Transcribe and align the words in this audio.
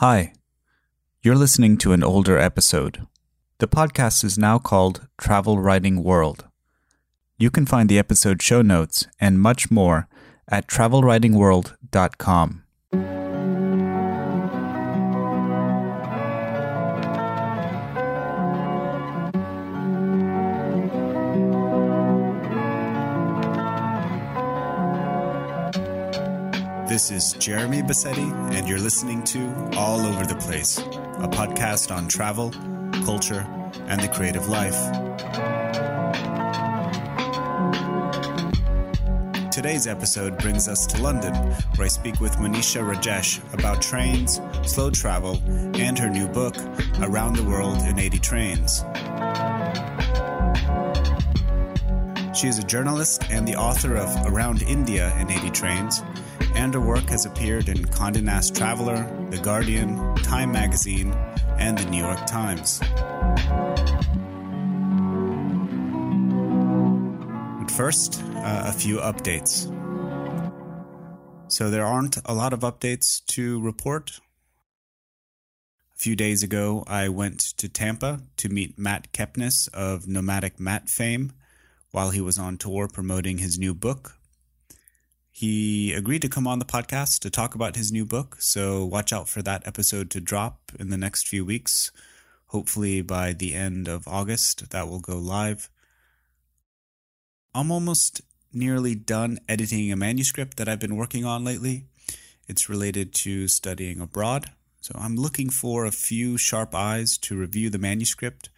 Hi, 0.00 0.32
you're 1.22 1.36
listening 1.36 1.76
to 1.76 1.92
an 1.92 2.02
older 2.02 2.38
episode. 2.38 3.06
The 3.58 3.68
podcast 3.68 4.24
is 4.24 4.38
now 4.38 4.58
called 4.58 5.06
Travel 5.18 5.58
Writing 5.58 6.02
World. 6.02 6.46
You 7.36 7.50
can 7.50 7.66
find 7.66 7.86
the 7.86 7.98
episode 7.98 8.40
show 8.40 8.62
notes 8.62 9.06
and 9.20 9.38
much 9.38 9.70
more 9.70 10.08
at 10.48 10.66
travelwritingworld.com. 10.68 12.64
This 27.00 27.10
is 27.10 27.32
Jeremy 27.38 27.80
Bassetti, 27.80 28.30
and 28.52 28.68
you're 28.68 28.78
listening 28.78 29.24
to 29.24 29.70
All 29.74 30.02
Over 30.02 30.26
the 30.26 30.34
Place, 30.34 30.76
a 30.76 31.28
podcast 31.28 31.90
on 31.90 32.08
travel, 32.08 32.50
culture, 33.06 33.40
and 33.86 34.02
the 34.02 34.08
creative 34.08 34.48
life. 34.50 34.76
Today's 39.50 39.86
episode 39.86 40.36
brings 40.36 40.68
us 40.68 40.84
to 40.88 41.02
London, 41.02 41.32
where 41.76 41.86
I 41.86 41.88
speak 41.88 42.20
with 42.20 42.32
Monisha 42.32 42.82
Rajesh 42.86 43.40
about 43.54 43.80
trains, 43.80 44.38
slow 44.66 44.90
travel, 44.90 45.40
and 45.76 45.98
her 45.98 46.10
new 46.10 46.28
book, 46.28 46.54
Around 47.00 47.36
the 47.36 47.44
World 47.44 47.78
in 47.78 47.98
80 47.98 48.18
Trains. 48.18 48.84
She 52.38 52.46
is 52.46 52.58
a 52.58 52.62
journalist 52.62 53.24
and 53.30 53.48
the 53.48 53.56
author 53.56 53.96
of 53.96 54.08
Around 54.26 54.62
India 54.62 55.14
in 55.18 55.30
80 55.30 55.50
Trains, 55.50 56.02
and 56.60 56.74
her 56.74 56.80
work 56.80 57.08
has 57.08 57.24
appeared 57.24 57.70
in 57.70 57.78
Condé 57.86 58.22
Nast 58.22 58.54
Traveler, 58.54 59.08
The 59.30 59.38
Guardian, 59.38 59.96
Time 60.16 60.52
Magazine, 60.52 61.10
and 61.56 61.78
The 61.78 61.86
New 61.90 61.96
York 61.96 62.26
Times. 62.26 62.80
But 67.58 67.70
first, 67.70 68.22
uh, 68.22 68.64
a 68.66 68.72
few 68.72 68.98
updates. 68.98 69.68
So, 71.48 71.70
there 71.70 71.86
aren't 71.86 72.18
a 72.26 72.34
lot 72.34 72.52
of 72.52 72.60
updates 72.60 73.24
to 73.28 73.58
report. 73.62 74.20
A 75.96 75.98
few 75.98 76.14
days 76.14 76.42
ago, 76.42 76.84
I 76.86 77.08
went 77.08 77.40
to 77.56 77.70
Tampa 77.70 78.20
to 78.36 78.50
meet 78.50 78.78
Matt 78.78 79.12
Kepnes 79.14 79.66
of 79.72 80.06
Nomadic 80.06 80.60
Matt 80.60 80.90
fame 80.90 81.32
while 81.90 82.10
he 82.10 82.20
was 82.20 82.38
on 82.38 82.58
tour 82.58 82.86
promoting 82.86 83.38
his 83.38 83.58
new 83.58 83.74
book. 83.74 84.19
He 85.40 85.94
agreed 85.94 86.20
to 86.20 86.28
come 86.28 86.46
on 86.46 86.58
the 86.58 86.66
podcast 86.66 87.20
to 87.20 87.30
talk 87.30 87.54
about 87.54 87.74
his 87.74 87.90
new 87.90 88.04
book, 88.04 88.36
so 88.40 88.84
watch 88.84 89.10
out 89.10 89.26
for 89.26 89.40
that 89.40 89.66
episode 89.66 90.10
to 90.10 90.20
drop 90.20 90.70
in 90.78 90.90
the 90.90 90.98
next 90.98 91.26
few 91.26 91.46
weeks. 91.46 91.92
Hopefully, 92.48 93.00
by 93.00 93.32
the 93.32 93.54
end 93.54 93.88
of 93.88 94.06
August, 94.06 94.68
that 94.68 94.86
will 94.86 95.00
go 95.00 95.16
live. 95.16 95.70
I'm 97.54 97.72
almost 97.72 98.20
nearly 98.52 98.94
done 98.94 99.38
editing 99.48 99.90
a 99.90 99.96
manuscript 99.96 100.58
that 100.58 100.68
I've 100.68 100.78
been 100.78 100.96
working 100.96 101.24
on 101.24 101.42
lately. 101.42 101.86
It's 102.46 102.68
related 102.68 103.14
to 103.24 103.48
studying 103.48 103.98
abroad, 103.98 104.50
so 104.82 104.94
I'm 104.94 105.16
looking 105.16 105.48
for 105.48 105.86
a 105.86 105.90
few 105.90 106.36
sharp 106.36 106.74
eyes 106.74 107.16
to 107.16 107.34
review 107.34 107.70
the 107.70 107.78
manuscript 107.78 108.50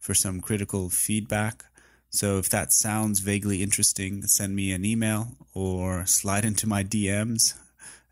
for 0.00 0.14
some 0.14 0.40
critical 0.40 0.90
feedback. 0.90 1.66
So 2.14 2.38
if 2.38 2.48
that 2.50 2.72
sounds 2.72 3.18
vaguely 3.18 3.60
interesting, 3.60 4.22
send 4.28 4.54
me 4.54 4.70
an 4.70 4.84
email 4.84 5.36
or 5.52 6.06
slide 6.06 6.44
into 6.44 6.64
my 6.64 6.84
DMs, 6.84 7.54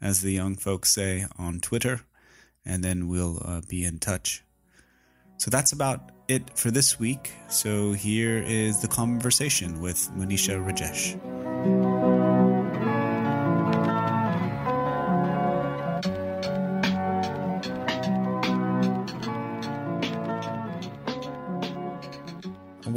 as 0.01 0.23
the 0.23 0.33
young 0.33 0.57
folks 0.57 0.93
say 0.93 1.27
on 1.39 1.61
Twitter, 1.61 2.01
and 2.67 2.83
then 2.83 3.07
we'll 3.07 3.41
uh, 3.45 3.61
be 3.69 3.85
in 3.85 4.01
touch. 4.01 4.43
So 5.37 5.53
that's 5.53 5.71
about 5.71 6.11
it 6.27 6.59
for 6.59 6.73
this 6.73 6.99
week. 6.99 7.31
So 7.49 7.93
here 7.93 8.39
is 8.39 8.83
the 8.83 8.89
conversation 8.89 9.81
with 9.81 10.11
Monisha 10.17 10.59
Rajesh. 10.59 11.42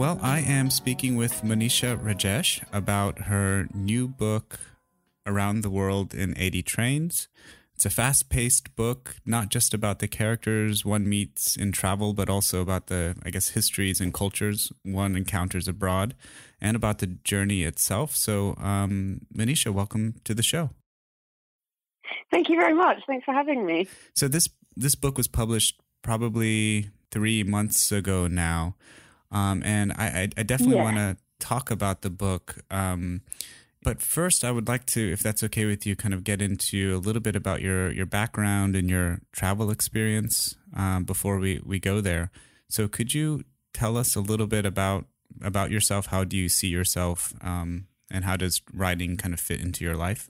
Well, 0.06 0.20
I 0.22 0.42
am 0.42 0.70
speaking 0.70 1.16
with 1.16 1.42
Monisha 1.42 1.98
Rajesh 1.98 2.64
about 2.72 3.22
her 3.22 3.68
new 3.74 4.08
book, 4.08 4.60
Around 5.26 5.62
the 5.62 5.72
World 5.72 6.14
in 6.14 6.36
80 6.38 6.62
Trains. 6.62 7.28
It's 7.74 7.88
a 7.88 7.90
fast 7.90 8.30
paced 8.30 8.76
book, 8.76 9.16
not 9.26 9.50
just 9.50 9.74
about 9.74 9.98
the 9.98 10.08
characters 10.08 10.86
one 10.86 11.10
meets 11.10 11.56
in 11.56 11.72
travel, 11.72 12.14
but 12.14 12.30
also 12.30 12.62
about 12.62 12.86
the, 12.86 13.16
I 13.26 13.32
guess, 13.32 13.50
histories 13.50 14.00
and 14.00 14.14
cultures 14.14 14.72
one 14.84 15.16
encounters 15.16 15.68
abroad 15.68 16.14
and 16.62 16.76
about 16.76 17.00
the 17.00 17.08
journey 17.08 17.64
itself. 17.64 18.16
So, 18.16 18.54
um, 18.60 19.22
Monisha, 19.36 19.74
welcome 19.74 20.22
to 20.24 20.36
the 20.36 20.44
show. 20.44 20.70
Thank 22.30 22.50
you 22.50 22.58
very 22.60 22.76
much. 22.76 23.00
Thanks 23.08 23.26
for 23.26 23.34
having 23.34 23.66
me. 23.66 23.88
So, 24.14 24.28
this, 24.28 24.50
this 24.76 24.94
book 24.94 25.18
was 25.18 25.28
published 25.28 25.82
probably 26.04 26.92
three 27.10 27.42
months 27.42 27.92
ago 27.92 28.28
now. 28.28 28.76
Um, 29.36 29.62
and 29.66 29.92
I, 29.98 30.06
I, 30.06 30.30
I 30.38 30.44
definitely 30.44 30.78
yeah. 30.78 30.84
want 30.84 30.96
to 30.96 31.18
talk 31.46 31.70
about 31.70 32.04
the 32.04 32.10
book. 32.10 32.60
Um, 32.72 33.22
but 33.84 34.02
first, 34.02 34.46
I 34.46 34.50
would 34.50 34.68
like 34.68 34.86
to, 34.88 35.12
if 35.12 35.22
that's 35.22 35.44
okay 35.44 35.66
with 35.66 35.86
you, 35.86 35.96
kind 35.96 36.14
of 36.14 36.24
get 36.24 36.42
into 36.42 36.96
a 36.96 37.00
little 37.00 37.22
bit 37.22 37.36
about 37.36 37.62
your 37.62 37.92
your 37.92 38.06
background 38.06 38.76
and 38.76 38.90
your 38.90 39.20
travel 39.32 39.70
experience 39.70 40.56
um, 40.76 41.04
before 41.04 41.38
we 41.38 41.62
we 41.66 41.80
go 41.80 42.02
there. 42.02 42.32
So, 42.70 42.88
could 42.88 43.14
you 43.14 43.44
tell 43.74 43.98
us 43.98 44.16
a 44.16 44.22
little 44.22 44.48
bit 44.48 44.66
about 44.66 45.06
about 45.44 45.70
yourself? 45.70 46.08
How 46.08 46.24
do 46.24 46.38
you 46.38 46.50
see 46.50 46.70
yourself, 46.70 47.34
um, 47.42 47.88
and 48.10 48.24
how 48.24 48.38
does 48.38 48.62
writing 48.74 49.18
kind 49.18 49.34
of 49.34 49.40
fit 49.40 49.60
into 49.60 49.84
your 49.84 49.96
life? 49.96 50.30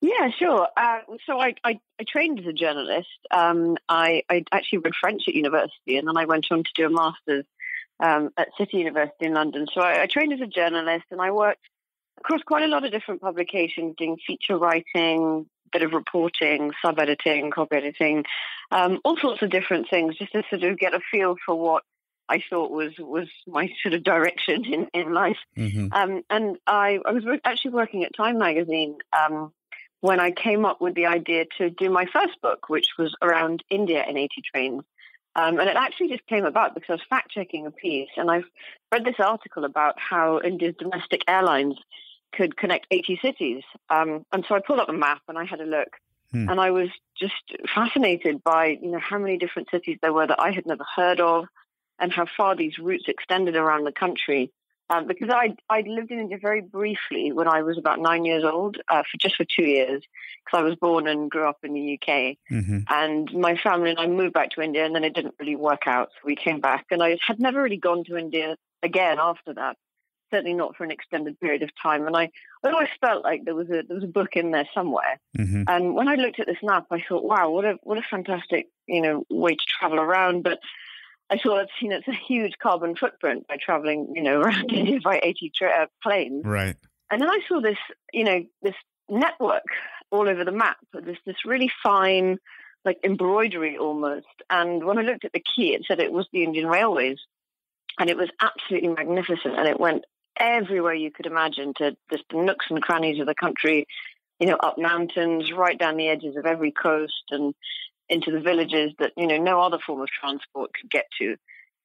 Yeah, 0.00 0.30
sure. 0.38 0.68
Uh, 0.76 0.98
so 1.26 1.40
I, 1.40 1.54
I, 1.64 1.80
I, 1.98 2.04
trained 2.06 2.40
as 2.40 2.46
a 2.46 2.52
journalist. 2.52 3.08
Um, 3.30 3.76
I, 3.88 4.22
I 4.28 4.44
actually 4.52 4.78
read 4.78 4.94
French 5.00 5.22
at 5.28 5.34
university, 5.34 5.96
and 5.96 6.06
then 6.06 6.16
I 6.16 6.26
went 6.26 6.46
on 6.50 6.64
to 6.64 6.70
do 6.74 6.86
a 6.86 6.90
master's 6.90 7.44
um, 8.00 8.30
at 8.36 8.48
City 8.58 8.78
University 8.78 9.26
in 9.26 9.34
London. 9.34 9.66
So 9.72 9.80
I, 9.80 10.02
I, 10.02 10.06
trained 10.06 10.32
as 10.32 10.40
a 10.40 10.46
journalist, 10.46 11.06
and 11.10 11.20
I 11.20 11.30
worked 11.30 11.64
across 12.18 12.42
quite 12.42 12.64
a 12.64 12.68
lot 12.68 12.84
of 12.84 12.92
different 12.92 13.20
publications, 13.20 13.94
doing 13.96 14.18
feature 14.26 14.58
writing, 14.58 15.46
bit 15.72 15.82
of 15.82 15.92
reporting, 15.92 16.72
sub 16.82 16.98
editing, 16.98 17.50
copy 17.50 17.76
editing, 17.76 18.24
um, 18.70 19.00
all 19.04 19.16
sorts 19.16 19.42
of 19.42 19.50
different 19.50 19.88
things, 19.88 20.16
just 20.16 20.32
to 20.32 20.42
sort 20.50 20.62
of 20.62 20.78
get 20.78 20.94
a 20.94 21.00
feel 21.10 21.36
for 21.44 21.54
what 21.54 21.82
I 22.28 22.42
thought 22.50 22.70
was 22.70 22.92
was 22.98 23.28
my 23.46 23.70
sort 23.82 23.94
of 23.94 24.02
direction 24.02 24.64
in 24.64 24.88
in 24.92 25.12
life. 25.12 25.38
Mm-hmm. 25.56 25.92
Um, 25.92 26.22
and 26.28 26.58
I, 26.66 26.98
I 27.04 27.12
was 27.12 27.24
actually 27.44 27.72
working 27.72 28.04
at 28.04 28.16
Time 28.16 28.38
Magazine 28.38 28.98
um, 29.16 29.52
when 30.00 30.20
I 30.20 30.30
came 30.30 30.64
up 30.64 30.80
with 30.80 30.94
the 30.94 31.06
idea 31.06 31.46
to 31.58 31.70
do 31.70 31.90
my 31.90 32.06
first 32.06 32.40
book, 32.42 32.68
which 32.68 32.88
was 32.98 33.14
around 33.22 33.62
India 33.70 34.04
in 34.08 34.16
80 34.16 34.42
trains. 34.52 34.82
Um, 35.34 35.60
and 35.60 35.68
it 35.68 35.76
actually 35.76 36.08
just 36.08 36.26
came 36.26 36.46
about 36.46 36.74
because 36.74 36.88
I 36.88 36.92
was 36.94 37.02
fact 37.10 37.30
checking 37.30 37.66
a 37.66 37.70
piece 37.70 38.08
and 38.16 38.30
I've 38.30 38.46
read 38.90 39.04
this 39.04 39.18
article 39.18 39.64
about 39.64 39.98
how 39.98 40.40
India's 40.40 40.74
domestic 40.78 41.22
airlines 41.28 41.76
could 42.32 42.56
connect 42.56 42.86
80 42.90 43.18
cities. 43.20 43.62
Um, 43.90 44.24
and 44.32 44.44
so 44.48 44.54
I 44.54 44.60
pulled 44.60 44.80
up 44.80 44.88
a 44.88 44.94
map 44.94 45.20
and 45.28 45.38
I 45.38 45.44
had 45.44 45.60
a 45.60 45.66
look. 45.66 45.88
Hmm. 46.32 46.48
And 46.48 46.60
I 46.60 46.70
was 46.70 46.88
just 47.18 47.34
fascinated 47.74 48.42
by, 48.42 48.78
you 48.80 48.90
know, 48.90 48.98
how 48.98 49.18
many 49.18 49.36
different 49.36 49.68
cities 49.70 49.98
there 50.02 50.12
were 50.12 50.26
that 50.26 50.40
I 50.40 50.52
had 50.52 50.66
never 50.66 50.84
heard 50.96 51.20
of 51.20 51.46
and 51.98 52.12
how 52.12 52.26
far 52.36 52.56
these 52.56 52.78
routes 52.78 53.04
extended 53.08 53.56
around 53.56 53.84
the 53.84 53.92
country. 53.92 54.50
Um, 54.88 55.06
because 55.06 55.30
I 55.30 55.56
I 55.68 55.80
lived 55.80 56.12
in 56.12 56.20
India 56.20 56.38
very 56.40 56.60
briefly 56.60 57.32
when 57.32 57.48
I 57.48 57.62
was 57.62 57.76
about 57.76 57.98
nine 57.98 58.24
years 58.24 58.44
old, 58.44 58.76
uh, 58.88 59.02
for 59.02 59.18
just 59.18 59.36
for 59.36 59.44
two 59.44 59.64
years, 59.64 60.02
because 60.44 60.58
I 60.58 60.62
was 60.62 60.76
born 60.76 61.08
and 61.08 61.30
grew 61.30 61.48
up 61.48 61.58
in 61.64 61.74
the 61.74 61.94
UK, 61.94 62.36
mm-hmm. 62.50 62.78
and 62.88 63.32
my 63.34 63.56
family 63.56 63.90
and 63.90 63.98
I 63.98 64.06
moved 64.06 64.34
back 64.34 64.50
to 64.50 64.60
India, 64.60 64.84
and 64.84 64.94
then 64.94 65.02
it 65.02 65.14
didn't 65.14 65.34
really 65.40 65.56
work 65.56 65.86
out, 65.86 66.10
so 66.12 66.20
we 66.24 66.36
came 66.36 66.60
back, 66.60 66.86
and 66.92 67.02
I 67.02 67.18
had 67.26 67.40
never 67.40 67.60
really 67.60 67.78
gone 67.78 68.04
to 68.04 68.16
India 68.16 68.56
again 68.84 69.18
after 69.20 69.54
that, 69.54 69.76
certainly 70.32 70.54
not 70.54 70.76
for 70.76 70.84
an 70.84 70.92
extended 70.92 71.40
period 71.40 71.62
of 71.64 71.70
time, 71.82 72.06
and 72.06 72.16
I, 72.16 72.30
I 72.64 72.70
always 72.70 72.88
felt 73.00 73.24
like 73.24 73.44
there 73.44 73.56
was 73.56 73.68
a 73.70 73.82
there 73.82 73.96
was 73.96 74.04
a 74.04 74.08
book 74.18 74.36
in 74.36 74.52
there 74.52 74.68
somewhere, 74.72 75.18
mm-hmm. 75.36 75.64
and 75.66 75.94
when 75.96 76.06
I 76.06 76.14
looked 76.14 76.38
at 76.38 76.46
this 76.46 76.62
map, 76.62 76.86
I 76.92 77.02
thought, 77.08 77.24
wow, 77.24 77.50
what 77.50 77.64
a 77.64 77.76
what 77.82 77.98
a 77.98 78.02
fantastic 78.08 78.68
you 78.86 79.02
know 79.02 79.24
way 79.30 79.56
to 79.56 79.66
travel 79.80 79.98
around, 79.98 80.44
but 80.44 80.60
I 81.30 81.38
saw 81.38 81.58
it's 81.58 81.72
you 81.80 81.88
know 81.88 81.96
it's 81.96 82.08
a 82.08 82.12
huge 82.12 82.54
carbon 82.62 82.94
footprint 82.96 83.46
by 83.48 83.56
traveling 83.60 84.12
you 84.14 84.22
know 84.22 84.40
around 84.42 84.72
India 84.72 85.00
by 85.02 85.20
80 85.22 85.52
tra- 85.54 85.82
uh, 85.82 85.86
planes. 86.02 86.44
Right. 86.44 86.76
And 87.10 87.20
then 87.20 87.28
I 87.28 87.40
saw 87.48 87.60
this 87.60 87.78
you 88.12 88.24
know 88.24 88.44
this 88.62 88.74
network 89.08 89.66
all 90.10 90.28
over 90.28 90.44
the 90.44 90.52
map. 90.52 90.78
This 90.92 91.18
this 91.26 91.44
really 91.44 91.70
fine 91.82 92.38
like 92.84 92.98
embroidery 93.02 93.76
almost. 93.76 94.26
And 94.48 94.84
when 94.84 94.98
I 94.98 95.02
looked 95.02 95.24
at 95.24 95.32
the 95.32 95.42
key, 95.56 95.74
it 95.74 95.82
said 95.86 95.98
it 95.98 96.12
was 96.12 96.28
the 96.32 96.44
Indian 96.44 96.68
Railways, 96.68 97.18
and 97.98 98.08
it 98.08 98.16
was 98.16 98.30
absolutely 98.40 98.90
magnificent. 98.90 99.58
And 99.58 99.66
it 99.66 99.80
went 99.80 100.04
everywhere 100.38 100.94
you 100.94 101.10
could 101.10 101.26
imagine 101.26 101.74
to 101.78 101.96
just 102.12 102.24
the 102.30 102.38
nooks 102.42 102.66
and 102.70 102.80
crannies 102.82 103.18
of 103.20 103.26
the 103.26 103.34
country. 103.34 103.86
you 104.38 104.46
know, 104.46 104.56
up 104.56 104.76
mountains, 104.78 105.50
right 105.50 105.78
down 105.78 105.96
the 105.96 106.08
edges 106.08 106.36
of 106.36 106.46
every 106.46 106.70
coast 106.70 107.24
and 107.30 107.54
into 108.08 108.30
the 108.30 108.40
villages 108.40 108.92
that, 108.98 109.12
you 109.16 109.26
know, 109.26 109.38
no 109.38 109.60
other 109.60 109.78
form 109.78 110.00
of 110.00 110.08
transport 110.08 110.72
could 110.74 110.90
get 110.90 111.06
to. 111.18 111.36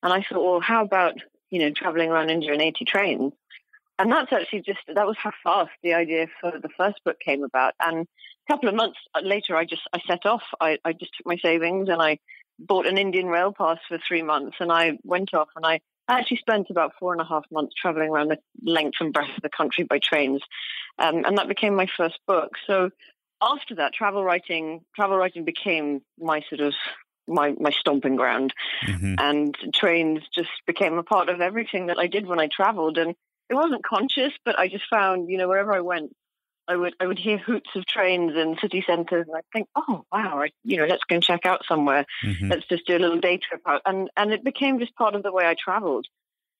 And 0.03 0.13
I 0.13 0.21
thought, 0.21 0.43
well, 0.43 0.59
how 0.59 0.83
about, 0.83 1.15
you 1.49 1.59
know, 1.59 1.71
traveling 1.71 2.09
around 2.09 2.29
India 2.29 2.53
in 2.53 2.61
80 2.61 2.85
trains? 2.85 3.33
And 3.99 4.11
that's 4.11 4.33
actually 4.33 4.61
just, 4.61 4.79
that 4.87 5.05
was 5.05 5.17
how 5.17 5.31
fast 5.43 5.71
the 5.83 5.93
idea 5.93 6.27
for 6.39 6.51
the 6.51 6.69
first 6.77 7.03
book 7.03 7.19
came 7.19 7.43
about. 7.43 7.73
And 7.79 8.07
a 8.47 8.51
couple 8.51 8.69
of 8.69 8.75
months 8.75 8.97
later, 9.21 9.55
I 9.55 9.65
just, 9.65 9.83
I 9.93 9.99
set 10.07 10.25
off. 10.25 10.43
I, 10.59 10.79
I 10.83 10.93
just 10.93 11.11
took 11.17 11.25
my 11.25 11.37
savings 11.37 11.87
and 11.89 12.01
I 12.01 12.17
bought 12.57 12.87
an 12.87 12.97
Indian 12.97 13.27
rail 13.27 13.53
pass 13.53 13.77
for 13.87 13.99
three 14.07 14.23
months 14.23 14.57
and 14.59 14.71
I 14.71 14.97
went 15.03 15.33
off 15.33 15.49
and 15.55 15.65
I 15.65 15.81
I 16.07 16.19
actually 16.19 16.37
spent 16.37 16.69
about 16.69 16.93
four 16.99 17.13
and 17.13 17.21
a 17.21 17.25
half 17.25 17.45
months 17.51 17.73
traveling 17.79 18.09
around 18.09 18.29
the 18.29 18.39
length 18.63 18.97
and 18.99 19.13
breadth 19.13 19.35
of 19.37 19.43
the 19.43 19.49
country 19.49 19.85
by 19.85 19.99
trains, 19.99 20.41
um, 20.99 21.23
and 21.25 21.37
that 21.37 21.47
became 21.47 21.73
my 21.73 21.87
first 21.95 22.19
book. 22.27 22.51
So 22.67 22.89
after 23.41 23.75
that, 23.75 23.93
travel 23.93 24.23
writing 24.23 24.81
travel 24.95 25.17
writing 25.17 25.45
became 25.45 26.01
my 26.19 26.41
sort 26.49 26.61
of 26.61 26.73
my 27.27 27.53
my 27.59 27.71
stomping 27.71 28.15
ground, 28.15 28.53
mm-hmm. 28.85 29.15
and 29.17 29.55
trains 29.73 30.21
just 30.33 30.49
became 30.67 30.97
a 30.97 31.03
part 31.03 31.29
of 31.29 31.41
everything 31.41 31.87
that 31.87 31.99
I 31.99 32.07
did 32.07 32.27
when 32.27 32.39
I 32.39 32.47
traveled. 32.47 32.97
And 32.97 33.15
it 33.49 33.55
wasn't 33.55 33.83
conscious, 33.83 34.33
but 34.45 34.57
I 34.57 34.67
just 34.67 34.85
found 34.89 35.29
you 35.29 35.37
know 35.37 35.47
wherever 35.47 35.73
I 35.73 35.81
went, 35.81 36.11
I 36.67 36.75
would 36.75 36.95
I 36.99 37.07
would 37.07 37.19
hear 37.19 37.37
hoots 37.37 37.69
of 37.75 37.85
trains 37.85 38.33
in 38.35 38.57
city 38.61 38.83
centres, 38.85 39.25
and 39.27 39.35
I 39.35 39.41
think, 39.51 39.67
oh 39.75 40.05
wow, 40.11 40.41
I, 40.41 40.49
you 40.63 40.77
know, 40.77 40.85
let's 40.85 41.03
go 41.07 41.15
and 41.15 41.23
check 41.23 41.45
out 41.45 41.65
somewhere. 41.67 42.05
Mm-hmm. 42.23 42.49
Let's 42.49 42.67
just 42.67 42.87
do 42.87 42.95
a 42.95 42.99
little 42.99 43.19
day 43.19 43.37
trip 43.37 43.61
out, 43.67 43.81
and 43.85 44.09
and 44.15 44.31
it 44.31 44.43
became 44.43 44.79
just 44.79 44.95
part 44.95 45.15
of 45.15 45.23
the 45.23 45.31
way 45.31 45.45
I 45.45 45.55
travelled. 45.55 46.07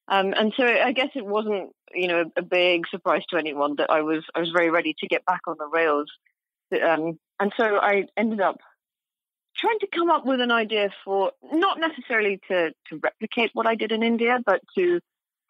Um, 0.08 0.34
and 0.34 0.54
so 0.58 0.66
I 0.66 0.92
guess 0.92 1.10
it 1.16 1.26
wasn't, 1.26 1.72
you 1.94 2.08
know, 2.08 2.26
a 2.36 2.42
big 2.42 2.88
surprise 2.90 3.22
to 3.30 3.38
anyone 3.38 3.76
that 3.78 3.90
I 3.90 4.02
was 4.02 4.26
I 4.36 4.40
was 4.40 4.50
very 4.50 4.70
ready 4.70 4.94
to 5.00 5.08
get 5.08 5.26
back 5.26 5.42
on 5.48 5.56
the 5.58 5.68
rails. 5.68 6.12
Um, 6.72 7.20
and 7.40 7.52
so 7.58 7.78
I 7.78 8.06
ended 8.18 8.42
up 8.42 8.60
trying 9.58 9.80
to 9.80 9.88
come 9.88 10.10
up 10.10 10.26
with 10.26 10.42
an 10.42 10.52
idea 10.52 10.90
for 11.04 11.32
not 11.52 11.80
necessarily 11.80 12.40
to 12.48 12.72
to 12.90 13.00
replicate 13.02 13.52
what 13.54 13.68
I 13.68 13.76
did 13.76 13.92
in 13.92 14.04
India, 14.04 14.40
but 14.46 14.62
to 14.78 15.00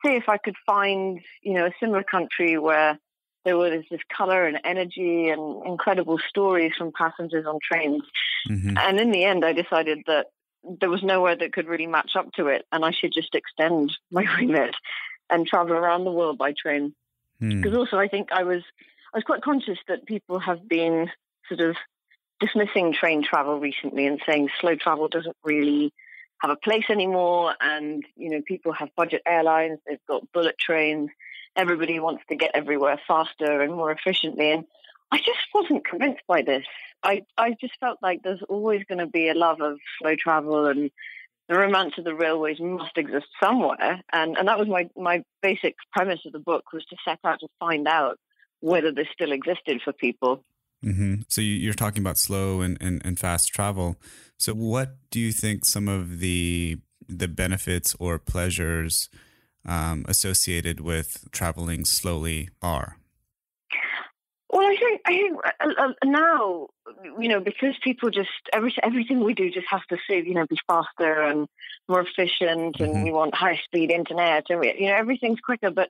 see 0.04 0.16
if 0.16 0.28
I 0.28 0.38
could 0.38 0.56
find, 0.66 1.20
you 1.42 1.54
know, 1.54 1.66
a 1.66 1.74
similar 1.80 2.04
country 2.04 2.58
where 2.58 2.98
there 3.46 3.58
was 3.58 3.84
this 3.90 4.02
color 4.16 4.46
and 4.46 4.60
energy 4.64 5.30
and 5.30 5.66
incredible 5.66 6.20
stories 6.30 6.74
from 6.78 6.92
passengers 6.92 7.46
on 7.46 7.60
trains. 7.64 8.04
Mm-hmm. 8.48 8.78
And 8.78 9.00
in 9.00 9.12
the 9.12 9.24
end, 9.24 9.44
I 9.44 9.54
decided 9.54 10.00
that 10.08 10.28
there 10.64 10.90
was 10.90 11.02
nowhere 11.02 11.36
that 11.36 11.54
could 11.54 11.68
really 11.68 11.88
match 11.88 12.12
up 12.16 12.32
to 12.34 12.48
it, 12.48 12.66
and 12.72 12.86
I 12.86 12.92
should 12.92 13.14
just 13.14 13.34
extend 13.34 13.92
my 14.12 14.24
remit 14.38 14.76
and 15.30 15.48
travel 15.48 15.74
around 15.74 16.04
the 16.04 16.12
world 16.12 16.38
by 16.38 16.54
train. 16.54 16.94
Because 17.40 17.74
mm. 17.74 17.78
also, 17.78 17.98
I 17.98 18.08
think 18.08 18.32
I 18.32 18.44
was 18.44 18.62
I 19.13 19.18
was 19.18 19.24
quite 19.24 19.42
conscious 19.42 19.78
that 19.88 20.06
people 20.06 20.40
have 20.40 20.68
been 20.68 21.10
sort 21.48 21.62
of 21.62 21.75
dismissing 22.40 22.94
train 22.94 23.24
travel 23.24 23.60
recently 23.60 24.06
and 24.08 24.22
saying 24.25 24.50
slow 24.60 24.75
travel 24.75 25.08
doesn't 25.08 25.36
really 25.44 25.94
have 26.42 26.50
a 26.50 26.56
place 26.56 26.86
anymore, 26.90 27.54
and 27.62 28.04
you 28.16 28.30
know 28.30 28.42
people 28.42 28.72
have 28.74 28.90
budget 28.96 29.22
airlines, 29.28 29.80
they've 29.86 30.00
got 30.08 30.31
bullet 30.31 30.58
trains 30.58 31.10
everybody 31.56 32.00
wants 32.00 32.24
to 32.30 32.36
get 32.36 32.52
everywhere 32.54 33.00
faster 33.08 33.62
and 33.62 33.74
more 33.74 33.92
efficiently. 33.92 34.52
And 34.52 34.66
I 35.12 35.18
just 35.18 35.40
wasn't 35.54 35.86
convinced 35.86 36.24
by 36.28 36.42
this. 36.42 36.66
I, 37.04 37.24
I 37.38 37.56
just 37.60 37.74
felt 37.80 38.00
like 38.02 38.22
there's 38.24 38.44
always 38.48 38.84
going 38.88 39.00
to 39.00 39.08
be 39.08 39.30
a 39.30 39.34
love 39.34 39.62
of 39.62 39.80
slow 40.00 40.16
travel 40.16 40.68
and 40.68 40.92
the 41.50 41.58
romance 41.58 41.96
of 41.98 42.06
the 42.06 42.16
railways 42.16 42.60
must 42.60 42.98
exist 42.98 43.28
somewhere. 43.42 44.02
And, 44.13 44.38
and 44.38 44.48
that 44.48 44.60
was 44.60 44.68
my, 44.68 44.90
my 44.96 45.24
basic 45.42 45.75
premise 45.92 46.22
of 46.25 46.31
the 46.31 46.40
book 46.40 46.63
was 46.72 46.86
to 46.86 46.96
set 47.04 47.19
out 47.25 47.42
to 47.42 47.48
find 47.60 47.88
out 47.88 48.18
whether 48.62 48.92
this 48.92 49.08
still 49.13 49.31
existed 49.31 49.81
for 49.84 49.94
people. 49.94 50.44
Mm-hmm. 50.84 51.22
So 51.28 51.42
you're 51.42 51.74
talking 51.74 52.02
about 52.02 52.18
slow 52.18 52.62
and, 52.62 52.78
and, 52.81 53.02
and 53.06 53.19
fast 53.19 53.50
travel. 53.54 53.98
So 54.38 54.54
what 54.54 54.96
do 55.12 55.19
you 55.19 55.31
think 55.31 55.66
some 55.66 55.88
of 55.88 56.19
the 56.19 56.80
the 57.08 57.28
benefits 57.28 57.94
or 58.00 58.18
pleasures 58.18 59.10
um, 59.68 60.06
associated 60.08 60.80
with 60.80 61.28
traveling 61.31 61.84
slowly 61.86 62.50
are? 62.62 62.98
Well, 64.50 64.68
I 64.68 64.75
think 64.75 65.02
I 65.06 65.12
think 65.12 65.40
uh, 65.60 65.74
uh, 65.78 65.94
now 66.04 66.68
you 67.19 67.30
know 67.30 67.40
because 67.40 67.75
people 67.84 68.10
just 68.10 68.30
every, 68.52 68.75
everything 68.84 69.24
we 69.24 69.34
do 69.34 69.50
just 69.50 69.68
has 69.69 69.81
to 69.90 69.98
you 70.10 70.34
know 70.34 70.46
be 70.46 70.58
faster 70.68 71.22
and 71.22 71.48
more 71.88 72.02
efficient, 72.02 72.80
and 72.80 72.96
mm-hmm. 72.96 73.04
we 73.04 73.12
want 73.12 73.34
high 73.36 73.62
speed 73.63 73.92
internet, 73.92 74.46
and 74.50 74.60
we, 74.60 74.75
you 74.78 74.88
know 74.88 74.96
everything's 74.96 75.40
quicker. 75.40 75.72
But 75.72 75.90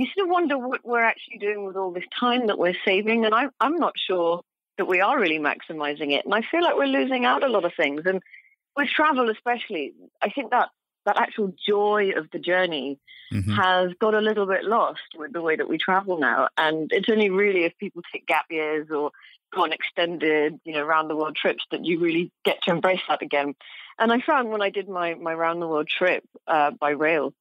you 0.00 0.06
sort 0.16 0.28
of 0.28 0.32
wonder 0.32 0.58
what 0.58 0.84
we're 0.84 1.04
actually 1.04 1.38
doing 1.38 1.64
with 1.64 1.76
all 1.76 1.92
this 1.92 2.04
time 2.18 2.46
that 2.46 2.58
we're 2.58 2.76
saving, 2.84 3.24
and 3.24 3.34
I, 3.34 3.46
I'm 3.60 3.76
not 3.76 3.94
sure 3.96 4.42
that 4.78 4.86
we 4.86 5.00
are 5.00 5.18
really 5.18 5.38
maximizing 5.38 6.12
it, 6.12 6.24
and 6.24 6.34
I 6.34 6.42
feel 6.50 6.62
like 6.62 6.76
we're 6.76 6.86
losing 6.86 7.24
out 7.24 7.44
a 7.44 7.48
lot 7.48 7.64
of 7.64 7.72
things. 7.76 8.02
And 8.06 8.20
with 8.76 8.88
travel, 8.88 9.30
especially, 9.30 9.92
I 10.22 10.30
think 10.30 10.50
that 10.50 10.70
that 11.06 11.16
actual 11.18 11.52
joy 11.66 12.12
of 12.16 12.30
the 12.30 12.38
journey 12.38 12.98
mm-hmm. 13.32 13.52
has 13.52 13.90
got 14.00 14.14
a 14.14 14.20
little 14.20 14.46
bit 14.46 14.64
lost 14.64 15.00
with 15.16 15.32
the 15.32 15.42
way 15.42 15.56
that 15.56 15.68
we 15.68 15.78
travel 15.78 16.18
now. 16.18 16.48
And 16.56 16.90
it's 16.92 17.08
only 17.10 17.30
really 17.30 17.64
if 17.64 17.76
people 17.78 18.02
take 18.12 18.26
gap 18.26 18.46
years 18.50 18.88
or 18.90 19.10
go 19.52 19.64
on 19.64 19.72
extended, 19.72 20.60
you 20.64 20.74
know, 20.74 20.84
round 20.84 21.10
the 21.10 21.16
world 21.16 21.36
trips 21.36 21.64
that 21.70 21.84
you 21.84 21.98
really 21.98 22.30
get 22.44 22.62
to 22.62 22.70
embrace 22.70 23.00
that 23.08 23.22
again. 23.22 23.54
And 23.98 24.12
I 24.12 24.20
found 24.20 24.50
when 24.50 24.62
I 24.62 24.70
did 24.70 24.88
my, 24.88 25.14
my 25.14 25.34
round 25.34 25.60
the 25.60 25.68
world 25.68 25.88
trip 25.88 26.22
uh, 26.46 26.70
by 26.70 26.90
rail, 26.90 27.32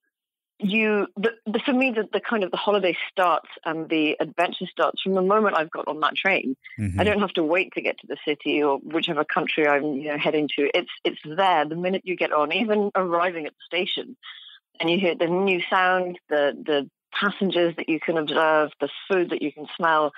you 0.59 1.07
the, 1.15 1.31
the, 1.45 1.59
for 1.59 1.73
me 1.73 1.91
the, 1.91 2.07
the 2.11 2.19
kind 2.19 2.43
of 2.43 2.51
the 2.51 2.57
holiday 2.57 2.95
starts 3.09 3.47
and 3.65 3.89
the 3.89 4.17
adventure 4.19 4.65
starts 4.69 5.01
from 5.01 5.13
the 5.13 5.21
moment 5.21 5.55
I've 5.57 5.71
got 5.71 5.87
on 5.87 5.99
that 6.01 6.15
train. 6.15 6.55
Mm-hmm. 6.77 6.99
I 6.99 7.03
don't 7.05 7.19
have 7.19 7.33
to 7.33 7.43
wait 7.43 7.73
to 7.73 7.81
get 7.81 7.97
to 7.99 8.07
the 8.07 8.17
city 8.25 8.61
or 8.61 8.77
whichever 8.79 9.23
country 9.23 9.67
I'm 9.67 9.95
you 9.95 10.09
know 10.09 10.17
heading 10.17 10.49
to. 10.57 10.69
It's 10.73 10.91
it's 11.03 11.21
there 11.25 11.65
the 11.65 11.75
minute 11.75 12.01
you 12.05 12.15
get 12.15 12.33
on, 12.33 12.51
even 12.51 12.91
arriving 12.95 13.45
at 13.45 13.53
the 13.53 13.77
station, 13.77 14.17
and 14.79 14.89
you 14.89 14.99
hear 14.99 15.15
the 15.15 15.27
new 15.27 15.61
sound, 15.69 16.19
the 16.29 16.53
the 16.65 16.89
passengers 17.13 17.75
that 17.77 17.89
you 17.89 17.99
can 17.99 18.17
observe, 18.17 18.71
the 18.79 18.89
food 19.09 19.31
that 19.31 19.41
you 19.41 19.51
can 19.51 19.65
smell, 19.75 20.11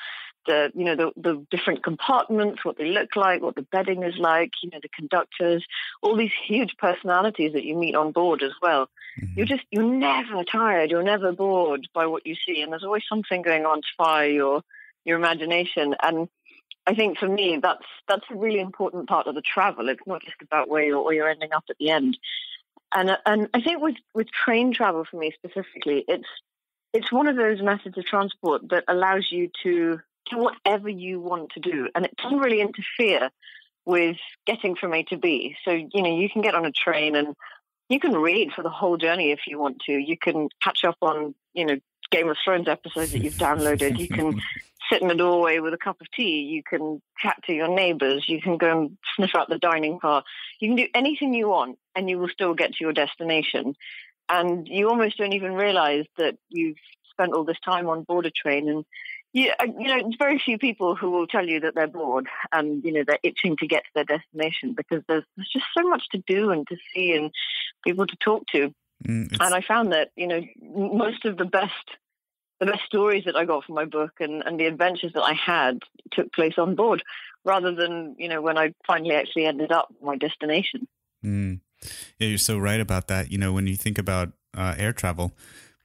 the 0.46 0.72
you 0.74 0.86
know 0.86 0.96
the, 0.96 1.12
the 1.18 1.46
different 1.50 1.84
compartments, 1.84 2.64
what 2.66 2.78
they 2.78 2.86
look 2.86 3.16
like, 3.16 3.42
what 3.42 3.56
the 3.56 3.62
bedding 3.62 4.04
is 4.04 4.18
like, 4.18 4.52
you 4.64 4.70
know 4.70 4.80
the 4.82 4.90
conductors, 4.90 5.66
all 6.02 6.16
these 6.16 6.32
huge 6.46 6.78
personalities 6.78 7.54
that 7.54 7.64
you 7.64 7.76
meet 7.76 7.96
on 7.96 8.12
board 8.12 8.44
as 8.44 8.54
well. 8.62 8.90
Mm-hmm. 9.20 9.34
You're 9.38 9.46
just 9.46 9.64
you're 9.72 9.84
never 9.84 10.44
tired, 10.44 10.92
you're 10.92 11.04
never 11.04 11.32
bored 11.32 11.88
by 11.94 12.06
what 12.06 12.26
you 12.26 12.36
see, 12.36 12.62
and 12.62 12.72
there's 12.72 12.84
always 12.84 13.04
something 13.08 13.42
going 13.42 13.66
on 13.66 13.82
to 13.82 13.88
fire 13.98 14.30
your 14.30 14.64
your 15.06 15.18
imagination. 15.18 15.96
And 16.02 16.30
I 16.86 16.96
think 16.96 17.18
for 17.18 17.28
me 17.28 17.60
that's 17.62 17.86
that's 18.08 18.26
a 18.32 18.36
really 18.36 18.60
important 18.60 19.08
part 19.08 19.28
of 19.28 19.36
the 19.36 19.42
travel. 19.42 19.90
It's 19.90 20.02
not 20.06 20.22
just 20.22 20.42
about 20.42 20.70
where 20.70 20.84
you're, 20.84 21.04
where 21.04 21.14
you're 21.14 21.30
ending 21.30 21.54
up 21.54 21.66
at 21.70 21.78
the 21.80 21.90
end. 21.90 22.18
And 22.94 23.18
and 23.26 23.50
I 23.54 23.62
think 23.62 23.82
with 23.82 23.96
with 24.14 24.28
train 24.32 24.74
travel 24.74 25.06
for 25.10 25.18
me 25.18 25.32
specifically, 25.32 26.04
it's 26.08 26.28
it's 26.94 27.12
one 27.12 27.28
of 27.28 27.38
those 27.38 27.62
methods 27.62 27.98
of 27.98 28.06
transport 28.06 28.70
that 28.70 28.84
allows 28.88 29.28
you 29.32 29.50
to 29.64 30.02
do 30.30 30.38
whatever 30.38 30.90
you 30.90 31.20
want 31.20 31.52
to 31.52 31.60
do. 31.60 31.90
And 31.96 32.06
it 32.06 32.16
doesn't 32.18 32.40
really 32.40 32.62
interfere 32.62 33.30
with 33.86 34.18
getting 34.46 34.76
from 34.76 34.94
A 34.94 35.04
to 35.04 35.18
B. 35.18 35.56
So, 35.66 35.72
you 35.72 36.02
know, 36.02 36.16
you 36.16 36.30
can 36.30 36.42
get 36.42 36.56
on 36.56 36.66
a 36.66 36.72
train 36.72 37.16
and 37.16 37.36
you 37.90 38.00
can 38.00 38.16
read 38.16 38.52
for 38.54 38.64
the 38.64 38.70
whole 38.70 38.98
journey 38.98 39.32
if 39.32 39.42
you 39.48 39.60
want 39.60 39.80
to. 39.88 39.94
You 39.94 40.18
can 40.18 40.50
catch 40.64 40.84
up 40.86 40.98
on, 41.02 41.36
you 41.54 41.66
know, 41.66 41.78
Game 42.12 42.30
of 42.30 42.38
Thrones 42.44 42.68
episodes 42.68 43.12
that 43.14 43.20
you've 43.20 43.36
downloaded. 43.36 43.98
You 43.98 44.08
can 44.08 44.40
sit 44.92 45.02
in 45.02 45.08
the 45.08 45.16
doorway 45.16 45.60
with 45.60 45.74
a 45.74 45.78
cup 45.78 46.00
of 46.02 46.12
tea. 46.12 46.42
You 46.42 46.62
can 46.64 47.02
chat 47.18 47.38
to 47.48 47.54
your 47.54 47.70
neighbors. 47.70 48.26
You 48.28 48.42
can 48.42 48.58
go 48.58 48.80
and 48.80 48.98
sniff 49.16 49.36
out 49.36 49.50
the 49.50 49.58
dining 49.58 50.00
car. 50.00 50.24
You 50.60 50.70
can 50.70 50.76
do 50.76 50.88
anything 50.94 51.34
you 51.34 51.50
want 51.50 51.80
and 51.96 52.10
you 52.10 52.20
will 52.20 52.30
still 52.30 52.54
get 52.54 52.74
to 52.74 52.84
your 52.84 52.94
destination. 52.94 53.76
And 54.30 54.68
you 54.68 54.90
almost 54.90 55.18
don't 55.18 55.34
even 55.34 55.54
realize 55.54 56.06
that 56.18 56.38
you've 56.50 56.78
spent 57.12 57.34
all 57.34 57.44
this 57.44 57.60
time 57.64 57.88
on 57.88 58.04
board 58.04 58.26
a 58.26 58.32
train 58.32 58.70
and 58.70 58.86
yeah, 59.34 59.54
uh, 59.60 59.66
you 59.66 59.88
know, 59.88 60.02
there's 60.02 60.16
very 60.20 60.40
few 60.40 60.58
people 60.58 60.96
who 60.96 61.10
will 61.10 61.28
tell 61.28 61.48
you 61.48 61.62
that 61.62 61.76
they're 61.76 61.88
bored 61.88 62.28
and 62.52 62.84
you 62.84 62.92
know 62.92 63.04
they're 63.06 63.20
itching 63.24 63.56
to 63.58 63.68
get 63.68 63.84
to 63.84 63.90
their 63.96 64.04
destination 64.04 64.74
because 64.74 65.04
there's 65.08 65.24
there's 65.36 65.50
just 65.52 65.66
so 65.78 65.88
much 65.88 66.04
to 66.12 66.24
do 66.28 66.52
and 66.52 66.68
to 66.68 66.78
see 66.94 67.14
and 67.14 67.32
people 67.86 68.06
to 68.06 68.16
talk 68.18 68.46
to. 68.48 68.74
Mm, 69.08 69.32
and 69.40 69.54
I 69.54 69.62
found 69.62 69.94
that 69.94 70.12
you 70.16 70.28
know 70.28 70.42
most 70.62 71.26
of 71.26 71.38
the 71.38 71.46
best 71.46 71.74
the 72.60 72.66
best 72.66 72.84
stories 72.86 73.24
that 73.26 73.36
I 73.36 73.46
got 73.46 73.64
from 73.64 73.76
my 73.76 73.86
book 73.86 74.12
and, 74.20 74.44
and 74.46 74.60
the 74.60 74.68
adventures 74.68 75.14
that 75.14 75.24
I 75.24 75.34
had 75.34 75.80
took 76.12 76.32
place 76.32 76.54
on 76.58 76.76
board 76.76 77.02
rather 77.46 77.74
than 77.74 78.16
you 78.20 78.28
know 78.28 78.42
when 78.42 78.58
I 78.58 78.74
finally 78.86 79.16
actually 79.16 79.46
ended 79.46 79.72
up 79.72 79.94
my 80.02 80.18
destination. 80.18 80.88
Mm. 81.24 81.62
Yeah, 82.20 82.28
you're 82.28 82.38
so 82.38 82.58
right 82.58 82.80
about 82.80 83.08
that. 83.08 83.32
You 83.32 83.38
know, 83.38 83.54
when 83.54 83.66
you 83.66 83.76
think 83.76 83.98
about 83.98 84.34
uh, 84.56 84.76
air 84.78 84.94
travel, 84.94 85.32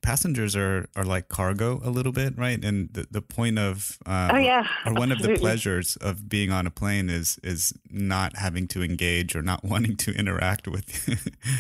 passengers 0.07 0.55
are 0.55 0.89
are 0.95 1.03
like 1.03 1.29
cargo 1.29 1.81
a 1.83 1.91
little 1.91 2.13
bit, 2.13 2.39
right? 2.39 2.65
And 2.65 2.89
the, 2.93 3.09
the 3.11 3.21
point 3.21 3.59
of 3.59 3.99
uh, 4.07 4.31
oh 4.35 4.39
yeah, 4.39 4.65
or 4.87 4.95
one 4.95 5.11
absolutely. 5.11 5.35
of 5.35 5.41
the 5.41 5.41
pleasures 5.41 5.97
of 5.97 6.29
being 6.29 6.53
on 6.53 6.65
a 6.65 6.71
plane 6.71 7.11
is 7.11 7.41
is 7.43 7.75
not 7.91 8.37
having 8.37 8.69
to 8.69 8.85
engage 8.85 9.35
or 9.35 9.43
not 9.43 9.65
wanting 9.73 9.97
to 9.97 10.13
interact 10.13 10.69
with 10.69 10.87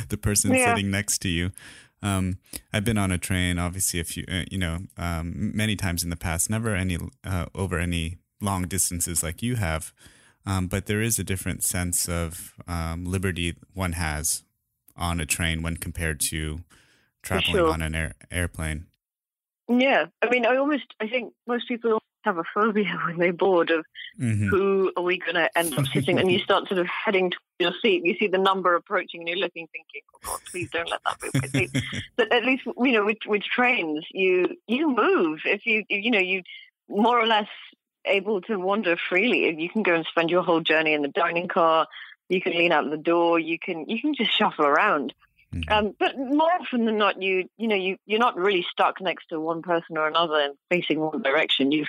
the 0.08 0.16
person 0.16 0.54
yeah. 0.54 0.66
sitting 0.66 0.92
next 0.92 1.18
to 1.22 1.28
you. 1.28 1.50
Um, 2.02 2.38
I've 2.72 2.84
been 2.84 2.98
on 2.98 3.10
a 3.10 3.18
train, 3.18 3.58
obviously, 3.58 3.98
a 3.98 4.04
few, 4.04 4.24
uh, 4.30 4.44
you 4.48 4.58
know, 4.58 4.78
um, 4.96 5.50
many 5.52 5.74
times 5.74 6.04
in 6.04 6.10
the 6.10 6.16
past. 6.16 6.48
Never 6.48 6.76
any 6.76 6.98
uh, 7.24 7.46
over 7.52 7.80
any 7.80 8.18
long 8.40 8.68
distances 8.68 9.24
like 9.24 9.42
you 9.42 9.56
have. 9.56 9.92
Um, 10.46 10.68
but 10.68 10.86
there 10.86 11.02
is 11.02 11.18
a 11.18 11.24
different 11.24 11.64
sense 11.64 12.08
of 12.08 12.54
um, 12.68 13.06
liberty 13.06 13.56
one 13.74 13.92
has 13.92 14.44
on 14.96 15.18
a 15.18 15.26
train 15.26 15.62
when 15.62 15.76
compared 15.78 16.20
to 16.20 16.60
traveling 17.26 17.56
sure. 17.56 17.72
on 17.72 17.82
an 17.82 17.94
air, 17.94 18.14
airplane. 18.30 18.86
Yeah, 19.68 20.06
I 20.22 20.30
mean, 20.30 20.46
I 20.46 20.56
almost 20.56 20.84
I 21.00 21.08
think 21.08 21.32
most 21.46 21.66
people 21.66 22.00
have 22.24 22.38
a 22.38 22.44
phobia 22.54 22.98
when 23.06 23.18
they're 23.18 23.32
bored 23.32 23.70
of 23.70 23.84
mm-hmm. 24.18 24.48
who 24.48 24.92
are 24.96 25.02
we 25.02 25.18
going 25.18 25.34
to 25.34 25.58
end 25.58 25.76
up 25.78 25.86
sitting, 25.86 26.18
and 26.18 26.30
you 26.30 26.38
start 26.38 26.68
sort 26.68 26.78
of 26.78 26.86
heading 26.86 27.30
to 27.30 27.36
your 27.58 27.72
seat. 27.82 28.04
You 28.04 28.16
see 28.16 28.28
the 28.28 28.38
number 28.38 28.74
approaching, 28.74 29.20
and 29.20 29.28
you're 29.28 29.38
looking, 29.38 29.66
thinking, 29.72 30.02
"Oh 30.14 30.18
God, 30.22 30.40
please 30.50 30.70
don't 30.70 30.88
let 30.90 31.00
that 31.04 31.20
be 31.20 31.30
my 31.40 31.48
seat." 31.48 32.04
but 32.16 32.32
at 32.32 32.44
least 32.44 32.64
you 32.66 32.92
know, 32.92 33.04
with 33.04 33.18
with 33.26 33.42
trains, 33.42 34.04
you 34.12 34.56
you 34.68 34.94
move 34.94 35.40
if 35.44 35.66
you 35.66 35.84
you 35.88 36.10
know 36.10 36.20
you 36.20 36.42
more 36.88 37.18
or 37.18 37.26
less 37.26 37.48
able 38.04 38.40
to 38.42 38.56
wander 38.56 38.96
freely. 38.96 39.52
You 39.60 39.68
can 39.68 39.82
go 39.82 39.94
and 39.94 40.06
spend 40.06 40.30
your 40.30 40.42
whole 40.42 40.60
journey 40.60 40.94
in 40.94 41.02
the 41.02 41.08
dining 41.08 41.48
car. 41.48 41.88
You 42.28 42.40
can 42.40 42.52
lean 42.52 42.72
out 42.72 42.88
the 42.88 42.96
door. 42.96 43.38
You 43.38 43.58
can 43.58 43.88
you 43.88 44.00
can 44.00 44.14
just 44.14 44.32
shuffle 44.32 44.64
around. 44.64 45.12
Mm-hmm. 45.54 45.72
Um, 45.72 45.94
but 45.98 46.18
more 46.18 46.50
often 46.60 46.84
than 46.86 46.98
not, 46.98 47.22
you 47.22 47.48
you 47.56 47.68
know 47.68 47.76
you 47.76 47.96
you're 48.06 48.18
not 48.18 48.36
really 48.36 48.66
stuck 48.70 49.00
next 49.00 49.28
to 49.28 49.40
one 49.40 49.62
person 49.62 49.96
or 49.96 50.06
another 50.06 50.40
and 50.40 50.54
facing 50.70 51.00
one 51.00 51.22
direction. 51.22 51.72
You've 51.72 51.88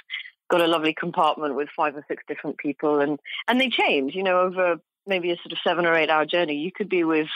got 0.50 0.62
a 0.62 0.68
lovely 0.68 0.94
compartment 0.94 1.56
with 1.56 1.70
five 1.76 1.96
or 1.96 2.06
six 2.08 2.24
different 2.28 2.58
people, 2.58 3.00
and 3.00 3.20
and 3.48 3.60
they 3.60 3.70
change. 3.70 4.14
You 4.14 4.24
know, 4.24 4.42
over 4.42 4.78
maybe 5.06 5.32
a 5.32 5.38
sort 5.38 5.54
of 5.54 5.58
seven 5.64 5.86
or 5.86 5.96
eight 5.96 6.10
hour 6.10 6.26
journey, 6.26 6.56
you 6.56 6.72
could 6.72 6.90
be 6.90 7.04
with 7.04 7.28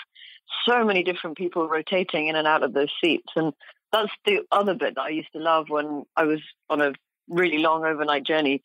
so 0.68 0.84
many 0.84 1.04
different 1.04 1.38
people 1.38 1.68
rotating 1.68 2.28
in 2.28 2.36
and 2.36 2.48
out 2.48 2.64
of 2.64 2.74
those 2.74 2.92
seats, 3.02 3.32
and 3.36 3.54
that's 3.92 4.12
the 4.26 4.42
other 4.52 4.76
bit 4.76 4.96
that 4.96 5.02
I 5.02 5.10
used 5.10 5.32
to 5.34 5.40
love 5.40 5.70
when 5.70 6.06
I 6.16 6.24
was 6.26 6.42
on 6.70 6.82
a 6.82 6.94
really 7.28 7.58
long 7.58 7.84
overnight 7.84 8.24
journey. 8.24 8.62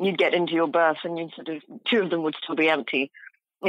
You'd 0.00 0.18
get 0.18 0.34
into 0.34 0.54
your 0.54 0.66
berth, 0.66 0.98
and 1.04 1.18
you 1.18 1.30
sort 1.36 1.48
of 1.48 1.62
two 1.88 2.02
of 2.02 2.10
them 2.10 2.24
would 2.24 2.34
still 2.42 2.56
be 2.56 2.68
empty 2.68 3.12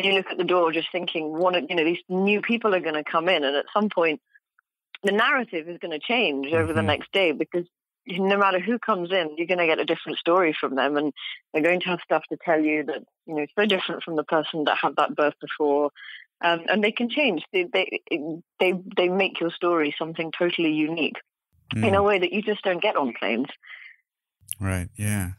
you 0.04 0.12
look 0.12 0.28
at 0.32 0.38
the 0.38 0.44
door, 0.44 0.72
just 0.72 0.92
thinking, 0.92 1.32
one, 1.32 1.68
you 1.70 1.76
know, 1.76 1.86
these 1.86 2.02
new 2.10 2.42
people 2.42 2.76
are 2.76 2.82
going 2.82 2.96
to 2.96 3.04
come 3.04 3.30
in, 3.30 3.44
and 3.44 3.56
at 3.56 3.66
some 3.74 3.90
point, 3.90 4.22
the 5.04 5.12
narrative 5.12 5.70
is 5.70 5.78
going 5.78 5.92
to 5.92 6.00
change 6.00 6.48
over 6.48 6.68
mm-hmm. 6.68 6.76
the 6.76 6.82
next 6.82 7.12
day 7.12 7.32
because 7.32 7.66
no 8.08 8.38
matter 8.38 8.60
who 8.60 8.78
comes 8.80 9.12
in, 9.12 9.36
you're 9.38 9.48
going 9.48 9.60
to 9.60 9.66
get 9.66 9.80
a 9.80 9.86
different 9.86 10.18
story 10.18 10.56
from 10.60 10.76
them, 10.76 10.98
and 10.98 11.14
they're 11.54 11.64
going 11.64 11.80
to 11.82 11.90
have 11.90 12.00
stuff 12.04 12.24
to 12.30 12.38
tell 12.44 12.60
you 12.60 12.84
that 12.84 13.04
you 13.26 13.36
know 13.36 13.42
it's 13.42 13.54
very 13.56 13.68
different 13.68 14.04
from 14.04 14.16
the 14.16 14.24
person 14.24 14.66
that 14.66 14.78
had 14.82 14.96
that 14.98 15.16
berth 15.16 15.34
before, 15.42 15.92
um, 16.42 16.62
and 16.68 16.84
they 16.84 16.92
can 16.92 17.10
change. 17.10 17.44
They 17.52 17.64
they 17.64 18.02
they 18.60 18.74
they 18.96 19.10
make 19.10 19.40
your 19.40 19.52
story 19.52 19.96
something 19.98 20.32
totally 20.38 20.74
unique 20.74 21.18
mm. 21.74 21.88
in 21.88 21.96
a 21.96 22.04
way 22.04 22.20
that 22.20 22.32
you 22.32 22.42
just 22.42 22.64
don't 22.64 22.82
get 22.82 22.96
on 22.96 23.14
planes. 23.18 23.48
Right. 24.60 24.90
Yeah. 24.96 25.32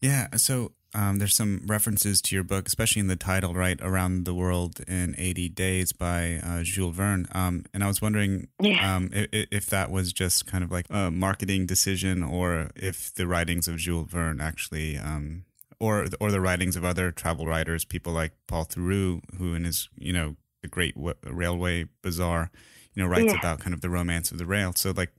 Yeah. 0.00 0.36
So 0.36 0.72
um, 0.94 1.18
there's 1.18 1.34
some 1.34 1.62
references 1.66 2.22
to 2.22 2.34
your 2.34 2.44
book, 2.44 2.68
especially 2.68 3.00
in 3.00 3.08
the 3.08 3.16
title, 3.16 3.52
right? 3.52 3.78
Around 3.82 4.24
the 4.24 4.34
World 4.34 4.80
in 4.86 5.14
80 5.18 5.48
Days 5.48 5.92
by 5.92 6.40
uh, 6.42 6.62
Jules 6.62 6.94
Verne. 6.94 7.26
Um, 7.32 7.64
and 7.74 7.82
I 7.82 7.88
was 7.88 8.00
wondering 8.00 8.48
yeah. 8.60 8.96
um, 8.96 9.10
if, 9.12 9.48
if, 9.50 9.66
that 9.66 9.90
was 9.90 10.12
just 10.12 10.46
kind 10.46 10.62
of 10.62 10.70
like 10.70 10.86
a 10.90 11.10
marketing 11.10 11.66
decision 11.66 12.22
or 12.22 12.70
if 12.76 13.12
the 13.14 13.26
writings 13.26 13.66
of 13.66 13.76
Jules 13.76 14.08
Verne 14.08 14.40
actually, 14.40 14.96
um, 14.96 15.44
or, 15.80 16.06
or 16.20 16.30
the 16.30 16.40
writings 16.40 16.76
of 16.76 16.84
other 16.84 17.10
travel 17.10 17.44
writers, 17.44 17.84
people 17.84 18.12
like 18.12 18.32
Paul 18.46 18.64
Theroux, 18.64 19.20
who 19.36 19.54
in 19.54 19.64
his, 19.64 19.88
you 19.98 20.12
know, 20.12 20.36
the 20.62 20.68
Great 20.68 20.94
Railway 21.24 21.86
Bazaar, 22.02 22.50
you 22.94 23.02
know, 23.02 23.08
writes 23.08 23.32
yeah. 23.32 23.38
about 23.38 23.58
kind 23.58 23.74
of 23.74 23.80
the 23.80 23.90
romance 23.90 24.30
of 24.30 24.38
the 24.38 24.46
rail. 24.46 24.72
So, 24.74 24.92
like, 24.96 25.10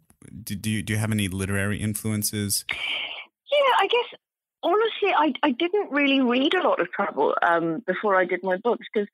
do, 0.44 0.56
do 0.56 0.72
you, 0.72 0.82
do 0.82 0.94
you 0.94 1.00
have 1.00 1.12
any 1.12 1.28
literary 1.28 1.80
influences? 1.80 2.64
Yeah, 2.72 3.74
I 3.80 3.88
guess 3.88 4.20
honestly, 4.66 5.14
I, 5.16 5.34
I 5.44 5.52
didn't 5.52 5.92
really 5.92 6.22
read 6.22 6.56
a 6.56 6.68
lot 6.68 6.82
of 6.82 6.92
travel 6.92 7.36
um, 7.42 7.84
before 7.86 8.16
I 8.16 8.26
did 8.26 8.44
my 8.44 8.58
books 8.58 8.88
because 8.92 9.08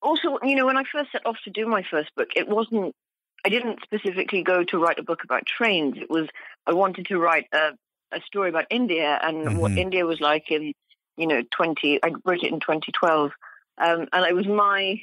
also, 0.00 0.38
you 0.42 0.56
know, 0.56 0.66
when 0.66 0.78
I 0.78 0.84
first 0.90 1.12
set 1.12 1.26
off 1.26 1.36
to 1.44 1.50
do 1.50 1.66
my 1.66 1.84
first 1.88 2.14
book, 2.16 2.30
it 2.34 2.48
wasn't, 2.48 2.94
I 3.44 3.50
didn't 3.50 3.80
specifically 3.82 4.42
go 4.42 4.64
to 4.64 4.78
write 4.78 4.98
a 4.98 5.04
book 5.04 5.24
about 5.24 5.46
trains. 5.46 5.96
It 5.98 6.10
was, 6.10 6.26
I 6.66 6.72
wanted 6.72 7.06
to 7.06 7.18
write 7.18 7.46
a, 7.52 7.72
a 8.12 8.20
story 8.22 8.48
about 8.48 8.66
India 8.70 9.20
and 9.22 9.46
mm-hmm. 9.46 9.58
what 9.58 9.72
India 9.72 10.06
was 10.06 10.20
like 10.20 10.50
in, 10.50 10.72
you 11.16 11.26
know, 11.26 11.42
20, 11.50 12.00
I 12.02 12.12
wrote 12.24 12.42
it 12.42 12.52
in 12.52 12.60
2012. 12.60 13.32
Um, 13.78 14.08
and 14.12 14.26
it 14.26 14.34
was 14.34 14.46
my 14.46 15.02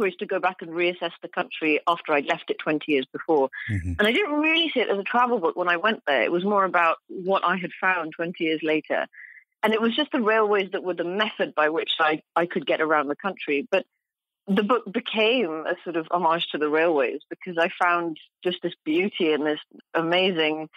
choice 0.00 0.16
to 0.16 0.26
go 0.26 0.40
back 0.40 0.62
and 0.62 0.70
reassess 0.70 1.12
the 1.22 1.28
country 1.28 1.80
after 1.86 2.12
I'd 2.12 2.26
left 2.26 2.50
it 2.50 2.58
20 2.58 2.90
years 2.90 3.06
before. 3.12 3.50
Mm-hmm. 3.70 3.92
And 3.98 4.06
I 4.06 4.12
didn't 4.12 4.40
really 4.40 4.70
see 4.70 4.80
it 4.80 4.90
as 4.90 4.98
a 4.98 5.04
travel 5.04 5.38
book 5.38 5.56
when 5.56 5.68
I 5.68 5.76
went 5.76 6.02
there. 6.06 6.22
It 6.22 6.32
was 6.32 6.44
more 6.44 6.64
about 6.64 6.98
what 7.08 7.44
I 7.44 7.56
had 7.56 7.70
found 7.80 8.12
20 8.14 8.42
years 8.42 8.60
later. 8.62 9.06
And 9.62 9.74
it 9.74 9.80
was 9.80 9.94
just 9.94 10.12
the 10.12 10.20
railways 10.20 10.70
that 10.72 10.82
were 10.82 10.94
the 10.94 11.04
method 11.04 11.54
by 11.54 11.68
which 11.68 11.92
I, 12.00 12.22
I 12.34 12.46
could 12.46 12.66
get 12.66 12.80
around 12.80 13.08
the 13.08 13.16
country. 13.16 13.66
But 13.70 13.84
the 14.48 14.62
book 14.62 14.90
became 14.90 15.64
a 15.66 15.76
sort 15.84 15.96
of 15.96 16.08
homage 16.10 16.48
to 16.52 16.58
the 16.58 16.68
railways 16.68 17.20
because 17.28 17.58
I 17.58 17.70
found 17.80 18.18
just 18.42 18.58
this 18.62 18.74
beauty 18.84 19.32
and 19.32 19.44
this 19.46 19.60
amazing 19.94 20.68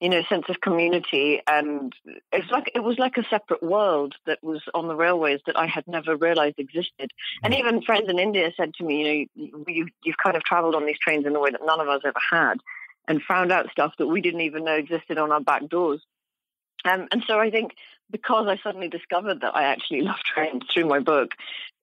you 0.00 0.10
know, 0.10 0.22
sense 0.28 0.44
of 0.48 0.60
community, 0.60 1.40
and 1.46 1.92
it's 2.30 2.50
like 2.50 2.70
it 2.74 2.80
was 2.80 2.98
like 2.98 3.16
a 3.16 3.24
separate 3.30 3.62
world 3.62 4.14
that 4.26 4.38
was 4.42 4.62
on 4.74 4.88
the 4.88 4.94
railways 4.94 5.40
that 5.46 5.58
I 5.58 5.66
had 5.66 5.84
never 5.86 6.16
realized 6.16 6.58
existed. 6.58 7.12
And 7.42 7.54
mm. 7.54 7.58
even 7.58 7.82
friends 7.82 8.10
in 8.10 8.18
India 8.18 8.52
said 8.56 8.74
to 8.74 8.84
me, 8.84 9.30
you 9.34 9.50
know, 9.52 9.64
you, 9.66 9.86
you've 10.04 10.18
kind 10.22 10.36
of 10.36 10.42
traveled 10.44 10.74
on 10.74 10.84
these 10.84 10.98
trains 10.98 11.24
in 11.24 11.34
a 11.34 11.40
way 11.40 11.50
that 11.50 11.64
none 11.64 11.80
of 11.80 11.88
us 11.88 12.02
ever 12.04 12.18
had, 12.30 12.56
and 13.08 13.22
found 13.22 13.52
out 13.52 13.70
stuff 13.70 13.94
that 13.98 14.06
we 14.06 14.20
didn't 14.20 14.42
even 14.42 14.64
know 14.64 14.74
existed 14.74 15.16
on 15.16 15.32
our 15.32 15.40
back 15.40 15.66
doors. 15.68 16.02
Um, 16.84 17.08
and 17.10 17.24
so 17.26 17.40
I 17.40 17.50
think 17.50 17.72
because 18.10 18.46
I 18.48 18.58
suddenly 18.62 18.88
discovered 18.88 19.40
that 19.40 19.56
I 19.56 19.64
actually 19.64 20.00
love 20.02 20.18
trains 20.18 20.64
through 20.72 20.86
my 20.86 21.00
book, 21.00 21.30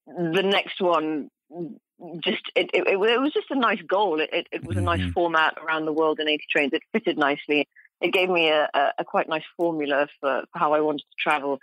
the 0.05 0.43
next 0.43 0.81
one 0.81 1.29
just 2.19 2.51
it, 2.55 2.69
it, 2.73 2.87
it, 2.87 2.97
was 2.97 3.33
just 3.33 3.51
a 3.51 3.55
nice 3.55 3.81
goal. 3.81 4.19
It, 4.19 4.29
it, 4.33 4.47
it 4.51 4.65
was 4.65 4.77
a 4.77 4.81
nice 4.81 4.99
mm-hmm. 4.99 5.11
format 5.11 5.57
around 5.63 5.85
the 5.85 5.93
world 5.93 6.19
in 6.19 6.27
80 6.27 6.43
trains. 6.51 6.73
It 6.73 6.83
fitted 6.91 7.17
nicely 7.17 7.67
it 8.03 8.11
gave 8.11 8.29
me 8.29 8.49
a, 8.49 8.69
a, 8.99 9.05
quite 9.05 9.29
nice 9.29 9.45
formula 9.55 10.07
for, 10.19 10.43
for, 10.51 10.59
how 10.59 10.73
I 10.73 10.81
wanted 10.81 11.05
to 11.09 11.17
travel. 11.17 11.59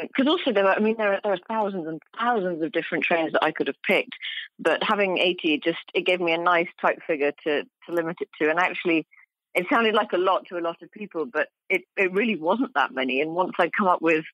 Because 0.00 0.26
um, 0.26 0.28
also 0.28 0.52
there 0.52 0.62
were, 0.62 0.74
I 0.74 0.78
mean, 0.78 0.94
there 0.96 1.14
are, 1.14 1.20
there 1.24 1.32
are 1.32 1.38
thousands 1.48 1.88
and 1.88 2.00
thousands 2.16 2.62
of 2.62 2.70
different 2.70 3.02
trains 3.02 3.32
that 3.32 3.42
I 3.42 3.50
could 3.50 3.66
have 3.66 3.82
picked, 3.82 4.14
but 4.60 4.80
having 4.82 5.18
80 5.18 5.58
just 5.58 5.80
it 5.92 6.06
gave 6.06 6.20
me 6.20 6.32
a 6.32 6.38
nice 6.38 6.68
type 6.80 7.00
figure 7.04 7.32
to 7.44 7.64
to 7.64 7.92
limit 7.92 8.18
it 8.20 8.28
to. 8.40 8.48
And 8.48 8.60
actually, 8.60 9.08
it 9.56 9.66
sounded 9.68 9.94
like 9.94 10.12
a 10.12 10.18
lot 10.18 10.46
to 10.46 10.56
a 10.56 10.60
lot 10.60 10.80
of 10.82 10.92
people, 10.92 11.26
but 11.26 11.48
it, 11.68 11.82
it 11.96 12.12
really 12.12 12.36
wasn't 12.36 12.74
that 12.74 12.94
many. 12.94 13.20
And 13.20 13.34
once 13.34 13.52
I'd 13.58 13.72
come 13.72 13.88
up 13.88 14.00
with 14.00 14.24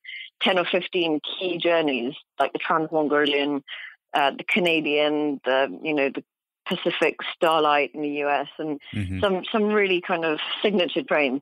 10 0.43 0.59
or 0.59 0.67
15 0.67 1.21
key 1.21 1.57
journeys, 1.57 2.15
like 2.39 2.53
the 2.53 2.59
Trans 2.59 2.93
Mongolian, 2.93 3.65
uh, 4.13 4.33
the 4.33 4.45
Canadian, 4.45 5.41
the 5.47 5.79
you 5.83 5.95
know 5.95 6.11
the 6.11 6.23
Pacific 6.69 7.17
Starlight 7.35 7.93
in 7.95 8.03
the 8.03 8.23
US 8.25 8.49
and 8.59 8.81
mm-hmm. 8.93 9.21
some 9.21 9.43
some 9.51 9.65
really 9.65 10.01
kind 10.01 10.25
of 10.25 10.39
signature 10.63 11.03
trains. 11.03 11.41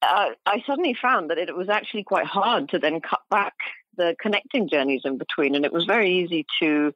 Uh, 0.00 0.30
I 0.46 0.62
suddenly 0.66 0.96
found 1.00 1.30
that 1.30 1.38
it 1.38 1.54
was 1.54 1.68
actually 1.68 2.02
quite 2.02 2.26
hard 2.26 2.70
to 2.70 2.78
then 2.78 3.00
cut 3.00 3.20
back 3.30 3.54
the 3.96 4.16
connecting 4.20 4.68
journeys 4.68 5.02
in 5.04 5.18
between, 5.18 5.54
and 5.54 5.64
it 5.64 5.72
was 5.72 5.84
very 5.84 6.18
easy 6.18 6.46
to 6.60 6.92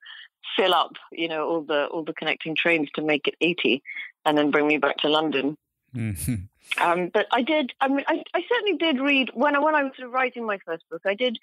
fill 0.57 0.75
up, 0.75 0.93
you 1.13 1.29
know, 1.29 1.47
all 1.47 1.61
the 1.63 1.87
all 1.87 2.03
the 2.03 2.15
connecting 2.15 2.57
trains 2.57 2.89
to 2.95 3.03
make 3.03 3.29
it 3.29 3.37
eighty, 3.41 3.83
and 4.25 4.37
then 4.37 4.51
bring 4.51 4.67
me 4.67 4.79
back 4.79 4.97
to 4.99 5.09
London. 5.09 5.57
Mm-hmm. 5.95 6.35
Um, 6.81 7.11
but 7.13 7.27
I 7.31 7.43
did. 7.43 7.73
I 7.81 7.89
mean, 7.89 8.05
I, 8.09 8.23
I 8.35 8.43
certainly 8.49 8.77
did 8.79 9.01
read 9.01 9.31
when 9.35 9.55
I, 9.55 9.61
when 9.61 9.75
I 9.75 9.85
was 9.85 9.93
writing 10.09 10.45
my 10.45 10.59
first 10.65 10.85
book. 10.91 11.03
I 11.07 11.15
did. 11.15 11.39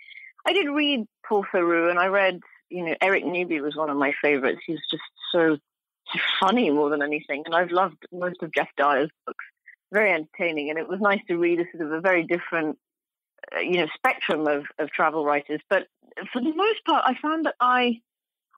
I 0.45 0.51
did 0.51 0.67
read 0.67 1.07
Paul 1.25 1.45
Theroux, 1.53 1.89
and 1.89 1.99
I 1.99 2.07
read. 2.07 2.41
You 2.69 2.85
know, 2.85 2.95
Eric 3.01 3.23
Newby 3.23 3.61
was 3.61 3.75
one 3.75 3.91
of 3.91 3.97
my 3.97 4.13
favorites. 4.19 4.61
He's 4.65 4.79
just 4.89 5.03
so 5.31 5.59
funny 6.39 6.69
more 6.69 6.89
than 6.89 7.01
anything. 7.01 7.43
And 7.45 7.55
I've 7.55 7.71
loved 7.71 7.97
most 8.11 8.41
of 8.41 8.53
Geoff 8.53 8.69
Dyer's 8.77 9.09
books. 9.25 9.45
Very 9.91 10.11
entertaining, 10.11 10.71
and 10.71 10.79
it 10.79 10.87
was 10.87 10.99
nice 10.99 11.21
to 11.27 11.37
read 11.37 11.59
a 11.59 11.65
sort 11.71 11.85
of 11.85 11.91
a 11.91 12.01
very 12.01 12.23
different, 12.23 12.79
uh, 13.55 13.59
you 13.59 13.77
know, 13.77 13.87
spectrum 13.93 14.47
of, 14.47 14.65
of 14.79 14.89
travel 14.89 15.23
writers. 15.23 15.61
But 15.69 15.85
for 16.31 16.41
the 16.41 16.51
most 16.55 16.83
part, 16.83 17.03
I 17.05 17.13
found 17.21 17.45
that 17.45 17.53
I 17.59 18.01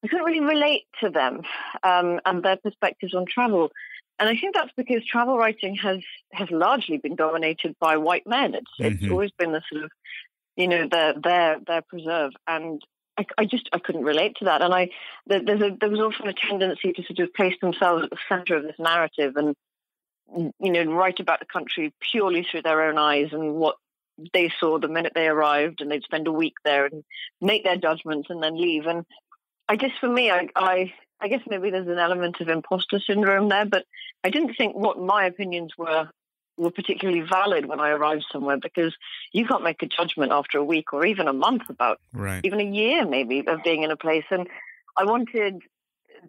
I 0.03 0.07
couldn't 0.07 0.25
really 0.25 0.39
relate 0.39 0.83
to 1.01 1.09
them 1.09 1.41
um, 1.83 2.19
and 2.25 2.43
their 2.43 2.57
perspectives 2.57 3.13
on 3.13 3.25
travel. 3.25 3.71
And 4.19 4.29
I 4.29 4.37
think 4.37 4.55
that's 4.55 4.71
because 4.77 5.05
travel 5.05 5.37
writing 5.37 5.75
has 5.75 6.03
has 6.31 6.49
largely 6.51 6.97
been 6.97 7.15
dominated 7.15 7.75
by 7.79 7.97
white 7.97 8.25
men. 8.25 8.53
It's 8.53 8.71
mm-hmm. 8.79 9.03
it's 9.03 9.11
always 9.11 9.31
been 9.31 9.51
the 9.51 9.61
sort 9.69 9.83
of 9.83 9.91
you 10.55 10.67
know 10.67 10.87
their 10.87 11.13
their 11.21 11.59
their 11.65 11.81
preserve. 11.81 12.31
And 12.47 12.81
I, 13.17 13.25
I, 13.37 13.45
just 13.45 13.69
I 13.71 13.79
couldn't 13.79 14.03
relate 14.03 14.37
to 14.37 14.45
that, 14.45 14.61
and 14.61 14.73
I 14.73 14.89
there's 15.25 15.61
a, 15.61 15.77
there 15.79 15.89
was 15.89 15.99
often 15.99 16.27
a 16.27 16.33
tendency 16.33 16.93
to 16.93 17.03
sort 17.03 17.19
of 17.19 17.33
place 17.33 17.55
themselves 17.61 18.03
at 18.03 18.09
the 18.09 18.17
centre 18.27 18.55
of 18.55 18.63
this 18.63 18.75
narrative 18.77 19.37
and 19.37 19.55
mm, 20.35 20.51
you 20.59 20.71
know 20.71 20.93
write 20.93 21.19
about 21.19 21.39
the 21.39 21.45
country 21.45 21.93
purely 22.11 22.43
through 22.43 22.63
their 22.63 22.83
own 22.83 22.97
eyes 22.97 23.29
and 23.31 23.55
what 23.55 23.75
they 24.33 24.51
saw 24.59 24.79
the 24.79 24.87
minute 24.87 25.13
they 25.15 25.27
arrived, 25.27 25.81
and 25.81 25.91
they'd 25.91 26.03
spend 26.03 26.27
a 26.27 26.31
week 26.31 26.55
there 26.63 26.85
and 26.85 27.03
make 27.41 27.63
their 27.63 27.77
judgments 27.77 28.29
and 28.29 28.41
then 28.41 28.59
leave. 28.59 28.85
And 28.85 29.05
I 29.67 29.75
guess 29.75 29.91
for 29.99 30.09
me, 30.09 30.31
I, 30.31 30.49
I 30.55 30.93
I 31.19 31.27
guess 31.27 31.41
maybe 31.47 31.69
there's 31.69 31.87
an 31.87 31.99
element 31.99 32.41
of 32.41 32.49
imposter 32.49 32.99
syndrome 32.99 33.49
there, 33.49 33.65
but 33.65 33.85
I 34.23 34.29
didn't 34.29 34.55
think 34.55 34.75
what 34.75 34.99
my 34.99 35.25
opinions 35.25 35.73
were 35.77 36.09
were 36.57 36.71
particularly 36.71 37.21
valid 37.21 37.65
when 37.65 37.79
I 37.79 37.89
arrived 37.89 38.25
somewhere 38.31 38.57
because 38.57 38.95
you 39.31 39.45
can't 39.45 39.63
make 39.63 39.83
a 39.83 39.87
judgment 39.87 40.31
after 40.31 40.57
a 40.57 40.63
week 40.63 40.93
or 40.93 41.05
even 41.05 41.27
a 41.27 41.33
month 41.33 41.63
about 41.69 41.99
right. 42.13 42.41
even 42.43 42.59
a 42.59 42.63
year 42.63 43.05
maybe 43.05 43.45
of 43.45 43.63
being 43.63 43.83
in 43.83 43.91
a 43.91 43.97
place. 43.97 44.23
And 44.29 44.47
I 44.97 45.05
wanted 45.05 45.61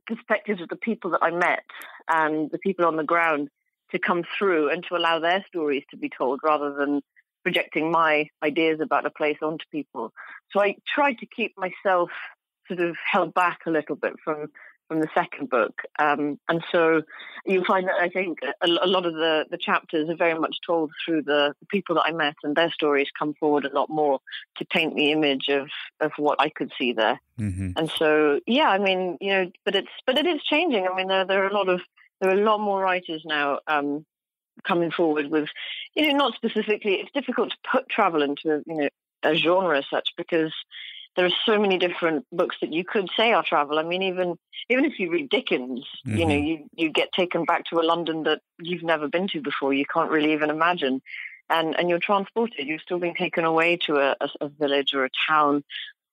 perspectives 0.07 0.61
of 0.61 0.69
the 0.69 0.77
people 0.77 1.11
that 1.13 1.23
I 1.23 1.31
met 1.31 1.65
and 2.09 2.51
the 2.51 2.59
people 2.59 2.87
on 2.87 2.97
the 2.97 3.05
ground 3.05 3.49
to 3.93 3.99
come 3.99 4.25
through 4.37 4.71
and 4.71 4.85
to 4.89 4.97
allow 4.97 5.21
their 5.21 5.45
stories 5.49 5.85
to 5.91 5.97
be 5.97 6.09
told 6.09 6.41
rather 6.43 6.75
than 6.75 7.03
projecting 7.45 7.93
my 7.93 8.29
ideas 8.43 8.81
about 8.81 9.07
a 9.07 9.11
place 9.11 9.39
onto 9.41 9.65
people. 9.71 10.13
So 10.51 10.61
I 10.61 10.77
tried 10.87 11.19
to 11.19 11.27
keep 11.27 11.55
myself 11.57 12.11
sort 12.67 12.81
of 12.81 12.97
held 13.11 13.33
back 13.35 13.61
a 13.67 13.71
little 13.71 13.95
bit 13.95 14.15
from 14.25 14.51
from 14.89 15.01
the 15.01 15.09
second 15.15 15.51
book. 15.51 15.83
Um, 15.99 16.39
and 16.49 16.63
so 16.71 17.03
you'll 17.45 17.65
find 17.65 17.87
that 17.89 18.01
I 18.01 18.09
think 18.09 18.39
a, 18.43 18.67
a, 18.67 18.87
lot 18.87 19.07
of 19.07 19.15
the, 19.15 19.47
the 19.51 19.59
chapters 19.59 20.09
are 20.09 20.17
very 20.17 20.39
much 20.39 20.57
told 20.67 20.91
through 21.05 21.23
the, 21.23 21.55
the, 21.61 21.67
people 21.67 21.97
that 21.97 22.05
I 22.07 22.13
met, 22.13 22.37
and 22.43 22.57
their 22.57 22.71
stories 22.71 23.09
come 23.19 23.35
forward 23.35 23.65
a 23.65 23.75
lot 23.75 23.89
more 23.89 24.21
to 24.59 24.65
paint 24.65 24.95
the 24.95 25.13
image 25.13 25.49
of, 25.49 25.69
of 26.01 26.13
what 26.17 26.41
I 26.41 26.49
could 26.49 26.73
see 26.79 26.93
there. 26.93 27.21
Mm-hmm. 27.39 27.73
And 27.77 27.91
so, 27.91 28.41
yeah, 28.47 28.69
I 28.69 28.79
mean, 28.79 29.19
you 29.21 29.33
know, 29.33 29.51
but 29.65 29.75
it's 29.75 29.89
but 30.07 30.19
it 30.19 30.27
is 30.27 30.43
changing. 30.43 30.87
I 30.87 30.95
mean, 30.95 31.09
there 31.09 31.25
there 31.25 31.45
are 31.45 31.49
a 31.49 31.55
lot 31.55 31.69
of 31.69 31.81
there 32.21 32.31
are 32.31 32.39
a 32.39 32.45
lot 32.45 32.59
more 32.59 32.81
writers 32.81 33.23
now. 33.25 33.61
Um, 33.67 34.05
coming 34.65 34.91
forward 34.91 35.31
with, 35.31 35.51
you 35.95 36.09
know, 36.09 36.17
not 36.17 36.35
specifically. 36.35 36.95
It's 36.95 37.13
difficult 37.13 37.51
to 37.51 37.57
put 37.71 37.91
travel 37.91 38.23
into, 38.23 38.63
you 38.67 38.75
know, 38.75 38.89
a 39.23 39.35
genre 39.35 39.79
as 39.79 39.85
such 39.91 40.11
because 40.17 40.53
there 41.17 41.27
are 41.27 41.31
so 41.47 41.59
many 41.59 41.79
different 41.79 42.27
books 42.31 42.57
that 42.61 42.73
you 42.73 42.85
could 42.85 43.09
say 43.17 43.33
are 43.33 43.43
travel. 43.43 43.79
I 43.79 43.83
mean, 43.83 44.03
even 44.03 44.37
even 44.69 44.85
if 44.85 44.99
you 44.99 45.11
read 45.11 45.31
Dickens, 45.31 45.85
mm-hmm. 46.07 46.19
you 46.19 46.27
know, 46.27 46.35
mm-hmm. 46.35 46.47
you 46.47 46.71
you 46.77 46.91
get 46.91 47.13
taken 47.13 47.45
back 47.45 47.65
to 47.67 47.81
a 47.81 47.83
London 47.83 48.25
that 48.25 48.41
you've 48.61 48.83
never 48.83 49.09
been 49.09 49.29
to 49.29 49.41
before. 49.41 49.73
You 49.73 49.87
can't 49.87 50.11
really 50.11 50.35
even 50.35 50.51
imagine, 50.51 51.01
and 51.49 51.75
and 51.79 51.89
you're 51.89 51.99
transported. 51.99 52.67
You're 52.67 52.79
still 52.79 52.99
being 52.99 53.15
taken 53.15 53.45
away 53.45 53.79
to 53.87 53.97
a, 53.97 54.17
a, 54.21 54.29
a 54.43 54.49
village 54.49 54.95
or 54.95 55.05
a 55.05 55.11
town 55.29 55.65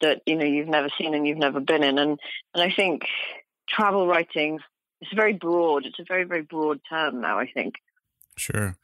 that 0.01 0.21
you 0.25 0.35
know 0.35 0.45
you've 0.45 0.67
never 0.67 0.89
seen 0.97 1.13
and 1.13 1.27
you've 1.27 1.37
never 1.37 1.59
been 1.59 1.83
in. 1.83 1.97
And 1.97 2.19
and 2.53 2.63
I 2.63 2.71
think 2.71 3.03
travel 3.67 4.07
writing 4.07 4.59
is 5.01 5.09
very 5.13 5.33
broad. 5.33 5.85
It's 5.85 5.99
a 5.99 6.05
very 6.07 6.23
very 6.23 6.43
broad 6.43 6.79
term 6.89 7.21
now. 7.21 7.39
I 7.39 7.47
think. 7.47 7.75
Sure. 8.37 8.77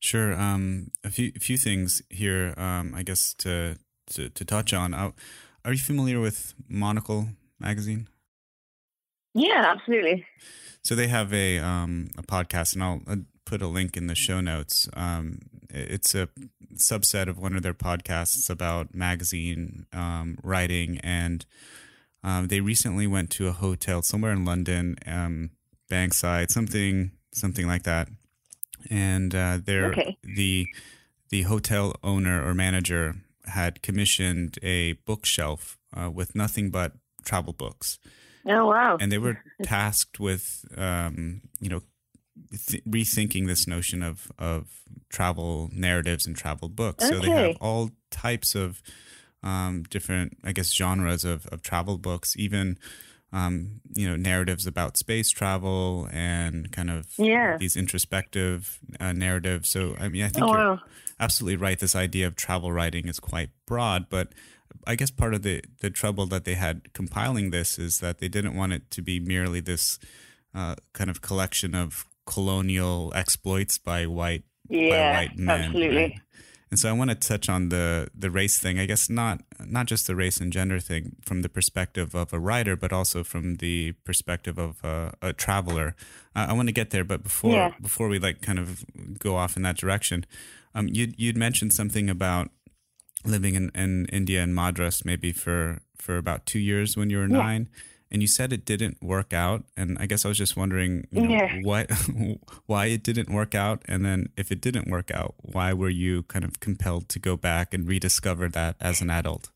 Sure. 0.00 0.34
Um, 0.34 0.90
a 1.04 1.10
few 1.10 1.32
a 1.34 1.38
few 1.38 1.56
things 1.56 2.02
here. 2.10 2.54
Um, 2.56 2.92
I 2.94 3.02
guess 3.02 3.34
to 3.38 3.78
to, 4.10 4.28
to 4.30 4.44
touch 4.44 4.74
on. 4.74 4.94
I, 4.94 5.12
are 5.64 5.72
you 5.72 5.78
familiar 5.78 6.20
with 6.20 6.54
Monocle 6.68 7.28
magazine? 7.58 8.08
Yeah, 9.34 9.64
absolutely. 9.74 10.26
So 10.82 10.94
they 10.94 11.06
have 11.08 11.32
a 11.32 11.58
um, 11.58 12.10
a 12.18 12.22
podcast, 12.22 12.74
and 12.74 12.82
I'll, 12.82 13.02
I'll, 13.06 13.24
put 13.44 13.60
a 13.60 13.66
link 13.66 13.96
in 13.96 14.06
the 14.06 14.14
show 14.14 14.40
notes. 14.40 14.88
Um, 14.94 15.40
it's 15.68 16.14
a 16.14 16.28
subset 16.76 17.26
of 17.26 17.38
one 17.38 17.56
of 17.56 17.62
their 17.62 17.74
podcasts 17.74 18.48
about 18.48 18.94
magazine 18.94 19.86
um, 19.92 20.38
writing, 20.42 20.98
and 21.02 21.44
um, 22.22 22.48
they 22.48 22.60
recently 22.60 23.06
went 23.06 23.30
to 23.30 23.48
a 23.48 23.52
hotel 23.52 24.00
somewhere 24.00 24.32
in 24.32 24.44
London, 24.44 24.96
um, 25.06 25.50
Bankside, 25.90 26.50
something 26.50 27.10
something 27.32 27.66
like 27.66 27.82
that, 27.82 28.08
and 28.90 29.34
uh, 29.34 29.58
they're 29.64 29.92
okay. 29.92 30.16
the 30.22 30.66
the 31.30 31.42
hotel 31.42 31.94
owner 32.02 32.46
or 32.46 32.54
manager 32.54 33.16
had 33.46 33.82
commissioned 33.82 34.58
a 34.62 34.94
bookshelf 35.04 35.78
uh, 35.96 36.10
with 36.10 36.34
nothing 36.34 36.70
but 36.70 36.92
travel 37.24 37.52
books. 37.52 37.98
Oh 38.46 38.66
wow! 38.66 38.96
And 39.00 39.10
they 39.12 39.18
were 39.18 39.38
tasked 39.62 40.18
with, 40.18 40.64
um, 40.76 41.42
you 41.60 41.68
know, 41.68 41.82
th- 42.66 42.84
rethinking 42.84 43.46
this 43.46 43.66
notion 43.66 44.02
of 44.02 44.32
of 44.38 44.82
travel 45.10 45.70
narratives 45.72 46.26
and 46.26 46.36
travel 46.36 46.68
books. 46.68 47.04
Okay. 47.04 47.14
So 47.14 47.20
they 47.20 47.30
have 47.30 47.56
all 47.60 47.90
types 48.10 48.54
of 48.54 48.82
um, 49.42 49.84
different, 49.84 50.38
I 50.42 50.52
guess, 50.52 50.72
genres 50.72 51.24
of 51.24 51.46
of 51.46 51.62
travel 51.62 51.98
books, 51.98 52.36
even. 52.36 52.78
Um, 53.34 53.80
you 53.94 54.06
know, 54.06 54.14
narratives 54.14 54.66
about 54.66 54.98
space 54.98 55.30
travel 55.30 56.06
and 56.12 56.70
kind 56.70 56.90
of 56.90 57.06
yeah. 57.16 57.56
these 57.56 57.78
introspective 57.78 58.78
uh, 59.00 59.14
narratives. 59.14 59.70
So, 59.70 59.96
I 59.98 60.10
mean, 60.10 60.24
I 60.24 60.28
think 60.28 60.44
oh, 60.44 60.48
wow 60.48 60.80
absolutely 61.18 61.56
right. 61.56 61.78
This 61.78 61.96
idea 61.96 62.26
of 62.26 62.36
travel 62.36 62.72
writing 62.72 63.08
is 63.08 63.20
quite 63.20 63.50
broad, 63.66 64.06
but 64.08 64.32
I 64.86 64.94
guess 64.94 65.10
part 65.10 65.34
of 65.34 65.42
the 65.42 65.62
the 65.80 65.90
trouble 65.90 66.26
that 66.26 66.44
they 66.44 66.54
had 66.54 66.92
compiling 66.92 67.50
this 67.50 67.78
is 67.78 68.00
that 68.00 68.18
they 68.18 68.28
didn't 68.28 68.56
want 68.56 68.72
it 68.72 68.90
to 68.92 69.02
be 69.02 69.20
merely 69.20 69.60
this 69.60 69.98
uh, 70.54 70.76
kind 70.92 71.10
of 71.10 71.20
collection 71.20 71.74
of 71.74 72.06
colonial 72.26 73.12
exploits 73.14 73.78
by 73.78 74.06
white 74.06 74.44
yeah, 74.68 75.12
by 75.12 75.18
white 75.18 75.38
men. 75.38 75.60
Absolutely. 75.60 75.96
Right? 75.96 76.20
And 76.70 76.78
so 76.78 76.88
I 76.88 76.92
want 76.92 77.10
to 77.10 77.14
touch 77.14 77.50
on 77.50 77.68
the 77.68 78.08
the 78.14 78.30
race 78.30 78.58
thing. 78.58 78.78
I 78.78 78.86
guess 78.86 79.10
not 79.10 79.42
not 79.60 79.84
just 79.84 80.06
the 80.06 80.16
race 80.16 80.40
and 80.40 80.50
gender 80.50 80.80
thing 80.80 81.16
from 81.20 81.42
the 81.42 81.50
perspective 81.50 82.14
of 82.14 82.32
a 82.32 82.38
writer, 82.38 82.76
but 82.76 82.94
also 82.94 83.22
from 83.22 83.56
the 83.56 83.92
perspective 84.04 84.58
of 84.58 84.82
a, 84.82 85.12
a 85.20 85.32
traveler. 85.34 85.94
Uh, 86.34 86.46
I 86.48 86.54
want 86.54 86.68
to 86.68 86.72
get 86.72 86.88
there, 86.88 87.04
but 87.04 87.22
before 87.22 87.52
yeah. 87.52 87.72
before 87.80 88.08
we 88.08 88.18
like 88.18 88.40
kind 88.40 88.58
of 88.58 88.86
go 89.18 89.36
off 89.36 89.54
in 89.54 89.62
that 89.64 89.76
direction, 89.76 90.24
um, 90.74 90.88
you'd 90.88 91.18
you'd 91.18 91.36
mentioned 91.36 91.72
something 91.72 92.08
about 92.08 92.50
living 93.24 93.54
in, 93.54 93.70
in 93.74 94.06
India 94.06 94.42
and 94.42 94.54
Madras 94.54 95.04
maybe 95.04 95.32
for 95.32 95.80
for 95.96 96.16
about 96.16 96.46
two 96.46 96.58
years 96.58 96.96
when 96.96 97.10
you 97.10 97.18
were 97.18 97.28
yeah. 97.28 97.36
nine, 97.36 97.68
and 98.10 98.22
you 98.22 98.28
said 98.28 98.52
it 98.52 98.64
didn't 98.64 99.02
work 99.02 99.32
out. 99.32 99.64
And 99.76 99.96
I 100.00 100.06
guess 100.06 100.24
I 100.24 100.28
was 100.28 100.38
just 100.38 100.56
wondering, 100.56 101.06
you 101.10 101.22
know, 101.22 101.30
yeah. 101.30 101.60
what 101.62 101.90
why 102.66 102.86
it 102.86 103.02
didn't 103.02 103.32
work 103.32 103.54
out, 103.54 103.82
and 103.86 104.04
then 104.04 104.30
if 104.36 104.50
it 104.50 104.60
didn't 104.60 104.90
work 104.90 105.10
out, 105.10 105.34
why 105.38 105.72
were 105.72 105.90
you 105.90 106.24
kind 106.24 106.44
of 106.44 106.60
compelled 106.60 107.08
to 107.10 107.18
go 107.18 107.36
back 107.36 107.72
and 107.72 107.86
rediscover 107.86 108.48
that 108.48 108.76
as 108.80 109.00
an 109.00 109.10
adult? 109.10 109.50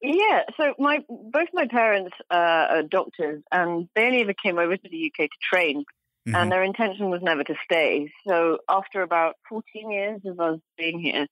Yeah, 0.00 0.42
so 0.58 0.74
my 0.78 1.02
both 1.08 1.48
my 1.54 1.66
parents 1.66 2.14
uh, 2.30 2.66
are 2.70 2.82
doctors, 2.82 3.42
and 3.50 3.88
they 3.94 4.06
only 4.06 4.20
ever 4.20 4.34
came 4.34 4.58
over 4.58 4.76
to 4.76 4.88
the 4.88 5.10
UK 5.10 5.30
to 5.30 5.38
train 5.40 5.84
Mm-hmm. 6.26 6.36
And 6.36 6.52
their 6.52 6.62
intention 6.62 7.10
was 7.10 7.20
never 7.22 7.44
to 7.44 7.54
stay. 7.64 8.10
So 8.26 8.58
after 8.68 9.02
about 9.02 9.36
14 9.48 9.90
years 9.90 10.20
of 10.24 10.40
us 10.40 10.58
being 10.78 10.98
here, 10.98 11.26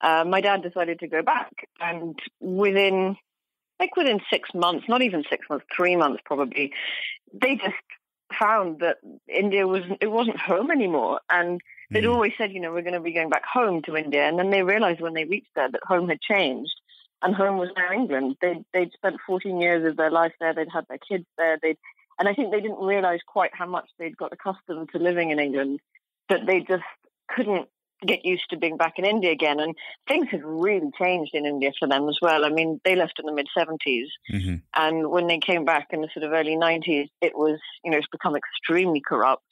uh, 0.00 0.24
my 0.24 0.40
dad 0.40 0.62
decided 0.62 1.00
to 1.00 1.08
go 1.08 1.22
back. 1.22 1.50
And 1.80 2.16
within, 2.40 3.16
like 3.80 3.96
within 3.96 4.20
six 4.30 4.50
months, 4.54 4.86
not 4.88 5.02
even 5.02 5.24
six 5.28 5.48
months, 5.50 5.66
three 5.74 5.96
months 5.96 6.22
probably, 6.24 6.72
they 7.32 7.56
just 7.56 7.74
found 8.38 8.80
that 8.80 8.98
India 9.28 9.66
was 9.66 9.82
it 10.00 10.10
wasn't 10.10 10.38
home 10.38 10.70
anymore. 10.70 11.20
And 11.28 11.60
they'd 11.90 12.04
mm-hmm. 12.04 12.12
always 12.12 12.32
said, 12.38 12.52
you 12.52 12.60
know, 12.60 12.72
we're 12.72 12.82
going 12.82 12.94
to 12.94 13.00
be 13.00 13.12
going 13.12 13.30
back 13.30 13.44
home 13.44 13.82
to 13.82 13.96
India. 13.96 14.28
And 14.28 14.38
then 14.38 14.50
they 14.50 14.62
realized 14.62 15.00
when 15.00 15.14
they 15.14 15.24
reached 15.24 15.54
there 15.56 15.70
that 15.70 15.82
home 15.84 16.08
had 16.08 16.20
changed 16.20 16.74
and 17.22 17.34
home 17.34 17.58
was 17.58 17.70
now 17.76 17.92
England. 17.92 18.36
They'd, 18.40 18.64
they'd 18.72 18.92
spent 18.92 19.16
14 19.26 19.60
years 19.60 19.88
of 19.88 19.96
their 19.96 20.10
life 20.10 20.32
there. 20.38 20.54
They'd 20.54 20.68
had 20.72 20.86
their 20.88 20.98
kids 20.98 21.26
there. 21.36 21.58
They'd 21.60 21.78
and 22.18 22.28
I 22.28 22.34
think 22.34 22.50
they 22.50 22.60
didn't 22.60 22.84
realize 22.84 23.20
quite 23.26 23.50
how 23.54 23.66
much 23.66 23.88
they'd 23.98 24.16
got 24.16 24.32
accustomed 24.32 24.90
to 24.92 24.98
living 24.98 25.30
in 25.30 25.38
England 25.38 25.80
that 26.28 26.46
they 26.46 26.60
just 26.60 26.82
couldn't 27.28 27.68
get 28.04 28.24
used 28.24 28.50
to 28.50 28.56
being 28.56 28.76
back 28.76 28.94
in 28.98 29.04
India 29.04 29.30
again. 29.30 29.60
And 29.60 29.74
things 30.06 30.28
had 30.30 30.44
really 30.44 30.90
changed 30.98 31.34
in 31.34 31.46
India 31.46 31.72
for 31.78 31.88
them 31.88 32.08
as 32.08 32.18
well. 32.20 32.44
I 32.44 32.50
mean, 32.50 32.80
they 32.84 32.96
left 32.96 33.18
in 33.18 33.26
the 33.26 33.32
mid 33.32 33.48
70s. 33.56 34.06
Mm-hmm. 34.30 34.56
And 34.74 35.10
when 35.10 35.26
they 35.26 35.38
came 35.38 35.64
back 35.64 35.88
in 35.90 36.02
the 36.02 36.08
sort 36.12 36.24
of 36.24 36.32
early 36.32 36.56
90s, 36.56 37.08
it 37.20 37.36
was, 37.36 37.58
you 37.84 37.90
know, 37.90 37.98
it's 37.98 38.06
become 38.08 38.36
extremely 38.36 39.00
corrupt. 39.00 39.44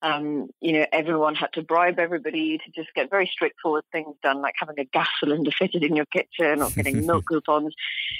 Um, 0.00 0.48
you 0.60 0.74
know, 0.74 0.86
everyone 0.92 1.34
had 1.34 1.52
to 1.54 1.62
bribe 1.62 1.98
everybody 1.98 2.58
to 2.58 2.70
just 2.70 2.94
get 2.94 3.10
very 3.10 3.28
straightforward 3.32 3.82
things 3.90 4.14
done, 4.22 4.40
like 4.40 4.54
having 4.56 4.78
a 4.78 4.84
gas 4.84 5.08
cylinder 5.18 5.50
fitted 5.58 5.82
in 5.82 5.96
your 5.96 6.06
kitchen 6.06 6.62
or 6.62 6.70
getting 6.70 7.04
milk 7.04 7.24
coupons. 7.28 7.74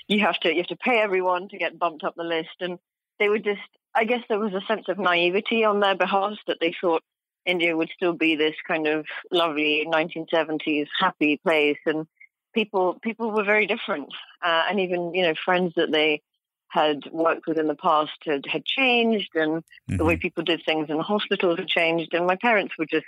You 0.08 0.20
have 0.20 0.40
to 0.40 0.50
you 0.50 0.56
have 0.56 0.66
to 0.66 0.76
pay 0.76 0.98
everyone 0.98 1.48
to 1.50 1.58
get 1.58 1.78
bumped 1.78 2.02
up 2.02 2.14
the 2.16 2.24
list, 2.24 2.56
and 2.60 2.78
they 3.20 3.28
were 3.28 3.38
just 3.38 3.60
I 3.94 4.04
guess 4.04 4.22
there 4.28 4.38
was 4.38 4.54
a 4.54 4.64
sense 4.66 4.88
of 4.88 4.98
naivety 4.98 5.64
on 5.64 5.80
their 5.80 5.96
behalf 5.96 6.34
that 6.46 6.58
they 6.60 6.74
thought 6.80 7.02
India 7.46 7.76
would 7.76 7.90
still 7.94 8.12
be 8.12 8.36
this 8.36 8.54
kind 8.66 8.86
of 8.86 9.06
lovely 9.32 9.86
1970s 9.90 10.86
happy 10.98 11.38
place, 11.38 11.78
and 11.86 12.06
people 12.54 12.98
people 13.02 13.30
were 13.30 13.44
very 13.44 13.66
different, 13.66 14.12
uh, 14.42 14.64
and 14.68 14.80
even 14.80 15.14
you 15.14 15.22
know 15.22 15.34
friends 15.34 15.72
that 15.76 15.90
they 15.90 16.20
had 16.68 17.10
worked 17.10 17.46
with 17.46 17.58
in 17.58 17.66
the 17.66 17.74
past 17.74 18.12
had, 18.26 18.44
had 18.46 18.64
changed, 18.64 19.30
and 19.34 19.62
mm-hmm. 19.62 19.96
the 19.96 20.04
way 20.04 20.14
mm-hmm. 20.14 20.20
people 20.20 20.44
did 20.44 20.62
things 20.64 20.90
in 20.90 20.98
the 20.98 21.02
hospitals 21.02 21.58
had 21.58 21.68
changed, 21.68 22.12
and 22.12 22.26
my 22.26 22.36
parents 22.36 22.74
were 22.78 22.86
just 22.86 23.06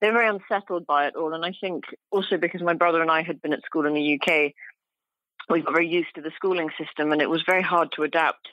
they're 0.00 0.12
very 0.12 0.28
unsettled 0.28 0.86
by 0.86 1.06
it 1.06 1.16
all, 1.16 1.34
and 1.34 1.44
I 1.44 1.52
think 1.60 1.84
also 2.10 2.36
because 2.38 2.62
my 2.62 2.74
brother 2.74 3.02
and 3.02 3.10
I 3.10 3.22
had 3.22 3.40
been 3.42 3.52
at 3.52 3.64
school 3.64 3.86
in 3.86 3.94
the 3.94 4.20
UK, 4.20 4.52
we 5.48 5.60
got 5.60 5.72
very 5.72 5.88
used 5.88 6.14
to 6.14 6.22
the 6.22 6.32
schooling 6.34 6.70
system, 6.78 7.12
and 7.12 7.20
it 7.20 7.30
was 7.30 7.42
very 7.46 7.62
hard 7.62 7.92
to 7.92 8.02
adapt 8.02 8.48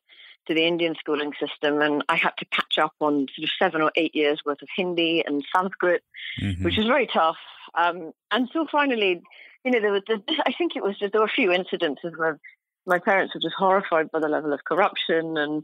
to 0.48 0.54
the 0.54 0.66
Indian 0.66 0.96
schooling 1.00 1.32
system, 1.40 1.82
and 1.82 2.04
I 2.10 2.18
had 2.18 2.36
to 2.38 2.46
catch 2.46 2.78
up 2.78 2.94
on 3.00 3.28
sort 3.36 3.44
of 3.44 3.50
seven 3.58 3.82
or 3.82 3.92
eight 3.96 4.16
years 4.16 4.42
worth 4.46 4.62
of 4.62 4.68
Hindi 4.76 5.24
and 5.26 5.44
Sanskrit, 5.56 6.04
mm-hmm. 6.42 6.64
which 6.64 6.78
was 6.78 6.86
very 6.86 7.08
tough. 7.08 7.38
Um, 7.76 8.12
and 8.32 8.50
so 8.52 8.66
finally, 8.72 9.22
you 9.64 9.72
know, 9.72 9.80
there 9.80 9.92
was, 9.92 10.04
I 10.46 10.52
think 10.54 10.76
it 10.76 10.84
was 10.84 10.98
just 11.00 11.14
there 11.14 11.22
were 11.22 11.28
a 11.28 11.30
few 11.30 11.50
incidences 11.50 12.18
where 12.18 12.40
my 12.86 13.00
parents 13.00 13.34
were 13.34 13.42
just 13.42 13.56
horrified 13.58 14.12
by 14.12 14.20
the 14.20 14.28
level 14.28 14.54
of 14.54 14.64
corruption 14.66 15.38
and 15.38 15.64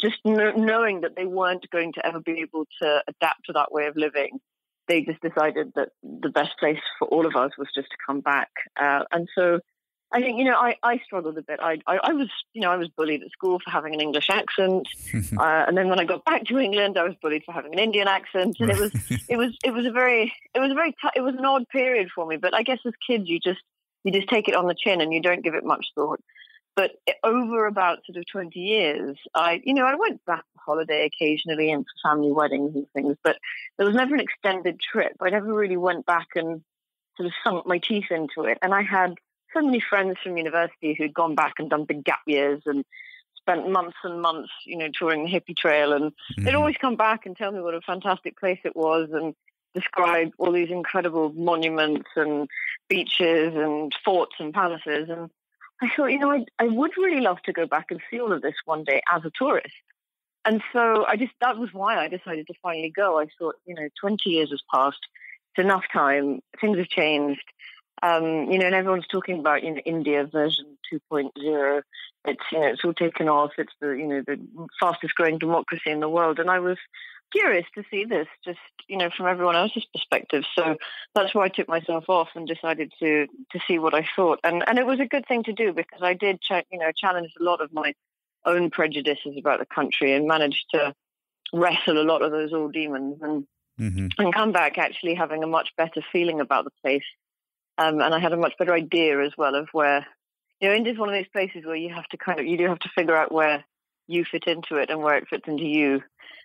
just 0.00 0.16
knowing 0.24 1.02
that 1.02 1.16
they 1.16 1.26
weren't 1.26 1.68
going 1.70 1.92
to 1.92 2.06
ever 2.06 2.20
be 2.20 2.40
able 2.40 2.64
to 2.80 3.02
adapt 3.08 3.46
to 3.46 3.52
that 3.52 3.72
way 3.72 3.86
of 3.86 3.96
living. 3.96 4.40
they 4.88 5.02
just 5.02 5.20
decided 5.20 5.72
that 5.74 5.90
the 6.02 6.28
best 6.28 6.52
place 6.58 6.78
for 6.98 7.08
all 7.08 7.26
of 7.26 7.36
us 7.36 7.52
was 7.56 7.68
just 7.74 7.88
to 7.88 7.96
come 8.06 8.20
back. 8.20 8.50
Uh, 8.80 9.04
and 9.12 9.28
so 9.36 9.60
I 10.14 10.20
think, 10.20 10.38
you 10.38 10.44
know, 10.44 10.54
I, 10.56 10.76
I 10.84 10.98
struggled 10.98 11.36
a 11.38 11.42
bit. 11.42 11.58
I, 11.60 11.80
I, 11.88 11.96
I, 11.96 12.12
was, 12.12 12.28
you 12.52 12.60
know, 12.60 12.70
I 12.70 12.76
was 12.76 12.88
bullied 12.88 13.24
at 13.24 13.32
school 13.32 13.58
for 13.58 13.70
having 13.70 13.94
an 13.94 14.00
English 14.00 14.30
accent. 14.30 14.86
uh, 15.14 15.64
and 15.66 15.76
then 15.76 15.88
when 15.88 15.98
I 15.98 16.04
got 16.04 16.24
back 16.24 16.44
to 16.44 16.58
England, 16.58 16.96
I 16.96 17.02
was 17.02 17.16
bullied 17.20 17.42
for 17.44 17.50
having 17.52 17.72
an 17.72 17.80
Indian 17.80 18.06
accent. 18.06 18.58
And 18.60 18.70
it 18.70 18.78
was, 18.78 18.92
it 19.28 19.36
was, 19.36 19.58
it 19.64 19.72
was 19.72 19.86
a 19.86 19.90
very, 19.90 20.32
it 20.54 20.60
was 20.60 20.70
a 20.70 20.74
very, 20.74 20.92
t- 20.92 21.16
it 21.16 21.20
was 21.20 21.34
an 21.34 21.44
odd 21.44 21.68
period 21.68 22.10
for 22.14 22.26
me. 22.26 22.36
But 22.36 22.54
I 22.54 22.62
guess 22.62 22.78
as 22.86 22.92
kids, 23.04 23.24
you 23.26 23.40
just, 23.40 23.60
you 24.04 24.12
just 24.12 24.28
take 24.28 24.46
it 24.46 24.54
on 24.54 24.68
the 24.68 24.76
chin 24.78 25.00
and 25.00 25.12
you 25.12 25.20
don't 25.20 25.42
give 25.42 25.54
it 25.54 25.64
much 25.64 25.86
thought. 25.96 26.20
But 26.76 26.92
over 27.24 27.66
about 27.66 28.04
sort 28.06 28.16
of 28.16 28.24
20 28.30 28.58
years, 28.58 29.16
I, 29.34 29.60
you 29.64 29.74
know, 29.74 29.84
I 29.84 29.96
went 29.96 30.24
back 30.26 30.44
on 30.56 30.62
holiday 30.64 31.06
occasionally 31.06 31.72
and 31.72 31.84
for 31.84 32.08
family 32.08 32.30
weddings 32.30 32.76
and 32.76 32.86
things, 32.94 33.16
but 33.24 33.36
there 33.78 33.86
was 33.86 33.96
never 33.96 34.14
an 34.14 34.20
extended 34.20 34.80
trip. 34.80 35.16
I 35.20 35.30
never 35.30 35.52
really 35.52 35.76
went 35.76 36.06
back 36.06 36.28
and 36.36 36.62
sort 37.16 37.26
of 37.26 37.32
sunk 37.42 37.66
my 37.66 37.78
teeth 37.78 38.10
into 38.10 38.48
it. 38.48 38.58
And 38.62 38.72
I 38.74 38.82
had 38.82 39.14
so 39.54 39.62
many 39.62 39.80
friends 39.80 40.16
from 40.22 40.36
university 40.36 40.94
who'd 40.94 41.14
gone 41.14 41.34
back 41.34 41.54
and 41.58 41.70
done 41.70 41.84
big 41.84 42.04
gap 42.04 42.20
years 42.26 42.62
and 42.66 42.84
spent 43.36 43.70
months 43.70 43.96
and 44.04 44.20
months, 44.20 44.50
you 44.66 44.76
know, 44.76 44.88
touring 44.92 45.24
the 45.24 45.30
hippie 45.30 45.56
trail. 45.56 45.92
And 45.92 46.06
mm-hmm. 46.06 46.44
they'd 46.44 46.54
always 46.54 46.76
come 46.76 46.96
back 46.96 47.26
and 47.26 47.36
tell 47.36 47.52
me 47.52 47.60
what 47.60 47.74
a 47.74 47.80
fantastic 47.80 48.38
place 48.38 48.60
it 48.64 48.74
was 48.74 49.10
and 49.12 49.34
describe 49.74 50.32
all 50.38 50.52
these 50.52 50.70
incredible 50.70 51.32
monuments 51.34 52.08
and 52.16 52.48
beaches 52.88 53.54
and 53.54 53.92
forts 54.04 54.36
and 54.38 54.54
palaces. 54.54 55.08
And 55.10 55.30
I 55.82 55.90
thought, 55.94 56.06
you 56.06 56.18
know, 56.18 56.30
I, 56.30 56.44
I 56.58 56.64
would 56.64 56.92
really 56.96 57.20
love 57.20 57.42
to 57.42 57.52
go 57.52 57.66
back 57.66 57.86
and 57.90 58.00
see 58.10 58.20
all 58.20 58.32
of 58.32 58.42
this 58.42 58.54
one 58.64 58.84
day 58.84 59.02
as 59.12 59.24
a 59.24 59.32
tourist. 59.36 59.74
And 60.44 60.62
so 60.72 61.04
I 61.06 61.16
just, 61.16 61.32
that 61.40 61.58
was 61.58 61.70
why 61.72 61.96
I 61.96 62.08
decided 62.08 62.46
to 62.46 62.54
finally 62.62 62.92
go. 62.94 63.18
I 63.18 63.26
thought, 63.38 63.56
you 63.66 63.74
know, 63.74 63.88
20 64.00 64.28
years 64.30 64.50
has 64.50 64.62
passed. 64.72 65.00
It's 65.56 65.64
enough 65.64 65.84
time. 65.92 66.40
Things 66.60 66.78
have 66.78 66.88
changed. 66.88 67.44
Um, 68.02 68.50
you 68.50 68.58
know, 68.58 68.66
and 68.66 68.74
everyone's 68.74 69.06
talking 69.06 69.38
about, 69.38 69.62
you 69.62 69.72
know, 69.72 69.80
India 69.84 70.24
version 70.26 70.76
2.0. 70.92 71.82
It's, 72.26 72.40
you 72.52 72.60
know, 72.60 72.66
it's 72.66 72.84
all 72.84 72.92
taken 72.92 73.28
off. 73.28 73.52
It's 73.58 73.72
the, 73.80 73.90
you 73.90 74.06
know, 74.06 74.22
the 74.26 74.38
fastest 74.80 75.14
growing 75.14 75.38
democracy 75.38 75.90
in 75.90 76.00
the 76.00 76.08
world. 76.08 76.38
And 76.38 76.50
I 76.50 76.58
was 76.58 76.78
curious 77.32 77.66
to 77.74 77.82
see 77.90 78.04
this 78.04 78.28
just 78.44 78.58
you 78.86 78.96
know 78.96 79.10
from 79.10 79.26
everyone 79.26 79.56
else's 79.56 79.84
perspective 79.92 80.44
so 80.54 80.76
that's 81.14 81.34
why 81.34 81.44
i 81.44 81.48
took 81.48 81.68
myself 81.68 82.04
off 82.08 82.28
and 82.34 82.46
decided 82.46 82.92
to 83.00 83.26
to 83.50 83.58
see 83.66 83.78
what 83.78 83.94
i 83.94 84.06
thought 84.14 84.38
and 84.44 84.62
and 84.68 84.78
it 84.78 84.86
was 84.86 85.00
a 85.00 85.06
good 85.06 85.26
thing 85.26 85.42
to 85.42 85.52
do 85.52 85.72
because 85.72 86.00
i 86.02 86.14
did 86.14 86.40
ch- 86.40 86.66
you 86.70 86.78
know 86.78 86.92
challenge 86.96 87.32
a 87.40 87.42
lot 87.42 87.60
of 87.60 87.72
my 87.72 87.92
own 88.44 88.70
prejudices 88.70 89.36
about 89.36 89.58
the 89.58 89.66
country 89.66 90.12
and 90.12 90.28
managed 90.28 90.66
to 90.70 90.94
wrestle 91.52 92.00
a 92.00 92.04
lot 92.04 92.22
of 92.22 92.30
those 92.30 92.52
old 92.52 92.72
demons 92.72 93.16
and 93.20 93.46
mm-hmm. 93.80 94.06
and 94.18 94.34
come 94.34 94.52
back 94.52 94.78
actually 94.78 95.14
having 95.14 95.42
a 95.42 95.46
much 95.46 95.70
better 95.76 96.02
feeling 96.12 96.40
about 96.40 96.64
the 96.64 96.72
place 96.82 97.04
um, 97.78 98.00
and 98.00 98.14
i 98.14 98.18
had 98.18 98.32
a 98.32 98.36
much 98.36 98.54
better 98.58 98.74
idea 98.74 99.20
as 99.20 99.32
well 99.36 99.54
of 99.54 99.68
where 99.72 100.06
you 100.60 100.68
know 100.68 100.74
india's 100.74 100.98
one 100.98 101.08
of 101.08 101.14
those 101.14 101.28
places 101.28 101.64
where 101.64 101.76
you 101.76 101.92
have 101.92 102.06
to 102.08 102.16
kind 102.16 102.40
of 102.40 102.46
you 102.46 102.56
do 102.56 102.66
have 102.68 102.78
to 102.78 102.90
figure 102.96 103.16
out 103.16 103.32
where 103.32 103.64
you 104.06 104.24
fit 104.24 104.44
into 104.46 104.76
it 104.76 104.90
and 104.90 105.02
where 105.02 105.16
it 105.16 105.28
fits 105.28 105.48
into 105.48 105.64
you 105.64 106.02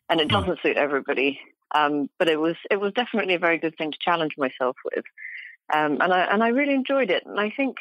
and 0.10 0.20
it 0.20 0.32
hmm. 0.32 0.40
doesn't 0.40 0.60
suit 0.62 0.78
everybody. 0.78 1.40
Um, 1.74 2.10
but 2.18 2.28
it 2.28 2.40
was 2.40 2.56
it 2.72 2.80
was 2.80 2.94
definitely 2.94 3.36
a 3.36 3.40
very 3.40 3.60
good 3.60 3.78
thing 3.78 3.92
to 3.92 3.98
challenge 4.02 4.34
myself 4.38 4.76
with, 4.84 5.06
um, 5.72 6.02
and 6.02 6.12
I 6.12 6.22
and 6.22 6.44
I 6.44 6.48
really 6.48 6.74
enjoyed 6.74 7.12
it. 7.12 7.24
And 7.28 7.40
I 7.40 7.52
think 7.56 7.78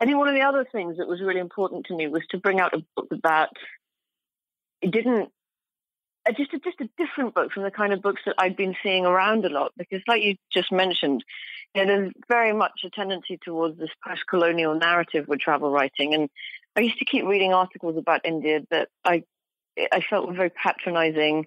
I 0.00 0.06
think 0.06 0.18
one 0.18 0.26
of 0.26 0.34
the 0.34 0.42
other 0.42 0.66
things 0.70 0.96
that 0.96 1.06
was 1.06 1.20
really 1.20 1.38
important 1.38 1.86
to 1.86 1.94
me 1.94 2.08
was 2.08 2.26
to 2.30 2.38
bring 2.38 2.58
out 2.58 2.74
a 2.74 2.84
book 2.96 3.08
that 3.22 3.50
it 4.80 4.90
didn't 4.90 5.30
just 6.30 6.52
a, 6.52 6.58
just 6.58 6.80
a 6.80 6.88
different 6.96 7.34
book 7.34 7.52
from 7.52 7.64
the 7.64 7.70
kind 7.70 7.92
of 7.92 8.00
books 8.00 8.22
that 8.26 8.36
I'd 8.38 8.56
been 8.56 8.76
seeing 8.82 9.04
around 9.04 9.44
a 9.44 9.48
lot. 9.48 9.72
Because, 9.76 10.00
like 10.06 10.22
you 10.22 10.36
just 10.52 10.70
mentioned, 10.70 11.24
you 11.74 11.84
know, 11.84 11.86
there's 11.86 12.12
very 12.28 12.52
much 12.52 12.82
a 12.84 12.90
tendency 12.90 13.38
towards 13.42 13.78
this 13.78 13.90
post-colonial 14.06 14.74
narrative 14.74 15.26
with 15.26 15.40
travel 15.40 15.70
writing, 15.70 16.14
and 16.14 16.28
I 16.76 16.80
used 16.80 16.98
to 16.98 17.04
keep 17.04 17.24
reading 17.24 17.52
articles 17.52 17.96
about 17.96 18.24
India 18.24 18.60
that 18.70 18.88
I 19.04 19.24
I 19.90 20.00
felt 20.08 20.28
were 20.28 20.34
very 20.34 20.50
patronizing. 20.50 21.46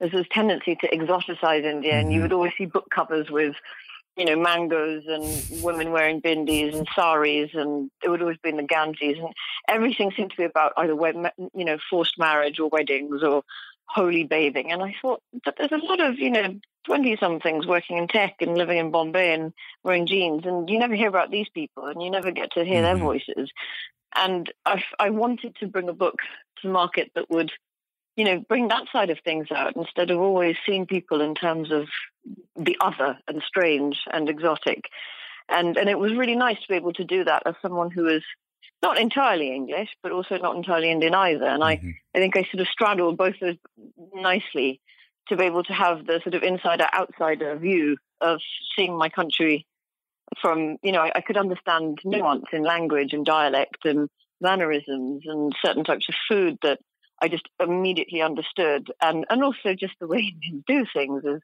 There's 0.00 0.12
this 0.12 0.26
tendency 0.30 0.76
to 0.76 0.88
exoticize 0.88 1.64
India, 1.64 1.94
and 1.94 2.10
you 2.10 2.16
mm-hmm. 2.16 2.22
would 2.22 2.32
always 2.32 2.52
see 2.58 2.66
book 2.66 2.88
covers 2.90 3.30
with, 3.30 3.54
you 4.16 4.24
know, 4.24 4.36
mangoes 4.36 5.04
and 5.06 5.62
women 5.62 5.90
wearing 5.90 6.20
bindis 6.20 6.76
and 6.76 6.88
saris, 6.94 7.50
and 7.54 7.90
it 8.02 8.08
would 8.08 8.22
always 8.22 8.38
be 8.42 8.50
in 8.50 8.56
the 8.56 8.62
Ganges, 8.62 9.18
and 9.18 9.32
everything 9.68 10.10
seemed 10.10 10.30
to 10.30 10.36
be 10.36 10.44
about 10.44 10.72
either, 10.76 10.94
you 11.54 11.64
know, 11.64 11.78
forced 11.88 12.18
marriage 12.18 12.58
or 12.58 12.68
weddings 12.68 13.22
or 13.22 13.42
holy 13.86 14.24
bathing. 14.24 14.72
And 14.72 14.82
I 14.82 14.94
thought 15.00 15.22
that 15.44 15.54
there's 15.58 15.72
a 15.72 15.84
lot 15.84 16.00
of, 16.00 16.18
you 16.18 16.30
know, 16.30 16.58
20 16.86 17.16
somethings 17.16 17.66
working 17.66 17.96
in 17.96 18.08
tech 18.08 18.36
and 18.40 18.56
living 18.56 18.78
in 18.78 18.90
Bombay 18.90 19.34
and 19.34 19.52
wearing 19.82 20.06
jeans, 20.06 20.44
and 20.44 20.68
you 20.70 20.78
never 20.78 20.94
hear 20.94 21.08
about 21.08 21.30
these 21.30 21.48
people 21.48 21.86
and 21.86 22.02
you 22.02 22.10
never 22.10 22.30
get 22.30 22.52
to 22.52 22.64
hear 22.64 22.82
mm-hmm. 22.82 22.84
their 22.84 22.96
voices. 22.96 23.50
And 24.14 24.52
I, 24.64 24.82
I 24.98 25.10
wanted 25.10 25.56
to 25.56 25.66
bring 25.66 25.88
a 25.88 25.92
book 25.92 26.16
to 26.62 26.68
market 26.68 27.10
that 27.14 27.30
would 27.30 27.50
you 28.16 28.24
know, 28.24 28.40
bring 28.48 28.68
that 28.68 28.86
side 28.90 29.10
of 29.10 29.18
things 29.20 29.48
out 29.50 29.76
instead 29.76 30.10
of 30.10 30.18
always 30.18 30.56
seeing 30.64 30.86
people 30.86 31.20
in 31.20 31.34
terms 31.34 31.70
of 31.70 31.86
the 32.56 32.76
other 32.80 33.18
and 33.28 33.42
strange 33.46 34.00
and 34.10 34.28
exotic. 34.28 34.88
And 35.48 35.76
and 35.76 35.88
it 35.88 35.98
was 35.98 36.14
really 36.14 36.34
nice 36.34 36.60
to 36.60 36.68
be 36.68 36.74
able 36.74 36.94
to 36.94 37.04
do 37.04 37.24
that 37.24 37.42
as 37.46 37.54
someone 37.62 37.90
who 37.90 38.08
is 38.08 38.22
not 38.82 38.98
entirely 38.98 39.54
English, 39.54 39.88
but 40.02 40.12
also 40.12 40.36
not 40.36 40.56
entirely 40.56 40.90
Indian 40.90 41.14
either. 41.14 41.46
And 41.46 41.62
mm-hmm. 41.62 41.88
I, 42.14 42.18
I 42.18 42.20
think 42.20 42.36
I 42.36 42.42
sort 42.44 42.60
of 42.60 42.68
straddled 42.68 43.16
both 43.16 43.34
those 43.40 43.56
nicely 44.14 44.80
to 45.28 45.36
be 45.36 45.44
able 45.44 45.64
to 45.64 45.72
have 45.72 46.06
the 46.06 46.20
sort 46.22 46.34
of 46.34 46.42
insider 46.42 46.86
outsider 46.94 47.56
view 47.56 47.96
of 48.20 48.40
seeing 48.76 48.96
my 48.96 49.08
country 49.08 49.66
from, 50.40 50.76
you 50.82 50.92
know, 50.92 51.00
I, 51.00 51.12
I 51.16 51.20
could 51.20 51.36
understand 51.36 51.98
nuance 52.04 52.46
in 52.52 52.62
language 52.62 53.12
and 53.12 53.24
dialect 53.24 53.84
and 53.84 54.08
mannerisms 54.40 55.22
and 55.26 55.52
certain 55.64 55.84
types 55.84 56.08
of 56.08 56.14
food 56.28 56.58
that 56.62 56.78
I 57.20 57.28
just 57.28 57.48
immediately 57.58 58.20
understood, 58.20 58.92
and 59.00 59.24
and 59.30 59.42
also 59.42 59.74
just 59.74 59.94
the 60.00 60.06
way 60.06 60.34
men 60.42 60.64
do 60.66 60.84
things 60.92 61.24
is, 61.24 61.40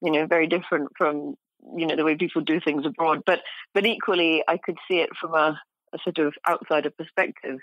you 0.00 0.10
know, 0.10 0.26
very 0.26 0.46
different 0.46 0.90
from 0.96 1.34
you 1.76 1.86
know 1.86 1.96
the 1.96 2.04
way 2.04 2.16
people 2.16 2.42
do 2.42 2.60
things 2.60 2.86
abroad. 2.86 3.22
But 3.26 3.40
but 3.74 3.86
equally, 3.86 4.42
I 4.46 4.56
could 4.56 4.78
see 4.88 4.98
it 4.98 5.10
from 5.20 5.34
a, 5.34 5.60
a 5.92 5.98
sort 6.02 6.18
of 6.18 6.34
outsider 6.48 6.90
perspective 6.90 7.58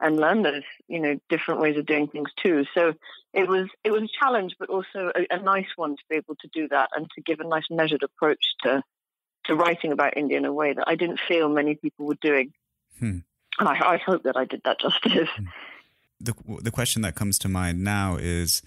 and 0.00 0.16
learn 0.16 0.42
those 0.42 0.62
you 0.86 1.00
know 1.00 1.18
different 1.28 1.60
ways 1.60 1.76
of 1.76 1.86
doing 1.86 2.08
things 2.08 2.30
too. 2.42 2.64
So 2.74 2.94
it 3.32 3.48
was 3.48 3.68
it 3.84 3.90
was 3.90 4.02
a 4.02 4.18
challenge, 4.20 4.56
but 4.58 4.70
also 4.70 5.10
a, 5.14 5.26
a 5.34 5.42
nice 5.42 5.68
one 5.76 5.96
to 5.96 6.02
be 6.08 6.16
able 6.16 6.36
to 6.36 6.48
do 6.52 6.68
that 6.68 6.90
and 6.96 7.08
to 7.14 7.22
give 7.22 7.40
a 7.40 7.48
nice 7.48 7.66
measured 7.70 8.02
approach 8.02 8.44
to 8.62 8.82
to 9.44 9.54
writing 9.54 9.92
about 9.92 10.16
India 10.16 10.36
in 10.36 10.44
a 10.44 10.52
way 10.52 10.72
that 10.72 10.84
I 10.86 10.94
didn't 10.94 11.20
feel 11.26 11.48
many 11.48 11.74
people 11.74 12.06
were 12.06 12.18
doing. 12.20 12.52
Hmm. 12.98 13.18
And 13.58 13.68
I, 13.68 13.94
I, 13.94 13.96
hope 13.96 14.24
that 14.24 14.36
I 14.36 14.44
did 14.44 14.60
that 14.64 14.78
justice. 14.78 15.28
Hmm 15.34 15.46
the 16.20 16.34
the 16.62 16.70
question 16.70 17.02
that 17.02 17.14
comes 17.14 17.38
to 17.40 17.48
mind 17.48 17.82
now 17.82 18.16
is, 18.16 18.62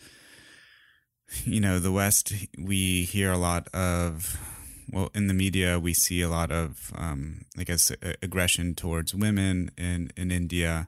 you 1.44 1.60
know, 1.60 1.80
the 1.80 1.92
West. 1.92 2.34
We 2.58 3.04
hear 3.04 3.32
a 3.32 3.38
lot 3.38 3.68
of, 3.74 4.40
well, 4.92 5.10
in 5.14 5.28
the 5.28 5.34
media, 5.34 5.80
we 5.80 5.94
see 5.94 6.22
a 6.22 6.30
lot 6.30 6.52
of, 6.52 6.92
um, 6.96 7.46
I 7.58 7.64
guess, 7.64 7.92
aggression 8.22 8.76
towards 8.76 9.14
women 9.14 9.72
in 9.78 10.12
in 10.16 10.32
India, 10.32 10.88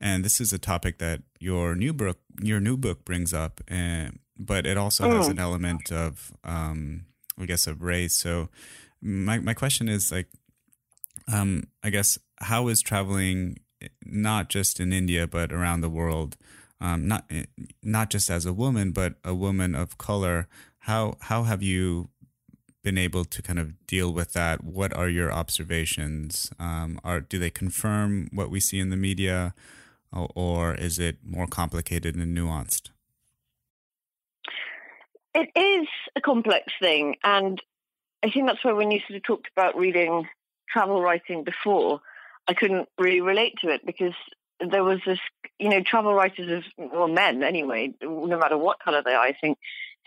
and 0.00 0.24
this 0.24 0.40
is 0.40 0.52
a 0.52 0.58
topic 0.58 0.98
that 0.98 1.22
your 1.38 1.74
new 1.74 1.92
book 1.92 2.18
your 2.40 2.60
new 2.60 2.76
book 2.76 3.04
brings 3.04 3.32
up, 3.32 3.60
and 3.68 4.18
but 4.38 4.66
it 4.66 4.76
also 4.76 5.10
oh. 5.10 5.16
has 5.16 5.28
an 5.28 5.38
element 5.38 5.92
of, 5.92 6.32
um, 6.44 7.06
I 7.38 7.46
guess, 7.46 7.66
of 7.66 7.82
race. 7.82 8.14
So, 8.14 8.48
my 9.00 9.38
my 9.38 9.54
question 9.54 9.88
is 9.88 10.12
like, 10.12 10.28
um, 11.32 11.64
I 11.82 11.90
guess, 11.90 12.18
how 12.38 12.68
is 12.68 12.82
traveling 12.82 13.58
not 14.04 14.48
just 14.48 14.80
in 14.80 14.92
India 14.92 15.26
but 15.26 15.52
around 15.52 15.80
the 15.80 15.88
world. 15.88 16.36
Um, 16.80 17.06
not 17.06 17.30
not 17.82 18.10
just 18.10 18.28
as 18.28 18.44
a 18.44 18.52
woman, 18.52 18.90
but 18.90 19.14
a 19.24 19.34
woman 19.34 19.74
of 19.74 19.98
color. 19.98 20.48
How 20.80 21.16
how 21.20 21.44
have 21.44 21.62
you 21.62 22.08
been 22.82 22.98
able 22.98 23.24
to 23.24 23.42
kind 23.42 23.58
of 23.58 23.86
deal 23.86 24.12
with 24.12 24.32
that? 24.32 24.64
What 24.64 24.92
are 24.92 25.08
your 25.08 25.32
observations? 25.32 26.50
Um, 26.58 27.00
are 27.04 27.20
do 27.20 27.38
they 27.38 27.50
confirm 27.50 28.28
what 28.32 28.50
we 28.50 28.60
see 28.60 28.78
in 28.78 28.90
the 28.90 28.96
media, 28.96 29.54
or, 30.12 30.28
or 30.34 30.74
is 30.74 30.98
it 30.98 31.18
more 31.24 31.46
complicated 31.46 32.16
and 32.16 32.36
nuanced? 32.36 32.90
It 35.34 35.50
is 35.56 35.88
a 36.14 36.20
complex 36.20 36.72
thing, 36.80 37.16
and 37.24 37.60
I 38.22 38.30
think 38.30 38.46
that's 38.46 38.64
why 38.64 38.72
when 38.72 38.90
you 38.90 39.00
sort 39.00 39.16
of 39.16 39.22
talked 39.22 39.48
about 39.56 39.76
reading 39.76 40.28
travel 40.68 41.00
writing 41.02 41.44
before, 41.44 42.00
I 42.48 42.54
couldn't 42.54 42.88
really 42.98 43.20
relate 43.20 43.54
to 43.62 43.68
it 43.68 43.84
because 43.84 44.14
there 44.70 44.84
was 44.84 45.00
this, 45.06 45.18
you 45.58 45.68
know, 45.68 45.82
travel 45.82 46.14
writers, 46.14 46.64
of, 46.78 46.90
well, 46.92 47.08
men 47.08 47.42
anyway, 47.42 47.94
no 48.02 48.38
matter 48.38 48.56
what 48.56 48.80
color 48.80 49.02
they 49.04 49.12
are, 49.12 49.24
I 49.24 49.32
think, 49.32 49.58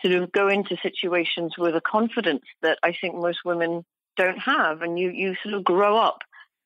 sort 0.02 0.14
of 0.14 0.32
go 0.32 0.48
into 0.48 0.76
situations 0.82 1.54
with 1.58 1.74
a 1.74 1.80
confidence 1.80 2.44
that 2.62 2.78
I 2.82 2.92
think 2.92 3.14
most 3.14 3.38
women 3.44 3.84
don't 4.16 4.38
have. 4.38 4.82
And 4.82 4.98
you, 4.98 5.10
you 5.10 5.36
sort 5.42 5.54
of 5.54 5.64
grow 5.64 5.98
up 5.98 6.18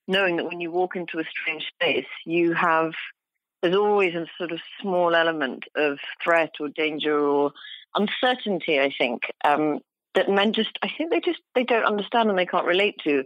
knowing 0.09 0.37
that 0.37 0.47
when 0.47 0.61
you 0.61 0.71
walk 0.71 0.97
into 0.97 1.19
a 1.19 1.25
strange 1.25 1.65
space, 1.69 2.07
you 2.25 2.53
have, 2.55 2.93
there's 3.63 3.77
always 3.77 4.15
a 4.15 4.27
sort 4.39 4.53
of 4.53 4.61
small 4.81 5.15
element 5.15 5.65
of 5.77 5.99
threat 6.23 6.55
or 6.61 6.69
danger 6.69 7.19
or 7.19 7.53
uncertainty, 7.95 8.81
I 8.81 8.93
think. 8.97 9.23
Um, 9.45 9.81
that 10.15 10.29
men 10.29 10.53
just 10.53 10.79
I 10.83 10.91
think 10.97 11.11
they 11.11 11.21
just 11.21 11.41
they 11.55 11.65
don't 11.65 11.85
understand 11.85 12.29
and 12.31 12.39
they 12.39 12.47
can't 12.47 12.67
relate 12.67 12.97
to. 13.05 13.25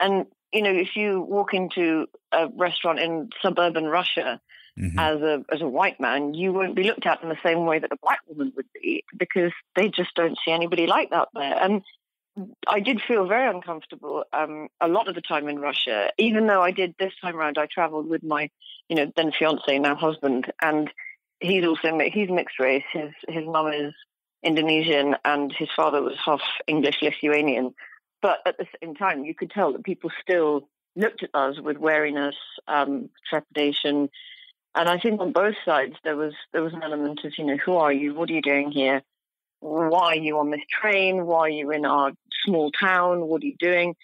And 0.00 0.26
you 0.52 0.62
know, 0.62 0.72
if 0.72 0.96
you 0.96 1.20
walk 1.20 1.54
into 1.54 2.06
a 2.32 2.48
restaurant 2.48 3.00
in 3.00 3.30
suburban 3.42 3.86
Russia 3.86 4.40
mm-hmm. 4.78 4.98
as 4.98 5.20
a 5.20 5.44
as 5.52 5.60
a 5.60 5.68
white 5.68 6.00
man, 6.00 6.34
you 6.34 6.52
won't 6.52 6.76
be 6.76 6.84
looked 6.84 7.06
at 7.06 7.22
in 7.22 7.28
the 7.28 7.38
same 7.42 7.66
way 7.66 7.78
that 7.78 7.92
a 7.92 7.96
black 8.02 8.20
woman 8.28 8.52
would 8.56 8.66
be 8.74 9.04
because 9.16 9.52
they 9.76 9.88
just 9.88 10.14
don't 10.14 10.38
see 10.44 10.52
anybody 10.52 10.86
like 10.86 11.10
that 11.10 11.28
there. 11.34 11.62
And 11.62 11.82
I 12.66 12.80
did 12.80 13.00
feel 13.00 13.26
very 13.26 13.50
uncomfortable 13.50 14.24
um, 14.32 14.68
a 14.80 14.88
lot 14.88 15.08
of 15.08 15.14
the 15.14 15.20
time 15.20 15.48
in 15.48 15.58
Russia, 15.58 16.10
even 16.18 16.46
though 16.46 16.62
I 16.62 16.70
did 16.70 16.94
this 16.98 17.12
time 17.20 17.36
around. 17.36 17.58
I 17.58 17.66
traveled 17.66 18.08
with 18.08 18.22
my, 18.22 18.50
you 18.88 18.96
know, 18.96 19.12
then 19.16 19.32
fiance, 19.32 19.78
now 19.78 19.96
husband, 19.96 20.52
and 20.62 20.90
he's 21.40 21.64
also 21.64 21.98
he's 22.12 22.30
mixed 22.30 22.58
race. 22.58 22.84
His 22.92 23.12
his 23.28 23.44
mum 23.44 23.68
is 23.72 23.94
Indonesian 24.42 25.16
and 25.24 25.52
his 25.52 25.68
father 25.74 26.02
was 26.02 26.16
half 26.24 26.40
English 26.66 27.02
Lithuanian. 27.02 27.74
But 28.20 28.38
at 28.46 28.56
the 28.58 28.66
same 28.80 28.94
time, 28.94 29.24
you 29.24 29.34
could 29.34 29.50
tell 29.50 29.72
that 29.72 29.84
people 29.84 30.10
still 30.22 30.68
looked 30.96 31.22
at 31.22 31.30
us 31.34 31.60
with 31.60 31.76
wariness, 31.76 32.34
um, 32.66 33.10
trepidation, 33.28 34.08
and 34.74 34.88
I 34.88 34.98
think 34.98 35.20
on 35.20 35.32
both 35.32 35.54
sides 35.64 35.94
there 36.04 36.16
was 36.16 36.34
there 36.52 36.62
was 36.62 36.72
an 36.72 36.82
element 36.82 37.20
of 37.24 37.32
you 37.36 37.44
know 37.44 37.56
who 37.56 37.76
are 37.76 37.92
you, 37.92 38.14
what 38.14 38.30
are 38.30 38.34
you 38.34 38.42
doing 38.42 38.70
here, 38.70 39.02
why 39.60 40.12
are 40.12 40.16
you 40.16 40.38
on 40.38 40.50
this 40.50 40.60
train, 40.80 41.26
why 41.26 41.40
are 41.40 41.48
you 41.48 41.70
in 41.70 41.84
our 41.84 42.12
small 42.44 42.70
town, 42.70 43.26
what 43.26 43.42
are 43.42 43.46
you 43.46 43.56
doing, 43.58 43.96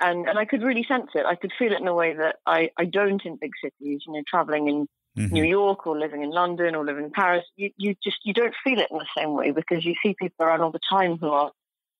and 0.00 0.28
and 0.28 0.38
I 0.38 0.44
could 0.44 0.62
really 0.62 0.84
sense 0.84 1.10
it. 1.14 1.24
I 1.26 1.34
could 1.34 1.52
feel 1.58 1.72
it 1.72 1.80
in 1.80 1.88
a 1.88 1.94
way 1.94 2.14
that 2.14 2.36
I 2.46 2.70
I 2.76 2.84
don't 2.84 3.24
in 3.24 3.36
big 3.40 3.52
cities. 3.62 4.02
You 4.06 4.12
know, 4.12 4.22
traveling 4.28 4.68
in 4.68 4.88
mm-hmm. 5.18 5.34
New 5.34 5.44
York 5.44 5.86
or 5.86 5.98
living 5.98 6.22
in 6.22 6.30
London 6.30 6.74
or 6.74 6.84
living 6.84 7.04
in 7.04 7.10
Paris, 7.10 7.44
you 7.56 7.70
you 7.76 7.94
just 8.02 8.18
you 8.24 8.34
don't 8.34 8.54
feel 8.62 8.78
it 8.78 8.88
in 8.90 8.98
the 8.98 9.06
same 9.16 9.34
way 9.34 9.50
because 9.50 9.84
you 9.84 9.94
see 10.02 10.14
people 10.18 10.44
around 10.44 10.60
all 10.60 10.70
the 10.70 10.80
time 10.90 11.16
who 11.18 11.30
are 11.30 11.50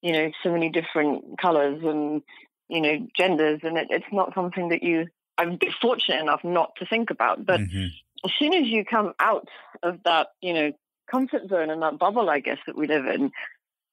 you 0.03 0.13
know 0.13 0.31
so 0.43 0.53
many 0.53 0.71
different 0.71 1.39
colors 1.41 1.81
and 1.83 2.23
you 2.69 2.81
know 2.81 3.07
genders, 3.17 3.61
and 3.63 3.79
it, 3.79 3.89
it's 3.91 4.13
not 4.13 4.35
something 4.35 4.69
that 4.69 4.83
you. 4.83 5.07
I'm 5.39 5.59
fortunate 5.81 6.21
enough 6.21 6.45
not 6.45 6.73
to 6.77 6.87
think 6.87 7.09
about, 7.09 7.47
but 7.47 7.61
mm-hmm 7.61 7.87
as 8.25 8.31
soon 8.39 8.55
as 8.55 8.67
you 8.67 8.85
come 8.85 9.13
out 9.19 9.49
of 9.83 10.03
that, 10.05 10.29
you 10.41 10.53
know, 10.53 10.73
comfort 11.11 11.49
zone 11.49 11.71
and 11.71 11.83
that 11.83 11.99
bubble, 11.99 12.31
I 12.31 12.41
guess, 12.41 12.59
that 12.67 12.77
we 12.77 12.87
live 12.87 13.07
in, 13.07 13.33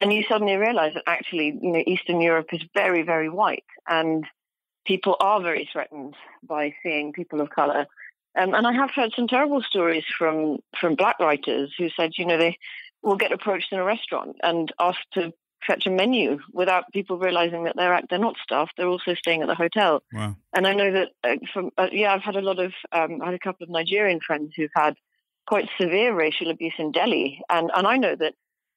and 0.02 0.14
you 0.14 0.24
suddenly 0.24 0.56
realize 0.56 0.94
that 0.94 1.04
actually, 1.08 1.58
you 1.62 1.72
know, 1.72 1.84
Eastern 1.86 2.22
Europe 2.22 2.50
is 2.52 2.62
very, 2.74 3.02
very 3.04 3.30
white, 3.30 3.66
and 3.88 4.26
people 4.86 5.18
are 5.20 5.42
very 5.42 5.68
threatened 5.72 6.16
by 6.44 6.74
seeing 6.84 7.14
people 7.14 7.42
of 7.42 7.50
color. 7.50 7.88
Um, 8.38 8.54
and 8.54 8.68
I 8.68 8.74
have 8.74 8.92
heard 8.92 9.14
some 9.16 9.28
terrible 9.28 9.64
stories 9.64 10.04
from 10.18 10.60
from 10.80 10.96
black 10.96 11.20
writers 11.20 11.74
who 11.78 11.90
said, 11.90 12.12
you 12.18 12.26
know, 12.26 12.38
they 12.38 12.58
will 13.02 13.16
get 13.16 13.32
approached 13.32 13.72
in 13.72 13.80
a 13.80 13.84
restaurant 13.84 14.38
and 14.44 14.72
asked 14.80 15.12
to 15.14 15.34
fetch 15.66 15.86
a 15.86 15.90
menu 15.90 16.40
without 16.54 16.92
people 16.94 17.18
realizing 17.18 17.64
that 17.64 17.76
they're 17.76 18.02
they're 18.10 18.20
not 18.20 18.36
staff. 18.42 18.70
They're 18.78 18.88
also 18.88 19.16
staying 19.16 19.42
at 19.42 19.48
the 19.48 19.56
hotel. 19.56 20.04
Wow. 20.14 20.36
And 20.54 20.68
I 20.68 20.74
know 20.74 20.92
that 20.92 21.10
uh, 21.24 21.36
from 21.54 21.72
uh, 21.78 21.90
yeah, 21.92 22.14
I've 22.14 22.24
had 22.24 22.36
a 22.36 22.42
lot 22.42 22.60
of 22.60 22.74
um, 22.92 23.22
I 23.22 23.26
had 23.26 23.34
a 23.34 23.40
couple 23.40 23.64
of 23.64 23.70
Nigerian 23.70 24.20
friends 24.20 24.54
who've 24.56 24.72
had 24.76 24.96
quite 25.46 25.70
severe 25.80 26.14
racial 26.14 26.52
abuse 26.52 26.76
in 26.78 26.92
Delhi, 26.92 27.42
and 27.50 27.72
and 27.74 27.88
I 27.88 27.98
know 27.98 28.16
that 28.16 28.34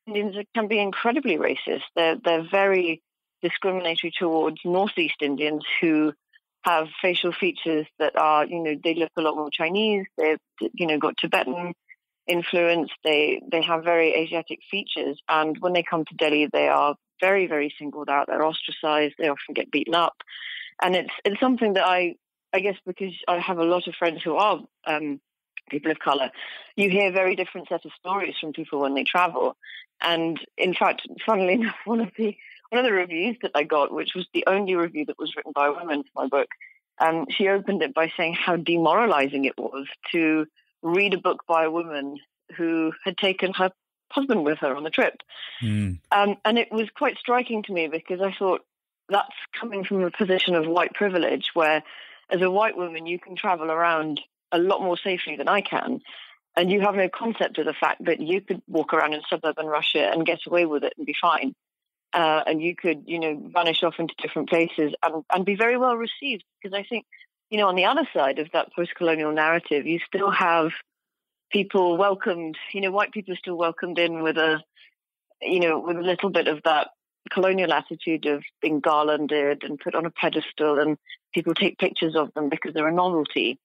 Indians 0.06 0.36
can 0.54 0.68
be 0.68 0.78
incredibly 0.78 1.36
racist. 1.36 1.82
They're 1.94 2.16
they're 2.16 2.46
very 2.50 3.02
discriminatory 3.42 4.12
towards 4.18 4.58
Northeast 4.64 5.16
Indians 5.22 5.64
who 5.80 6.12
have 6.62 6.88
facial 7.00 7.32
features 7.32 7.86
that 7.98 8.16
are 8.16 8.44
you 8.46 8.62
know 8.62 8.74
they 8.82 8.94
look 8.94 9.10
a 9.16 9.22
lot 9.22 9.36
more 9.36 9.50
Chinese. 9.50 10.06
They've 10.16 10.38
you 10.74 10.86
know 10.86 10.98
got 10.98 11.16
Tibetan 11.18 11.74
influence. 12.30 12.90
They 13.04 13.42
they 13.50 13.62
have 13.62 13.84
very 13.84 14.14
Asiatic 14.14 14.60
features, 14.70 15.20
and 15.28 15.56
when 15.60 15.72
they 15.72 15.82
come 15.82 16.04
to 16.04 16.14
Delhi, 16.14 16.48
they 16.52 16.68
are 16.68 16.94
very 17.20 17.46
very 17.46 17.74
singled 17.78 18.08
out. 18.08 18.26
They're 18.28 18.44
ostracized. 18.44 19.14
They 19.18 19.28
often 19.28 19.54
get 19.54 19.70
beaten 19.70 19.94
up, 19.94 20.16
and 20.82 20.96
it's 20.96 21.12
it's 21.24 21.40
something 21.40 21.74
that 21.74 21.86
I 21.86 22.16
I 22.52 22.60
guess 22.60 22.76
because 22.86 23.14
I 23.28 23.38
have 23.38 23.58
a 23.58 23.64
lot 23.64 23.86
of 23.86 23.94
friends 23.94 24.22
who 24.22 24.36
are 24.36 24.60
um, 24.86 25.20
people 25.70 25.90
of 25.90 25.98
color, 25.98 26.30
you 26.76 26.90
hear 26.90 27.12
very 27.12 27.36
different 27.36 27.68
set 27.68 27.84
of 27.84 27.92
stories 27.98 28.34
from 28.40 28.52
people 28.52 28.80
when 28.80 28.94
they 28.94 29.04
travel. 29.04 29.56
And 30.02 30.38
in 30.58 30.74
fact, 30.74 31.02
funnily 31.24 31.54
enough, 31.60 31.76
one 31.84 32.00
of 32.00 32.10
the 32.16 32.36
one 32.70 32.78
of 32.78 32.84
the 32.84 32.92
reviews 32.92 33.36
that 33.42 33.52
I 33.54 33.64
got, 33.64 33.92
which 33.92 34.14
was 34.14 34.26
the 34.32 34.44
only 34.46 34.76
review 34.76 35.04
that 35.06 35.18
was 35.18 35.34
written 35.34 35.52
by 35.52 35.66
a 35.66 35.72
woman 35.72 36.04
for 36.04 36.22
my 36.22 36.28
book, 36.28 36.48
um, 37.00 37.26
she 37.28 37.48
opened 37.48 37.82
it 37.82 37.94
by 37.94 38.12
saying 38.16 38.34
how 38.34 38.56
demoralizing 38.56 39.44
it 39.44 39.58
was 39.58 39.86
to 40.12 40.46
read 40.82 41.14
a 41.14 41.18
book 41.18 41.44
by 41.46 41.64
a 41.64 41.70
woman 41.70 42.18
who 42.56 42.92
had 43.04 43.16
taken 43.16 43.52
her 43.54 43.70
husband 44.10 44.44
with 44.44 44.58
her 44.58 44.74
on 44.74 44.82
the 44.82 44.90
trip. 44.90 45.14
Mm. 45.62 45.98
Um, 46.10 46.36
and 46.44 46.58
it 46.58 46.72
was 46.72 46.88
quite 46.96 47.16
striking 47.18 47.62
to 47.64 47.72
me 47.72 47.88
because 47.88 48.20
I 48.20 48.34
thought 48.36 48.64
that's 49.08 49.28
coming 49.58 49.84
from 49.84 50.02
a 50.02 50.10
position 50.10 50.54
of 50.54 50.66
white 50.66 50.94
privilege 50.94 51.50
where, 51.54 51.82
as 52.30 52.40
a 52.42 52.50
white 52.50 52.76
woman, 52.76 53.06
you 53.06 53.18
can 53.18 53.36
travel 53.36 53.70
around 53.70 54.20
a 54.52 54.58
lot 54.58 54.82
more 54.82 54.96
safely 54.96 55.36
than 55.36 55.48
I 55.48 55.60
can. 55.60 56.00
And 56.56 56.70
you 56.70 56.80
have 56.80 56.96
no 56.96 57.08
concept 57.08 57.58
of 57.58 57.66
the 57.66 57.72
fact 57.72 58.04
that 58.06 58.20
you 58.20 58.40
could 58.40 58.60
walk 58.66 58.92
around 58.92 59.14
in 59.14 59.20
suburban 59.28 59.66
Russia 59.66 60.10
and 60.12 60.26
get 60.26 60.40
away 60.46 60.66
with 60.66 60.82
it 60.84 60.94
and 60.96 61.06
be 61.06 61.14
fine. 61.20 61.54
Uh, 62.12 62.42
and 62.44 62.60
you 62.60 62.74
could, 62.74 63.04
you 63.06 63.20
know, 63.20 63.40
vanish 63.54 63.84
off 63.84 63.94
into 64.00 64.14
different 64.18 64.48
places 64.48 64.92
and, 65.02 65.24
and 65.32 65.44
be 65.44 65.54
very 65.54 65.76
well 65.76 65.96
received. 65.96 66.42
Because 66.60 66.76
I 66.76 66.82
think 66.82 67.06
you 67.50 67.58
know, 67.58 67.68
on 67.68 67.76
the 67.76 67.84
other 67.84 68.08
side 68.14 68.38
of 68.38 68.48
that 68.52 68.72
post-colonial 68.74 69.32
narrative, 69.32 69.86
you 69.86 69.98
still 70.06 70.30
have 70.30 70.70
people 71.50 71.96
welcomed. 71.96 72.56
You 72.72 72.80
know, 72.80 72.92
white 72.92 73.12
people 73.12 73.34
are 73.34 73.38
still 73.38 73.56
welcomed 73.56 73.98
in 73.98 74.22
with 74.22 74.38
a, 74.38 74.62
you 75.42 75.60
know, 75.60 75.80
with 75.80 75.96
a 75.96 76.02
little 76.02 76.30
bit 76.30 76.48
of 76.48 76.62
that 76.64 76.88
colonial 77.30 77.72
attitude 77.72 78.26
of 78.26 78.42
being 78.62 78.80
garlanded 78.80 79.62
and 79.64 79.78
put 79.78 79.94
on 79.94 80.06
a 80.06 80.10
pedestal, 80.10 80.78
and 80.78 80.96
people 81.34 81.54
take 81.54 81.78
pictures 81.78 82.16
of 82.16 82.32
them 82.34 82.48
because 82.48 82.72
they're 82.72 82.88
a 82.88 82.92
novelty. 82.92 83.58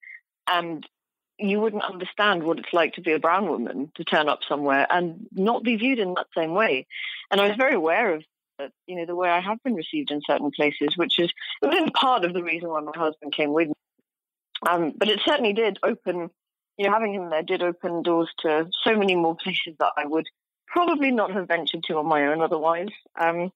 And 0.48 0.86
you 1.38 1.60
wouldn't 1.60 1.84
understand 1.84 2.44
what 2.44 2.60
it's 2.60 2.74
like 2.74 2.94
to 2.94 3.02
be 3.02 3.12
a 3.12 3.20
brown 3.20 3.48
woman 3.48 3.92
to 3.96 4.04
turn 4.04 4.30
up 4.30 4.40
somewhere 4.48 4.88
and 4.90 5.28
not 5.32 5.64
be 5.64 5.76
viewed 5.76 6.00
in 6.00 6.14
that 6.14 6.28
same 6.36 6.54
way. 6.54 6.88
And 7.30 7.42
I 7.42 7.48
was 7.48 7.58
very 7.58 7.76
aware 7.76 8.16
of 8.16 8.24
you 8.88 8.96
know, 8.96 9.06
the 9.06 9.16
way 9.16 9.30
I 9.30 9.42
have 9.42 9.62
been 9.64 9.76
received 9.76 10.12
in 10.12 10.22
certain 10.28 10.52
places, 10.52 10.96
which 10.96 11.20
is 11.20 11.32
part 11.94 12.26
of 12.26 12.34
the 12.34 12.44
reason 12.44 12.70
why 12.70 12.82
my 12.82 12.92
husband 12.96 13.34
came 13.34 13.54
with 13.54 13.70
me. 13.70 13.74
Um, 14.68 14.94
but 14.98 15.10
it 15.10 15.20
certainly 15.26 15.54
did 15.54 15.78
open, 15.84 16.30
you 16.78 16.88
know, 16.88 16.94
having 16.94 17.14
him 17.14 17.30
there 17.30 17.44
did 17.44 17.62
open 17.62 18.04
doors 18.04 18.30
to 18.40 18.68
so 18.84 18.98
many 18.98 19.16
more 19.16 19.36
places 19.36 19.76
that 19.80 19.92
I 19.98 20.06
would 20.06 20.26
probably 20.68 21.12
not 21.12 21.32
have 21.32 21.48
ventured 21.48 21.84
to 21.84 21.98
on 21.98 22.08
my 22.08 22.28
own 22.28 22.42
otherwise. 22.42 22.90
Um, 23.20 23.52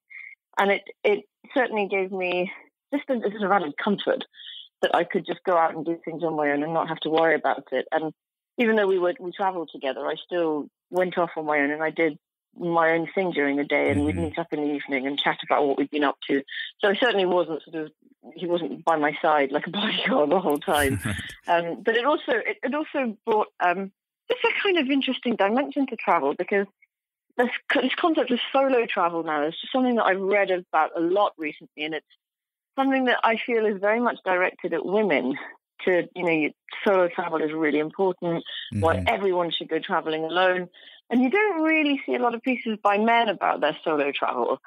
and 0.57 0.71
it 0.71 0.83
it 1.03 1.25
certainly 1.53 1.87
gave 1.87 2.11
me 2.11 2.51
just 2.93 3.09
a, 3.09 3.13
a 3.13 3.31
sort 3.31 3.43
of 3.43 3.51
added 3.51 3.73
comfort 3.83 4.25
that 4.81 4.95
I 4.95 5.03
could 5.03 5.25
just 5.25 5.43
go 5.45 5.57
out 5.57 5.75
and 5.75 5.85
do 5.85 5.97
things 6.03 6.23
on 6.23 6.35
my 6.35 6.51
own 6.51 6.63
and 6.63 6.73
not 6.73 6.89
have 6.89 6.99
to 7.01 7.09
worry 7.09 7.35
about 7.35 7.63
it. 7.71 7.87
And 7.91 8.13
even 8.57 8.75
though 8.75 8.87
we 8.87 8.99
would 8.99 9.17
we 9.19 9.31
traveled 9.31 9.69
together, 9.71 10.05
I 10.05 10.15
still 10.25 10.67
went 10.89 11.17
off 11.17 11.31
on 11.37 11.45
my 11.45 11.59
own 11.59 11.71
and 11.71 11.83
I 11.83 11.89
did 11.91 12.17
my 12.57 12.91
own 12.91 13.07
thing 13.13 13.31
during 13.31 13.57
the 13.57 13.63
day, 13.63 13.89
and 13.89 13.97
mm-hmm. 13.97 14.05
we'd 14.05 14.15
meet 14.17 14.39
up 14.39 14.51
in 14.51 14.61
the 14.61 14.73
evening 14.73 15.07
and 15.07 15.19
chat 15.19 15.37
about 15.43 15.65
what 15.65 15.77
we'd 15.77 15.89
been 15.91 16.03
up 16.03 16.17
to. 16.27 16.43
So 16.79 16.89
I 16.89 16.95
certainly 16.95 17.25
wasn't 17.25 17.63
sort 17.63 17.85
of 17.85 17.91
he 18.35 18.45
wasn't 18.45 18.83
by 18.83 18.97
my 18.97 19.17
side 19.21 19.51
like 19.51 19.67
a 19.67 19.69
bodyguard 19.71 20.29
the 20.29 20.39
whole 20.39 20.59
time. 20.59 20.99
um, 21.47 21.81
but 21.83 21.95
it 21.95 22.05
also 22.05 22.31
it, 22.31 22.57
it 22.63 22.73
also 22.73 23.17
brought 23.25 23.47
um, 23.59 23.91
just 24.29 24.43
a 24.43 24.51
kind 24.63 24.77
of 24.77 24.89
interesting 24.89 25.35
dimension 25.35 25.87
to 25.87 25.95
travel 25.95 26.33
because 26.37 26.67
this, 27.37 27.49
this 27.73 27.95
concept 27.95 28.31
of 28.31 28.39
solo 28.51 28.85
travel 28.85 29.23
now 29.23 29.47
is 29.47 29.55
just 29.59 29.71
something 29.71 29.95
that 29.95 30.03
I've 30.03 30.19
read 30.19 30.51
about 30.51 30.91
a 30.97 30.99
lot 30.99 31.33
recently, 31.37 31.85
and 31.85 31.95
it's 31.95 32.05
something 32.77 33.05
that 33.05 33.19
I 33.23 33.37
feel 33.37 33.65
is 33.65 33.79
very 33.79 33.99
much 33.99 34.17
directed 34.25 34.73
at 34.73 34.85
women. 34.85 35.35
To 35.85 36.09
you 36.13 36.23
know, 36.23 36.49
solo 36.85 37.07
travel 37.07 37.41
is 37.41 37.53
really 37.53 37.79
important. 37.79 38.43
Mm-hmm. 38.73 38.81
Why 38.81 39.01
everyone 39.07 39.49
should 39.51 39.69
go 39.69 39.79
traveling 39.79 40.25
alone 40.25 40.67
and 41.09 41.21
you 41.21 41.29
don't 41.29 41.63
really 41.63 42.01
see 42.05 42.15
a 42.15 42.19
lot 42.19 42.35
of 42.35 42.41
pieces 42.41 42.77
by 42.81 42.97
men 42.97 43.29
about 43.29 43.61
their 43.61 43.77
solo 43.83 44.11
travel. 44.11 44.61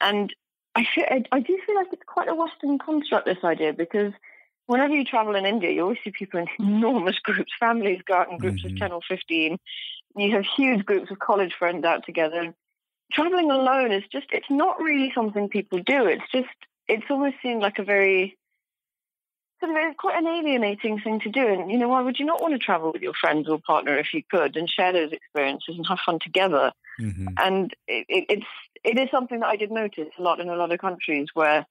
And 0.00 0.34
I, 0.74 0.86
feel, 0.94 1.04
I, 1.08 1.22
I 1.30 1.40
do 1.40 1.58
feel 1.66 1.74
like 1.74 1.88
it's 1.92 2.02
quite 2.06 2.28
a 2.28 2.34
Western 2.34 2.78
construct, 2.78 3.26
this 3.26 3.44
idea, 3.44 3.72
because 3.72 4.12
whenever 4.66 4.94
you 4.94 5.04
travel 5.04 5.34
in 5.34 5.44
India, 5.44 5.70
you 5.70 5.82
always 5.82 5.98
see 6.02 6.10
people 6.10 6.40
in 6.40 6.48
enormous 6.58 7.18
groups. 7.18 7.52
Families 7.60 8.00
go 8.06 8.14
out 8.14 8.30
in 8.30 8.38
groups 8.38 8.62
mm-hmm. 8.62 8.74
of 8.74 8.80
10 8.80 8.92
or 8.92 9.00
15. 9.06 9.58
You 10.16 10.30
have 10.32 10.44
huge 10.44 10.84
groups 10.84 11.10
of 11.10 11.18
college 11.18 11.54
friends 11.58 11.84
out 11.84 12.04
together. 12.04 12.54
Traveling 13.12 13.50
alone 13.50 13.92
is 13.92 14.04
just, 14.10 14.26
it's 14.32 14.50
not 14.50 14.80
really 14.80 15.12
something 15.14 15.48
people 15.48 15.78
do. 15.80 16.06
It's 16.06 16.24
just, 16.32 16.48
it's 16.88 17.04
almost 17.10 17.36
seemed 17.42 17.60
like 17.60 17.78
a 17.78 17.84
very 17.84 18.36
it's 19.70 19.98
quite 19.98 20.18
an 20.18 20.26
alienating 20.26 21.00
thing 21.00 21.20
to 21.20 21.30
do. 21.30 21.46
And, 21.46 21.70
you 21.70 21.78
know, 21.78 21.88
why 21.88 22.02
would 22.02 22.18
you 22.18 22.26
not 22.26 22.40
want 22.40 22.54
to 22.54 22.58
travel 22.58 22.92
with 22.92 23.02
your 23.02 23.14
friends 23.14 23.48
or 23.48 23.58
partner 23.58 23.98
if 23.98 24.14
you 24.14 24.22
could 24.28 24.56
and 24.56 24.68
share 24.68 24.92
those 24.92 25.12
experiences 25.12 25.76
and 25.76 25.86
have 25.86 26.00
fun 26.04 26.18
together? 26.20 26.72
Mm-hmm. 27.00 27.28
And 27.36 27.72
it, 27.86 28.06
it, 28.08 28.24
it's, 28.28 28.46
it 28.84 28.98
is 28.98 29.10
something 29.10 29.40
that 29.40 29.46
I 29.46 29.56
did 29.56 29.70
notice 29.70 30.08
a 30.18 30.22
lot 30.22 30.40
in 30.40 30.48
a 30.48 30.56
lot 30.56 30.72
of 30.72 30.80
countries 30.80 31.28
where 31.34 31.66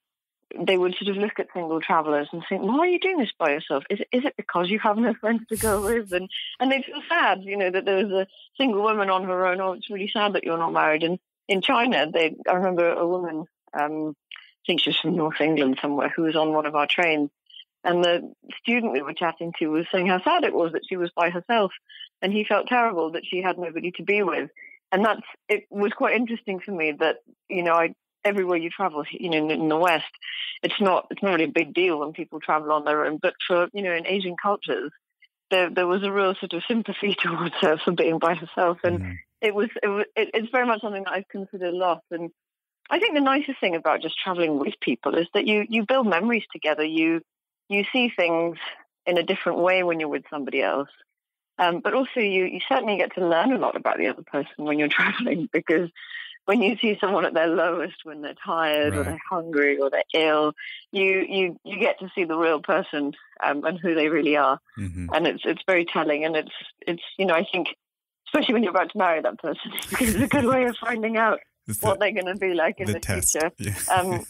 they 0.60 0.78
would 0.78 0.96
sort 0.96 1.16
of 1.16 1.22
look 1.22 1.40
at 1.40 1.48
single 1.54 1.80
travelers 1.82 2.28
and 2.32 2.44
think, 2.48 2.62
why 2.62 2.80
are 2.80 2.88
you 2.88 3.00
doing 3.00 3.18
this 3.18 3.32
by 3.38 3.52
yourself? 3.52 3.84
Is 3.90 4.02
it, 4.02 4.08
is 4.12 4.26
it 4.26 4.36
because 4.36 4.70
you 4.70 4.80
have 4.80 4.98
no 4.98 5.14
friends 5.22 5.44
to 5.50 5.58
go 5.58 5.82
with? 5.82 6.12
And, 6.14 6.30
and 6.60 6.72
they 6.72 6.82
feel 6.82 7.02
sad, 7.08 7.44
you 7.44 7.58
know, 7.58 7.72
that 7.72 7.86
there 7.86 8.06
was 8.06 8.12
a 8.12 8.28
single 8.58 8.82
woman 8.82 9.10
on 9.10 9.24
her 9.24 9.48
own. 9.48 9.62
Oh, 9.62 9.74
it's 9.74 9.90
really 9.90 10.10
sad 10.12 10.34
that 10.34 10.44
you're 10.44 10.58
not 10.58 10.74
married. 10.74 11.04
And 11.04 11.20
in 11.48 11.62
China, 11.62 12.10
they 12.12 12.36
I 12.50 12.54
remember 12.54 12.92
a 12.92 13.08
woman, 13.08 13.46
um, 13.78 14.16
I 14.30 14.64
think 14.68 14.82
she 14.82 14.90
was 14.90 15.00
from 15.00 15.16
North 15.16 15.42
England 15.42 15.80
somewhere, 15.82 16.12
who 16.16 16.24
was 16.24 16.36
on 16.36 16.54
one 16.54 16.66
of 16.66 16.76
our 16.76 16.88
trains, 16.88 17.30
and 17.84 18.04
the 18.04 18.34
student 18.62 18.94
we 18.94 19.02
were 19.02 19.14
chatting 19.14 19.54
to 19.60 19.68
was 19.68 19.86
saying 19.92 20.08
how 20.08 20.22
sad 20.24 20.44
it 20.44 20.54
was 20.54 20.74
that 20.74 20.84
she 20.88 20.98
was 20.98 21.12
by 21.16 21.30
herself, 21.30 21.72
and 22.22 22.32
he 22.32 22.44
felt 22.44 22.68
terrible 22.68 23.12
that 23.12 23.26
she 23.26 23.42
had 23.42 23.58
nobody 23.58 23.92
to 23.92 24.04
be 24.04 24.22
with. 24.24 24.50
And 24.92 25.06
that's 25.06 25.22
it 25.48 25.66
was 25.70 25.94
quite 25.94 26.16
interesting 26.16 26.60
for 26.60 26.72
me 26.72 26.94
that 27.00 27.18
you 27.50 27.64
know 27.64 27.74
I 27.74 27.96
everywhere 28.24 28.58
you 28.58 28.70
travel, 28.70 29.04
you 29.12 29.30
know, 29.30 29.38
in, 29.38 29.52
in 29.52 29.70
the 29.70 29.78
West, 29.78 30.12
it's 30.64 30.80
not 30.80 31.08
it's 31.10 31.24
not 31.24 31.32
really 31.32 31.46
a 31.46 31.48
big 31.48 31.74
deal 31.74 32.00
when 32.00 32.14
people 32.14 32.40
travel 32.40 32.72
on 32.72 32.86
their 32.86 33.06
own. 33.06 33.20
But 33.22 33.34
for 33.48 33.68
you 33.74 33.84
know, 33.84 33.94
in 33.94 34.08
Asian 34.08 34.36
cultures, 34.42 34.92
there 35.50 35.70
there 35.70 35.88
was 35.88 36.04
a 36.04 36.12
real 36.12 36.36
sort 36.36 36.54
of 36.54 36.64
sympathy 36.68 37.16
towards 37.20 37.56
her 37.62 37.78
for 37.78 37.92
being 37.92 38.20
by 38.20 38.36
herself, 38.36 38.80
and 38.84 39.00
mm-hmm. 39.00 39.12
it 39.42 39.54
was 39.54 39.70
it 39.82 39.88
was 39.88 40.06
it, 40.16 40.32
it's 40.34 40.52
very 40.52 40.66
much 40.66 40.82
something 40.82 41.04
that 41.04 41.14
I've 41.14 41.28
considered 41.30 41.74
a 41.74 41.78
lot. 41.78 42.04
And 42.12 42.32
I 42.90 43.00
think 43.00 43.14
the 43.14 43.22
nicest 43.22 43.60
thing 43.60 43.76
about 43.76 44.02
just 44.02 44.16
traveling 44.24 44.60
with 44.60 44.74
people 44.82 45.16
is 45.16 45.28
that 45.34 45.48
you 45.48 45.66
you 45.70 45.86
build 45.86 46.08
memories 46.08 46.46
together. 46.52 46.84
You 46.84 47.22
you 47.72 47.86
see 47.92 48.10
things 48.10 48.58
in 49.06 49.18
a 49.18 49.24
different 49.24 49.60
way 49.60 49.84
when 49.84 50.00
you're 50.00 50.10
with 50.10 50.24
somebody 50.30 50.62
else. 50.62 50.90
Um, 51.58 51.80
but 51.80 51.94
also, 51.94 52.20
you, 52.20 52.46
you 52.46 52.60
certainly 52.68 52.98
get 52.98 53.16
to 53.16 53.28
learn 53.28 53.52
a 53.52 53.58
lot 53.58 53.76
about 53.76 53.98
the 53.98 54.08
other 54.08 54.24
person 54.24 54.54
when 54.58 54.80
you're 54.80 54.88
traveling 55.00 55.48
because 55.52 55.90
when 56.46 56.62
you 56.62 56.76
see 56.82 56.98
someone 57.00 57.26
at 57.26 57.34
their 57.34 57.48
lowest, 57.48 57.98
when 58.04 58.22
they're 58.22 58.34
tired 58.44 58.94
right. 58.94 59.00
or 59.00 59.04
they're 59.04 59.20
hungry 59.30 59.78
or 59.80 59.90
they're 59.90 60.04
ill, 60.14 60.54
you 60.92 61.26
you 61.30 61.60
you 61.64 61.80
get 61.80 62.00
to 62.00 62.10
see 62.16 62.24
the 62.24 62.36
real 62.36 62.60
person 62.60 63.14
um, 63.44 63.64
and 63.64 63.80
who 63.80 63.94
they 63.94 64.10
really 64.10 64.36
are, 64.38 64.60
mm-hmm. 64.78 65.08
and 65.14 65.28
it's 65.28 65.44
it's 65.46 65.62
very 65.68 65.86
telling. 65.86 66.26
And 66.26 66.36
it's 66.36 66.52
it's 66.88 67.04
you 67.18 67.26
know 67.26 67.36
I 67.36 67.46
think 67.52 67.68
especially 68.28 68.54
when 68.54 68.64
you're 68.64 68.72
about 68.72 68.92
to 68.92 68.98
marry 68.98 69.22
that 69.22 69.38
person, 69.38 69.72
because 69.90 70.16
it's 70.16 70.24
a 70.24 70.28
good 70.28 70.46
way 70.46 70.66
of 70.66 70.76
finding 70.78 71.16
out 71.16 71.40
the, 71.68 71.78
what 71.82 72.00
they're 72.00 72.12
going 72.12 72.26
to 72.26 72.36
be 72.36 72.54
like 72.54 72.80
in 72.80 72.88
the, 72.88 72.94
the 72.94 73.22
future. 73.22 73.52
Yeah. 73.58 73.76
Um, 73.94 74.26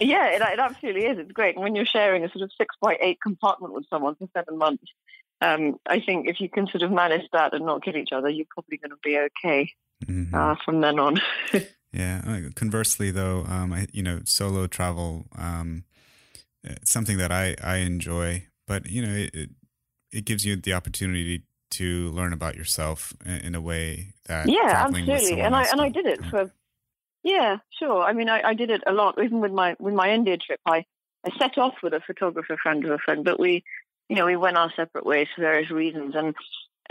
yeah, 0.00 0.28
it, 0.28 0.42
it 0.42 0.58
absolutely 0.58 1.06
is. 1.06 1.18
It's 1.18 1.32
great. 1.32 1.54
And 1.54 1.62
when 1.62 1.74
you're 1.74 1.84
sharing 1.84 2.24
a 2.24 2.30
sort 2.30 2.42
of 2.42 2.50
six 2.56 2.74
by 2.80 2.96
eight 3.00 3.20
compartment 3.20 3.74
with 3.74 3.86
someone 3.88 4.14
for 4.14 4.28
seven 4.34 4.58
months, 4.58 4.84
um, 5.40 5.78
I 5.86 6.00
think 6.00 6.28
if 6.28 6.40
you 6.40 6.48
can 6.48 6.66
sort 6.66 6.82
of 6.82 6.90
manage 6.90 7.28
that 7.32 7.54
and 7.54 7.64
not 7.64 7.84
kill 7.84 7.96
each 7.96 8.12
other, 8.12 8.28
you're 8.28 8.46
probably 8.50 8.78
going 8.78 8.90
to 8.90 8.96
be 9.02 9.18
okay 9.18 9.72
mm-hmm. 10.04 10.34
uh, 10.34 10.56
from 10.64 10.80
then 10.80 10.98
on. 10.98 11.20
yeah. 11.92 12.40
Conversely, 12.54 13.10
though, 13.10 13.44
um, 13.46 13.72
I, 13.72 13.86
you 13.92 14.02
know, 14.02 14.20
solo 14.24 14.66
travel, 14.66 15.26
um, 15.36 15.84
it's 16.64 16.90
something 16.90 17.18
that 17.18 17.30
I, 17.30 17.54
I 17.62 17.76
enjoy, 17.76 18.46
but 18.66 18.86
you 18.86 19.02
know, 19.02 19.14
it, 19.14 19.50
it 20.10 20.24
gives 20.24 20.44
you 20.44 20.56
the 20.56 20.72
opportunity 20.72 21.44
to 21.70 22.10
learn 22.10 22.32
about 22.32 22.56
yourself 22.56 23.12
in, 23.24 23.36
in 23.36 23.54
a 23.54 23.60
way 23.60 24.12
that 24.26 24.48
yeah, 24.48 24.86
absolutely. 24.86 25.40
And 25.40 25.54
I 25.54 25.64
and 25.70 25.80
I 25.80 25.88
did 25.88 26.06
it 26.06 26.24
for 26.26 26.50
yeah, 27.22 27.58
sure. 27.78 28.02
I 28.02 28.12
mean, 28.12 28.28
I, 28.28 28.42
I 28.42 28.54
did 28.54 28.70
it 28.70 28.82
a 28.86 28.92
lot, 28.92 29.22
even 29.22 29.40
with 29.40 29.52
my 29.52 29.76
with 29.78 29.94
my 29.94 30.12
India 30.12 30.36
trip. 30.36 30.60
I 30.66 30.84
I 31.24 31.36
set 31.38 31.58
off 31.58 31.74
with 31.82 31.94
a 31.94 32.00
photographer 32.00 32.56
friend 32.62 32.84
of 32.84 32.90
a 32.90 32.98
friend, 32.98 33.24
but 33.24 33.40
we, 33.40 33.64
you 34.08 34.16
know, 34.16 34.26
we 34.26 34.36
went 34.36 34.56
our 34.56 34.72
separate 34.74 35.04
ways 35.04 35.28
for 35.34 35.42
various 35.42 35.70
reasons, 35.70 36.14
and 36.14 36.34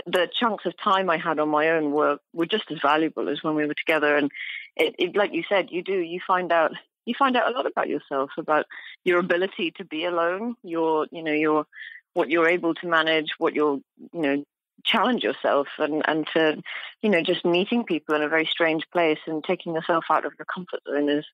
the 0.06 0.28
chunks 0.32 0.66
of 0.66 0.74
time 0.76 1.10
I 1.10 1.18
had 1.18 1.38
on 1.38 1.48
my 1.48 1.70
own 1.70 1.92
were 1.92 2.18
were 2.32 2.46
just 2.46 2.70
as 2.70 2.78
valuable 2.80 3.28
as 3.28 3.42
when 3.42 3.54
we 3.54 3.66
were 3.66 3.74
together. 3.74 4.16
And 4.16 4.30
it, 4.76 4.94
it, 4.98 5.16
like 5.16 5.32
you 5.32 5.44
said, 5.48 5.70
you 5.70 5.82
do 5.82 5.94
you 5.94 6.20
find 6.26 6.52
out 6.52 6.72
you 7.04 7.14
find 7.18 7.36
out 7.36 7.50
a 7.50 7.56
lot 7.56 7.66
about 7.66 7.88
yourself, 7.88 8.30
about 8.38 8.66
your 9.04 9.18
ability 9.18 9.72
to 9.78 9.84
be 9.84 10.04
alone, 10.04 10.56
your 10.62 11.06
you 11.10 11.22
know 11.22 11.32
your 11.32 11.66
what 12.14 12.30
you're 12.30 12.48
able 12.48 12.74
to 12.74 12.86
manage, 12.88 13.30
what 13.38 13.54
you're 13.54 13.80
you 14.12 14.22
know 14.22 14.44
challenge 14.84 15.22
yourself 15.22 15.68
and 15.78 16.02
and 16.06 16.26
to 16.34 16.62
you 17.02 17.10
know 17.10 17.22
just 17.22 17.44
meeting 17.44 17.84
people 17.84 18.14
in 18.14 18.22
a 18.22 18.28
very 18.28 18.46
strange 18.46 18.84
place 18.92 19.18
and 19.26 19.44
taking 19.44 19.74
yourself 19.74 20.04
out 20.10 20.24
of 20.24 20.32
your 20.38 20.46
comfort 20.46 20.80
zone 20.88 21.08
is 21.08 21.24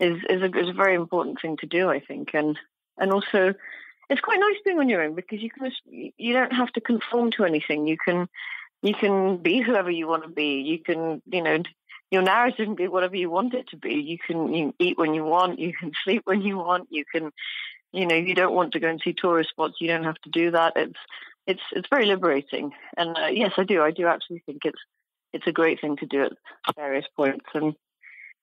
is 0.00 0.18
is 0.28 0.42
a, 0.42 0.58
is 0.58 0.68
a 0.68 0.74
very 0.74 0.94
important 0.94 1.40
thing 1.40 1.56
to 1.58 1.66
do, 1.66 1.88
I 1.88 2.00
think, 2.00 2.34
and 2.34 2.58
and 2.98 3.12
also 3.12 3.54
it's 4.10 4.20
quite 4.20 4.40
nice 4.40 4.56
being 4.64 4.78
on 4.78 4.88
your 4.88 5.02
own 5.02 5.14
because 5.14 5.40
you 5.40 5.50
can 5.50 5.70
you 5.86 6.32
don't 6.32 6.52
have 6.52 6.70
to 6.72 6.80
conform 6.80 7.30
to 7.32 7.44
anything. 7.44 7.86
You 7.86 7.96
can 7.96 8.28
you 8.82 8.94
can 8.94 9.38
be 9.38 9.60
whoever 9.60 9.90
you 9.90 10.08
want 10.08 10.24
to 10.24 10.28
be. 10.28 10.60
You 10.60 10.80
can 10.80 11.22
you 11.26 11.42
know 11.42 11.62
your 12.10 12.22
narrative 12.22 12.66
can 12.66 12.74
be 12.74 12.88
whatever 12.88 13.16
you 13.16 13.30
want 13.30 13.54
it 13.54 13.68
to 13.68 13.76
be. 13.76 13.94
You 13.94 14.18
can 14.18 14.52
you 14.52 14.74
eat 14.78 14.98
when 14.98 15.14
you 15.14 15.24
want. 15.24 15.60
You 15.60 15.72
can 15.72 15.92
sleep 16.04 16.22
when 16.24 16.42
you 16.42 16.58
want. 16.58 16.88
You 16.90 17.04
can 17.10 17.30
you 17.92 18.06
know 18.06 18.16
you 18.16 18.34
don't 18.34 18.54
want 18.54 18.72
to 18.72 18.80
go 18.80 18.88
and 18.88 19.00
see 19.02 19.12
tourist 19.12 19.50
spots. 19.50 19.76
You 19.80 19.88
don't 19.88 20.04
have 20.04 20.20
to 20.22 20.30
do 20.30 20.50
that. 20.50 20.74
It's 20.76 20.98
it's 21.46 21.62
it's 21.72 21.88
very 21.88 22.06
liberating. 22.06 22.72
And 22.96 23.16
uh, 23.16 23.26
yes, 23.26 23.52
I 23.56 23.64
do. 23.64 23.82
I 23.82 23.90
do 23.90 24.06
actually 24.06 24.42
think 24.46 24.62
it's 24.64 24.80
it's 25.32 25.46
a 25.46 25.52
great 25.52 25.80
thing 25.80 25.96
to 25.96 26.06
do 26.06 26.24
at 26.24 26.76
various 26.76 27.06
points. 27.16 27.46
And 27.54 27.74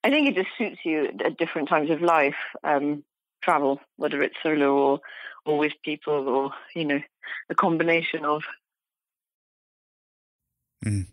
I 0.03 0.09
think 0.09 0.27
it 0.27 0.35
just 0.35 0.49
suits 0.57 0.79
you 0.83 1.09
at 1.23 1.37
different 1.37 1.69
times 1.69 1.89
of 1.89 2.01
life. 2.01 2.35
Um, 2.63 3.03
travel, 3.41 3.79
whether 3.97 4.21
it's 4.21 4.35
solo 4.43 4.73
or 4.73 4.99
or 5.45 5.57
with 5.57 5.73
people 5.83 6.27
or 6.27 6.51
you 6.75 6.85
know 6.85 6.99
a 7.49 7.55
combination 7.55 8.25
of. 8.25 8.43
Mm. 10.85 11.07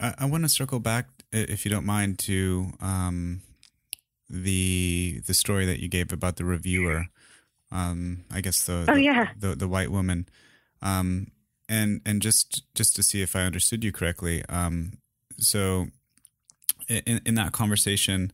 I, 0.00 0.14
I 0.18 0.24
want 0.26 0.44
to 0.44 0.48
circle 0.48 0.80
back, 0.80 1.06
if 1.32 1.64
you 1.64 1.70
don't 1.70 1.86
mind, 1.86 2.18
to 2.20 2.72
um, 2.80 3.42
the 4.28 5.22
the 5.26 5.34
story 5.34 5.66
that 5.66 5.80
you 5.80 5.88
gave 5.88 6.12
about 6.12 6.36
the 6.36 6.44
reviewer. 6.44 7.06
Um, 7.72 8.24
I 8.30 8.40
guess 8.42 8.64
the, 8.64 8.86
oh, 8.88 8.94
the, 8.94 9.02
yeah. 9.02 9.28
the, 9.36 9.56
the 9.56 9.66
white 9.66 9.90
woman. 9.90 10.28
Um, 10.86 11.32
and 11.68 12.00
and 12.06 12.22
just 12.22 12.62
just 12.74 12.94
to 12.96 13.02
see 13.02 13.22
if 13.22 13.34
I 13.34 13.40
understood 13.40 13.82
you 13.82 13.92
correctly. 13.92 14.44
Um, 14.48 14.98
so 15.38 15.88
in 16.88 17.20
in 17.26 17.34
that 17.34 17.52
conversation, 17.52 18.32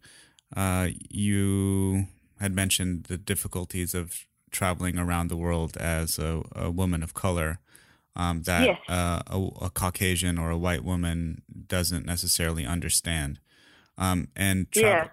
uh, 0.55 0.89
you 1.09 2.07
had 2.41 2.55
mentioned 2.55 3.05
the 3.05 3.17
difficulties 3.17 3.95
of 3.95 4.27
traveling 4.51 4.99
around 4.99 5.29
the 5.29 5.37
world 5.37 5.77
as 5.79 6.19
a, 6.19 6.43
a 6.55 6.71
woman 6.71 7.03
of 7.03 7.15
color. 7.15 7.59
Um, 8.15 8.43
that 8.43 8.67
yes. 8.67 8.79
uh, 8.91 9.23
a, 9.27 9.39
a, 9.63 9.71
Caucasian 9.71 10.39
or 10.39 10.51
a 10.51 10.59
white 10.59 10.85
woman 10.85 11.41
doesn't 11.67 12.05
necessarily 12.05 12.67
understand. 12.67 13.41
Um, 13.97 14.29
and 14.37 14.71
tra- 14.71 14.83
yeah. 14.83 15.09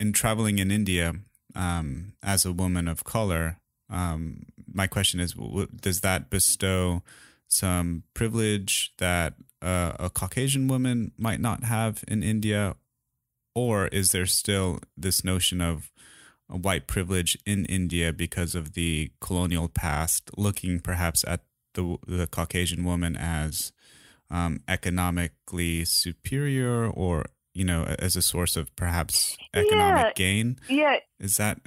in 0.00 0.14
traveling 0.14 0.58
in 0.58 0.70
India 0.70 1.12
um, 1.54 2.14
as 2.22 2.46
a 2.46 2.52
woman 2.52 2.88
of 2.88 3.04
color, 3.04 3.58
um, 3.90 4.46
my 4.72 4.86
question 4.86 5.20
is: 5.20 5.34
Does 5.80 6.00
that 6.00 6.30
bestow 6.30 7.02
some 7.48 8.02
privilege 8.14 8.92
that 8.98 9.34
uh, 9.60 9.92
a 9.98 10.10
Caucasian 10.10 10.68
woman 10.68 11.12
might 11.18 11.40
not 11.40 11.64
have 11.64 12.02
in 12.08 12.22
India, 12.22 12.76
or 13.54 13.88
is 13.88 14.12
there 14.12 14.26
still 14.26 14.80
this 14.96 15.24
notion 15.24 15.60
of 15.60 15.92
white 16.48 16.86
privilege 16.86 17.38
in 17.46 17.64
India 17.66 18.12
because 18.12 18.54
of 18.54 18.74
the 18.74 19.10
colonial 19.20 19.68
past, 19.68 20.30
looking 20.36 20.80
perhaps 20.80 21.24
at 21.26 21.40
the 21.74 21.98
the 22.06 22.26
Caucasian 22.26 22.84
woman 22.84 23.16
as 23.16 23.72
um, 24.30 24.60
economically 24.68 25.84
superior, 25.84 26.86
or 26.86 27.26
you 27.54 27.64
know, 27.64 27.84
as 27.98 28.16
a 28.16 28.22
source 28.22 28.56
of 28.56 28.74
perhaps 28.76 29.36
economic 29.54 30.04
yeah. 30.04 30.12
gain? 30.14 30.58
Yeah, 30.68 30.96
is 31.20 31.36
that? 31.36 31.60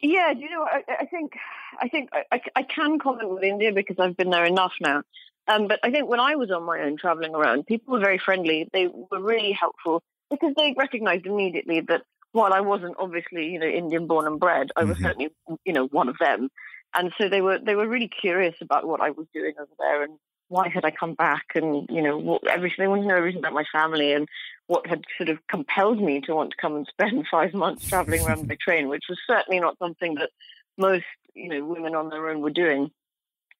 Yeah, 0.00 0.30
you 0.30 0.48
know, 0.48 0.62
I, 0.62 0.82
I 1.00 1.06
think 1.06 1.32
I 1.80 1.88
think 1.88 2.10
I, 2.12 2.40
I, 2.56 2.62
can 2.62 2.98
comment 2.98 3.30
with 3.30 3.42
India 3.42 3.72
because 3.72 3.96
I've 3.98 4.16
been 4.16 4.30
there 4.30 4.44
enough 4.44 4.72
now. 4.80 5.02
Um, 5.46 5.68
but 5.68 5.80
I 5.82 5.90
think 5.90 6.08
when 6.08 6.20
I 6.20 6.36
was 6.36 6.50
on 6.50 6.64
my 6.64 6.80
own 6.80 6.96
traveling 6.96 7.34
around, 7.34 7.66
people 7.66 7.94
were 7.94 8.00
very 8.00 8.18
friendly. 8.18 8.68
They 8.72 8.86
were 8.86 9.20
really 9.20 9.52
helpful 9.52 10.02
because 10.30 10.54
they 10.56 10.74
recognized 10.76 11.26
immediately 11.26 11.80
that 11.88 12.02
while 12.32 12.52
I 12.52 12.60
wasn't 12.60 12.96
obviously, 12.98 13.46
you 13.46 13.58
know, 13.58 13.66
Indian 13.66 14.06
born 14.06 14.26
and 14.26 14.38
bred, 14.38 14.70
I 14.76 14.84
was 14.84 14.96
mm-hmm. 14.96 15.06
certainly, 15.06 15.30
you 15.64 15.72
know, 15.72 15.86
one 15.86 16.08
of 16.08 16.16
them. 16.20 16.50
And 16.94 17.12
so 17.18 17.28
they 17.28 17.40
were 17.40 17.58
they 17.58 17.74
were 17.74 17.88
really 17.88 18.08
curious 18.08 18.54
about 18.60 18.86
what 18.86 19.00
I 19.00 19.10
was 19.10 19.26
doing 19.32 19.54
over 19.58 19.70
there 19.78 20.02
and 20.02 20.18
why 20.48 20.68
had 20.68 20.84
I 20.84 20.90
come 20.90 21.14
back 21.14 21.44
and 21.54 21.86
you 21.90 22.02
know 22.02 22.16
what, 22.16 22.46
everything. 22.46 22.76
They 22.78 22.88
wanted 22.88 23.02
to 23.02 23.08
know 23.08 23.16
everything 23.16 23.40
about 23.40 23.52
my 23.52 23.64
family 23.70 24.12
and 24.12 24.26
what 24.66 24.86
had 24.86 25.04
sort 25.16 25.28
of 25.28 25.38
compelled 25.48 26.00
me 26.00 26.20
to 26.22 26.34
want 26.34 26.50
to 26.50 26.56
come 26.60 26.76
and 26.76 26.86
spend 26.86 27.26
five 27.30 27.54
months 27.54 27.88
traveling 27.88 28.24
around 28.24 28.48
by 28.48 28.56
train, 28.60 28.88
which 28.88 29.04
was 29.08 29.18
certainly 29.26 29.60
not 29.60 29.78
something 29.78 30.14
that 30.16 30.30
most 30.78 31.04
you 31.38 31.48
know 31.48 31.64
women 31.64 31.94
on 31.94 32.10
their 32.10 32.28
own 32.28 32.40
were 32.40 32.50
doing. 32.50 32.90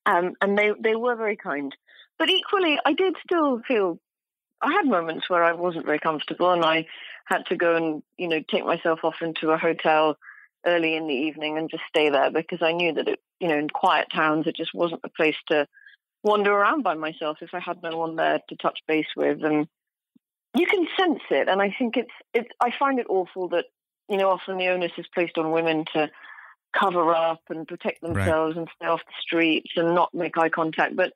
Um, 0.07 0.35
and 0.41 0.59
they 0.59 0.73
they 0.79 0.97
were 0.97 1.17
very 1.17 1.37
kind, 1.37 1.75
but 2.19 2.31
equally, 2.31 2.79
I 2.85 2.93
did 2.93 3.15
still 3.25 3.61
feel 3.67 3.99
I 4.61 4.73
had 4.73 4.87
moments 4.87 5.29
where 5.29 5.45
I 5.45 5.53
wasn't 5.53 5.87
very 5.87 5.99
comfortable, 5.99 6.51
and 6.51 6.65
I 6.65 6.87
had 7.27 7.47
to 7.47 7.57
go 7.57 7.77
and 7.77 8.03
you 8.17 8.29
know 8.29 8.41
take 8.51 8.65
myself 8.65 9.01
off 9.05 9.23
into 9.23 9.51
a 9.51 9.59
hotel 9.59 10.17
early 10.67 10.97
in 10.97 11.07
the 11.07 11.15
evening 11.15 11.57
and 11.57 11.71
just 11.71 11.85
stay 11.89 12.11
there 12.11 12.31
because 12.31 12.63
I 12.63 12.73
knew 12.73 12.93
that 12.95 13.09
it 13.09 13.21
you 13.39 13.49
know 13.49 13.59
in 13.59 13.69
quiet 13.69 14.09
towns 14.13 14.47
it 14.47 14.57
just 14.57 14.75
wasn't 14.75 15.03
the 15.03 15.09
place 15.11 15.37
to 15.49 15.67
wander 16.23 16.53
around 16.53 16.83
by 16.83 16.95
myself 16.95 17.39
if 17.41 17.55
I 17.55 17.61
had 17.61 17.83
no 17.83 17.97
one 17.97 18.17
there 18.17 18.41
to 18.49 18.57
touch 18.57 18.81
base 18.89 19.07
with. 19.17 19.45
And 19.45 19.69
you 20.57 20.67
can 20.67 20.87
sense 20.99 21.23
it. 21.31 21.49
And 21.49 21.63
I 21.63 21.75
think 21.79 21.97
it's 21.97 22.11
it's 22.35 22.49
I 22.61 22.73
find 22.77 22.99
it 22.99 23.07
awful 23.09 23.49
that 23.49 23.67
you 24.09 24.17
know 24.17 24.31
often 24.31 24.59
the 24.59 24.69
onus 24.69 24.93
is 24.99 25.07
placed 25.15 25.39
on 25.39 25.53
women 25.53 25.85
to 25.95 26.11
cover 26.73 27.15
up 27.15 27.41
and 27.49 27.67
protect 27.67 28.01
themselves 28.03 28.57
right. 28.57 28.61
and 28.61 28.69
stay 28.77 28.87
off 28.87 29.01
the 29.07 29.13
streets 29.21 29.71
and 29.77 29.95
not 29.95 30.13
make 30.15 30.37
eye 30.37 30.49
contact 30.49 30.95
but 30.97 31.13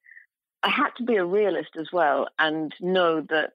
I 0.62 0.70
had 0.70 0.90
to 0.98 1.04
be 1.04 1.16
a 1.16 1.24
realist 1.24 1.70
as 1.78 1.88
well 1.92 2.28
and 2.38 2.72
know 2.80 3.20
that 3.20 3.52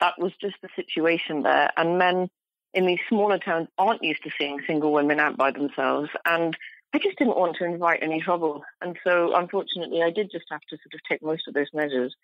that 0.00 0.18
was 0.18 0.32
just 0.40 0.56
the 0.60 0.68
situation 0.74 1.42
there. 1.42 1.70
And 1.76 1.98
men 1.98 2.28
in 2.74 2.86
these 2.86 2.98
smaller 3.08 3.38
towns 3.38 3.68
aren't 3.78 4.02
used 4.02 4.24
to 4.24 4.30
seeing 4.36 4.60
single 4.66 4.92
women 4.92 5.20
out 5.20 5.36
by 5.36 5.52
themselves. 5.52 6.10
And 6.24 6.56
I 6.92 6.98
just 6.98 7.16
didn't 7.18 7.36
want 7.36 7.56
to 7.56 7.64
invite 7.64 8.02
any 8.02 8.20
trouble. 8.20 8.64
And 8.80 8.98
so, 9.04 9.34
unfortunately, 9.36 10.02
I 10.02 10.10
did 10.10 10.32
just 10.32 10.46
have 10.50 10.62
to 10.62 10.76
sort 10.76 10.94
of 10.94 11.00
take 11.08 11.22
most 11.22 11.46
of 11.46 11.54
those 11.54 11.68
measures. 11.72 12.14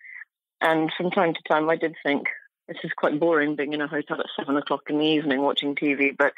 And 0.59 0.91
from 0.97 1.11
time 1.11 1.33
to 1.33 1.39
time, 1.47 1.69
I 1.69 1.77
did 1.77 1.95
think 2.03 2.27
this 2.67 2.77
is 2.83 2.91
quite 2.91 3.19
boring 3.19 3.55
being 3.55 3.71
in 3.71 3.81
a 3.81 3.87
hotel 3.87 4.19
at 4.19 4.25
seven 4.37 4.57
o'clock 4.57 4.89
in 4.89 4.99
the 4.99 5.05
evening 5.05 5.41
watching 5.41 5.75
TV, 5.75 6.15
but 6.15 6.33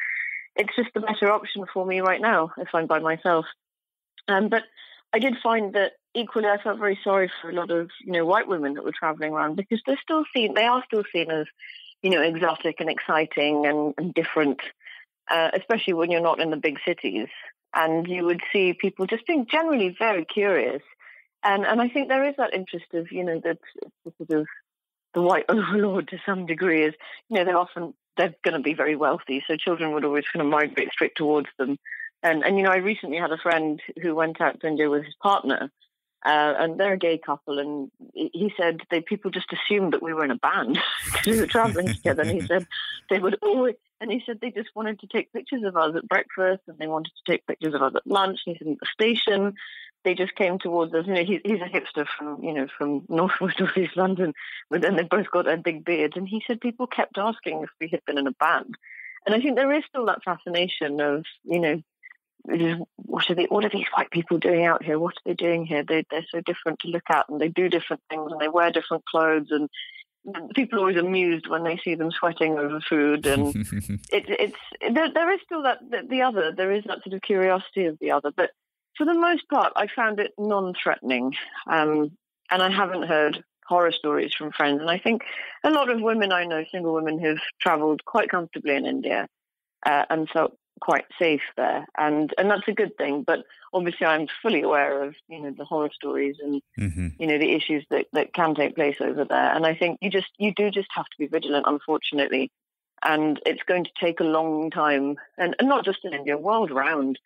it's 0.55 0.75
just 0.75 0.89
the 0.93 1.01
better 1.01 1.31
option 1.31 1.65
for 1.73 1.85
me 1.85 2.01
right 2.01 2.21
now 2.21 2.51
if 2.57 2.69
I'm 2.73 2.87
by 2.87 2.99
myself. 2.99 3.45
Um, 4.27 4.49
but 4.49 4.63
I 5.13 5.19
did 5.19 5.35
find 5.41 5.73
that 5.73 5.93
equally, 6.13 6.47
I 6.47 6.61
felt 6.61 6.79
very 6.79 6.99
sorry 7.03 7.31
for 7.41 7.49
a 7.49 7.53
lot 7.53 7.71
of 7.71 7.89
you 8.03 8.11
know 8.13 8.25
white 8.25 8.47
women 8.47 8.73
that 8.75 8.83
were 8.83 8.91
traveling 8.91 9.33
around 9.33 9.55
because 9.55 9.81
they're 9.85 9.99
still 10.01 10.23
seen, 10.33 10.53
they 10.53 10.65
are 10.65 10.83
still 10.85 11.03
seen 11.11 11.31
as 11.31 11.45
you 12.01 12.09
know 12.09 12.21
exotic 12.21 12.79
and 12.79 12.89
exciting 12.89 13.65
and, 13.65 13.93
and 13.97 14.13
different, 14.13 14.61
uh, 15.29 15.51
especially 15.53 15.93
when 15.93 16.11
you're 16.11 16.21
not 16.21 16.39
in 16.39 16.51
the 16.51 16.57
big 16.57 16.79
cities 16.85 17.27
and 17.73 18.07
you 18.07 18.25
would 18.25 18.41
see 18.51 18.73
people 18.73 19.05
just 19.05 19.25
being 19.25 19.45
generally 19.49 19.95
very 19.97 20.25
curious. 20.25 20.81
And 21.43 21.65
and 21.65 21.81
I 21.81 21.89
think 21.89 22.07
there 22.07 22.27
is 22.27 22.35
that 22.37 22.53
interest 22.53 22.93
of 22.93 23.11
you 23.11 23.23
know 23.23 23.39
that 23.43 23.57
sort 24.03 24.41
of 24.41 24.47
the 25.13 25.21
white 25.21 25.45
overlord 25.49 26.09
to 26.09 26.19
some 26.25 26.45
degree 26.45 26.85
is 26.85 26.93
you 27.29 27.37
know 27.37 27.45
they're 27.45 27.57
often 27.57 27.93
they're 28.21 28.35
going 28.43 28.53
to 28.53 28.63
be 28.63 28.75
very 28.75 28.95
wealthy, 28.95 29.43
so 29.47 29.55
children 29.55 29.93
would 29.93 30.05
always 30.05 30.25
kind 30.31 30.45
of 30.45 30.51
migrate 30.51 30.91
straight 30.91 31.15
towards 31.15 31.47
them. 31.57 31.77
And 32.21 32.43
and 32.43 32.57
you 32.57 32.63
know 32.63 32.71
I 32.71 32.77
recently 32.77 33.17
had 33.17 33.31
a 33.31 33.37
friend 33.37 33.81
who 34.01 34.13
went 34.13 34.39
out 34.39 34.59
to 34.61 34.67
India 34.67 34.89
with 34.89 35.05
his 35.05 35.15
partner, 35.15 35.71
uh, 36.23 36.53
and 36.59 36.79
they're 36.79 36.93
a 36.93 36.99
gay 36.99 37.17
couple, 37.17 37.57
and 37.57 37.89
he 38.13 38.53
said 38.55 38.81
they 38.91 39.01
people 39.01 39.31
just 39.31 39.51
assumed 39.51 39.93
that 39.93 40.03
we 40.03 40.13
were 40.13 40.23
in 40.23 40.29
a 40.29 40.37
band 40.37 40.77
because 41.05 41.27
we 41.27 41.39
were 41.39 41.47
traveling 41.47 41.87
together. 41.87 42.21
And 42.21 42.39
he 42.39 42.47
said 42.47 42.67
they 43.09 43.17
would 43.17 43.39
always, 43.41 43.73
and 43.99 44.11
he 44.11 44.21
said 44.23 44.37
they 44.39 44.51
just 44.51 44.69
wanted 44.75 44.99
to 44.99 45.07
take 45.07 45.33
pictures 45.33 45.63
of 45.63 45.75
us 45.75 45.95
at 45.95 46.07
breakfast, 46.07 46.61
and 46.67 46.77
they 46.77 46.87
wanted 46.87 47.11
to 47.25 47.31
take 47.31 47.47
pictures 47.47 47.73
of 47.73 47.81
us 47.81 47.93
at 47.95 48.05
lunch. 48.05 48.41
And 48.45 48.55
he 48.55 48.63
said 48.63 48.73
at 48.73 48.79
the 48.79 48.87
station, 48.93 49.55
they 50.03 50.15
just 50.15 50.35
came 50.35 50.59
towards 50.59 50.93
us. 50.93 51.05
You 51.05 51.13
know, 51.13 51.23
he, 51.23 51.39
he's 51.43 51.61
a 51.61 51.65
hipster 51.65 52.05
from 52.17 52.43
you 52.43 52.53
know 52.53 52.67
from 52.77 53.03
northwest 53.09 53.59
of 53.61 53.69
East 53.77 53.97
London, 53.97 54.33
but 54.69 54.81
then 54.81 54.95
they 54.95 55.03
both 55.03 55.29
got 55.31 55.45
their 55.45 55.57
big 55.57 55.85
beards, 55.85 56.15
and 56.15 56.27
he 56.27 56.43
said 56.45 56.61
people 56.61 56.87
kept 56.87 57.17
asking 57.17 57.63
if 57.63 57.69
we 57.79 57.87
had 57.89 58.03
been 58.05 58.17
in 58.17 58.27
a 58.27 58.31
band. 58.31 58.75
And 59.25 59.35
I 59.35 59.39
think 59.39 59.55
there 59.55 59.71
is 59.73 59.83
still 59.87 60.05
that 60.07 60.23
fascination 60.23 60.99
of, 60.99 61.25
you 61.43 61.59
know, 61.59 62.87
what 62.95 63.29
are 63.29 63.35
they, 63.35 63.45
what 63.45 63.63
are 63.65 63.69
these 63.69 63.85
white 63.95 64.09
people 64.09 64.39
doing 64.39 64.65
out 64.65 64.83
here? 64.83 64.97
What 64.97 65.13
are 65.13 65.21
they 65.25 65.35
doing 65.35 65.65
here? 65.65 65.83
They, 65.83 66.05
they're 66.09 66.25
so 66.31 66.41
different 66.41 66.79
to 66.79 66.87
look 66.87 67.03
at 67.09 67.29
and 67.29 67.39
they 67.39 67.49
do 67.49 67.69
different 67.69 68.01
things 68.09 68.31
and 68.31 68.41
they 68.41 68.47
wear 68.47 68.71
different 68.71 69.05
clothes 69.05 69.49
and 69.51 69.69
people 70.55 70.77
are 70.77 70.81
always 70.81 70.97
amused 70.97 71.47
when 71.47 71.63
they 71.63 71.77
see 71.83 71.95
them 71.95 72.11
sweating 72.11 72.57
over 72.57 72.79
food 72.79 73.25
and 73.25 73.55
it, 74.11 74.25
it's 74.27 74.55
there, 74.93 75.11
there 75.11 75.31
is 75.31 75.39
still 75.43 75.63
that 75.63 75.79
the, 75.89 76.03
the, 76.07 76.21
other 76.21 76.51
there 76.51 76.71
is 76.71 76.83
that 76.85 77.03
sort 77.03 77.15
of 77.15 77.21
curiosity 77.21 77.85
of 77.85 77.97
the 77.99 78.11
other 78.11 78.31
but 78.35 78.51
for 78.97 79.05
the 79.05 79.13
most 79.13 79.47
part 79.49 79.73
i 79.75 79.87
found 79.95 80.19
it 80.19 80.33
non-threatening 80.37 81.33
um, 81.67 82.11
and 82.49 82.61
i 82.61 82.69
haven't 82.69 83.03
heard 83.03 83.43
horror 83.65 83.91
stories 83.91 84.33
from 84.37 84.51
friends 84.51 84.81
and 84.81 84.89
i 84.89 84.97
think 84.97 85.21
a 85.63 85.69
lot 85.69 85.89
of 85.89 86.01
women 86.01 86.31
i 86.31 86.43
know 86.45 86.63
single 86.71 86.93
women 86.93 87.19
who've 87.19 87.41
traveled 87.59 88.03
quite 88.05 88.29
comfortably 88.29 88.75
in 88.75 88.85
india 88.85 89.27
uh, 89.85 90.05
and 90.09 90.29
felt 90.29 90.55
quite 90.81 91.05
safe 91.17 91.41
there, 91.55 91.87
and 91.97 92.33
and 92.37 92.49
that's 92.49 92.67
a 92.67 92.73
good 92.73 92.97
thing. 92.97 93.23
But 93.25 93.45
obviously, 93.73 94.05
I'm 94.05 94.27
fully 94.41 94.61
aware 94.63 95.03
of 95.03 95.15
you 95.29 95.41
know 95.41 95.53
the 95.57 95.63
horror 95.63 95.91
stories 95.93 96.37
and 96.41 96.61
mm-hmm. 96.77 97.07
you 97.19 97.27
know 97.27 97.37
the 97.37 97.53
issues 97.53 97.85
that 97.89 98.07
that 98.11 98.33
can 98.33 98.55
take 98.55 98.75
place 98.75 98.97
over 98.99 99.23
there. 99.23 99.55
And 99.55 99.65
I 99.65 99.75
think 99.75 99.99
you 100.01 100.09
just 100.09 100.29
you 100.37 100.53
do 100.53 100.69
just 100.69 100.89
have 100.93 101.05
to 101.05 101.17
be 101.17 101.27
vigilant, 101.27 101.65
unfortunately. 101.67 102.51
And 103.03 103.39
it's 103.47 103.63
going 103.63 103.85
to 103.85 103.89
take 103.99 104.19
a 104.19 104.23
long 104.25 104.69
time, 104.69 105.15
and, 105.37 105.55
and 105.57 105.67
not 105.67 105.85
just 105.85 105.99
in 106.03 106.13
India, 106.13 106.37
world 106.37 106.69
round. 106.69 107.17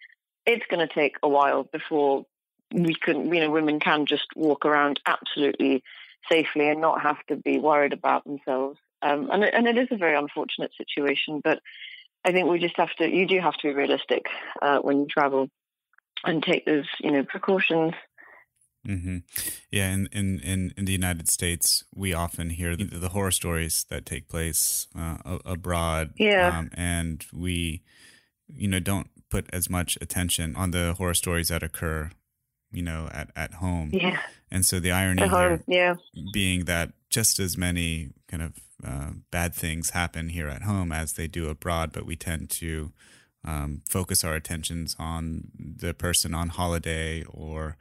It's 0.46 0.66
going 0.70 0.88
to 0.88 0.93
take 0.93 1.18
a 1.24 1.30
while 1.30 1.64
before 1.64 2.26
we 2.72 2.96
can, 2.96 3.34
you 3.34 3.41
know, 3.41 3.52
women 3.52 3.80
can 3.80 4.06
just 4.06 4.28
walk 4.36 4.66
around 4.66 5.00
absolutely 5.06 5.84
safely 6.30 6.70
and 6.70 6.82
not 6.82 7.02
have 7.02 7.24
to 7.28 7.36
be 7.36 7.60
worried 7.60 7.93
about 7.93 8.24
themselves. 8.26 8.80
Um, 9.02 9.30
and, 9.32 9.43
and 9.43 9.68
it 9.68 9.78
is 9.78 9.88
a 9.91 9.98
very 9.98 10.18
unfortunate 10.18 10.72
situation, 10.76 11.41
but 11.43 11.62
I 12.24 12.32
think 12.32 12.50
we 12.50 12.60
just 12.60 12.78
have 12.78 12.93
to. 12.96 13.08
You 13.08 13.28
do 13.28 13.39
have 13.39 13.54
to 13.54 13.68
be 13.68 13.74
realistic 13.74 14.26
uh, 14.62 14.80
when 14.80 15.02
you 15.02 15.06
travel 15.06 15.50
and 16.24 16.41
take 16.41 16.66
those, 16.66 16.88
you 17.00 17.12
know, 17.12 17.24
precautions. 17.24 17.93
Mm-hmm. 18.88 19.18
Yeah, 19.72 19.91
in, 19.91 20.08
in, 20.12 20.39
in, 20.39 20.74
in 20.78 20.86
the 20.86 20.91
United 20.91 21.30
States, 21.30 21.84
we 21.93 22.14
often 22.14 22.52
hear 22.52 22.76
the, 22.76 22.86
the 22.86 23.10
horror 23.10 23.32
stories 23.32 23.86
that 23.89 24.06
take 24.06 24.28
place 24.28 24.88
uh, 24.98 25.39
abroad. 25.46 26.14
Yeah, 26.18 26.58
um, 26.58 26.72
and 26.74 27.26
we, 27.34 27.84
you 28.48 28.68
know, 28.68 28.80
don't 28.80 29.10
put 29.30 29.47
as 29.53 29.69
much 29.69 29.97
attention 30.01 30.55
on 30.55 30.71
the 30.71 30.93
horror 30.93 31.13
stories 31.13 31.49
that 31.49 31.63
occur, 31.63 32.11
you 32.71 32.82
know, 32.82 33.09
at, 33.11 33.30
at 33.36 33.55
home. 33.55 33.91
Yeah, 33.93 34.19
and 34.51 34.65
so 34.65 34.80
the 34.80 34.91
irony 34.91 35.28
here 35.28 35.63
yeah. 35.67 35.95
being 36.32 36.65
that 36.65 36.93
just 37.09 37.39
as 37.39 37.57
many 37.57 38.09
kind 38.28 38.43
of 38.43 38.53
uh, 38.86 39.11
bad 39.32 39.53
things 39.53 39.91
happen 39.91 40.30
here 40.30 40.47
at 40.47 40.63
home 40.63 40.91
as 40.91 41.13
they 41.13 41.28
do 41.28 41.49
abroad, 41.49 41.91
but 41.91 42.05
we 42.05 42.15
tend 42.15 42.49
to 42.49 42.91
um, 43.45 43.82
focus 43.88 44.23
our 44.23 44.36
attentions 44.36 44.95
on 44.99 45.49
the 45.57 45.93
person 45.93 46.34
on 46.34 46.49
holiday 46.49 47.23
or. 47.30 47.78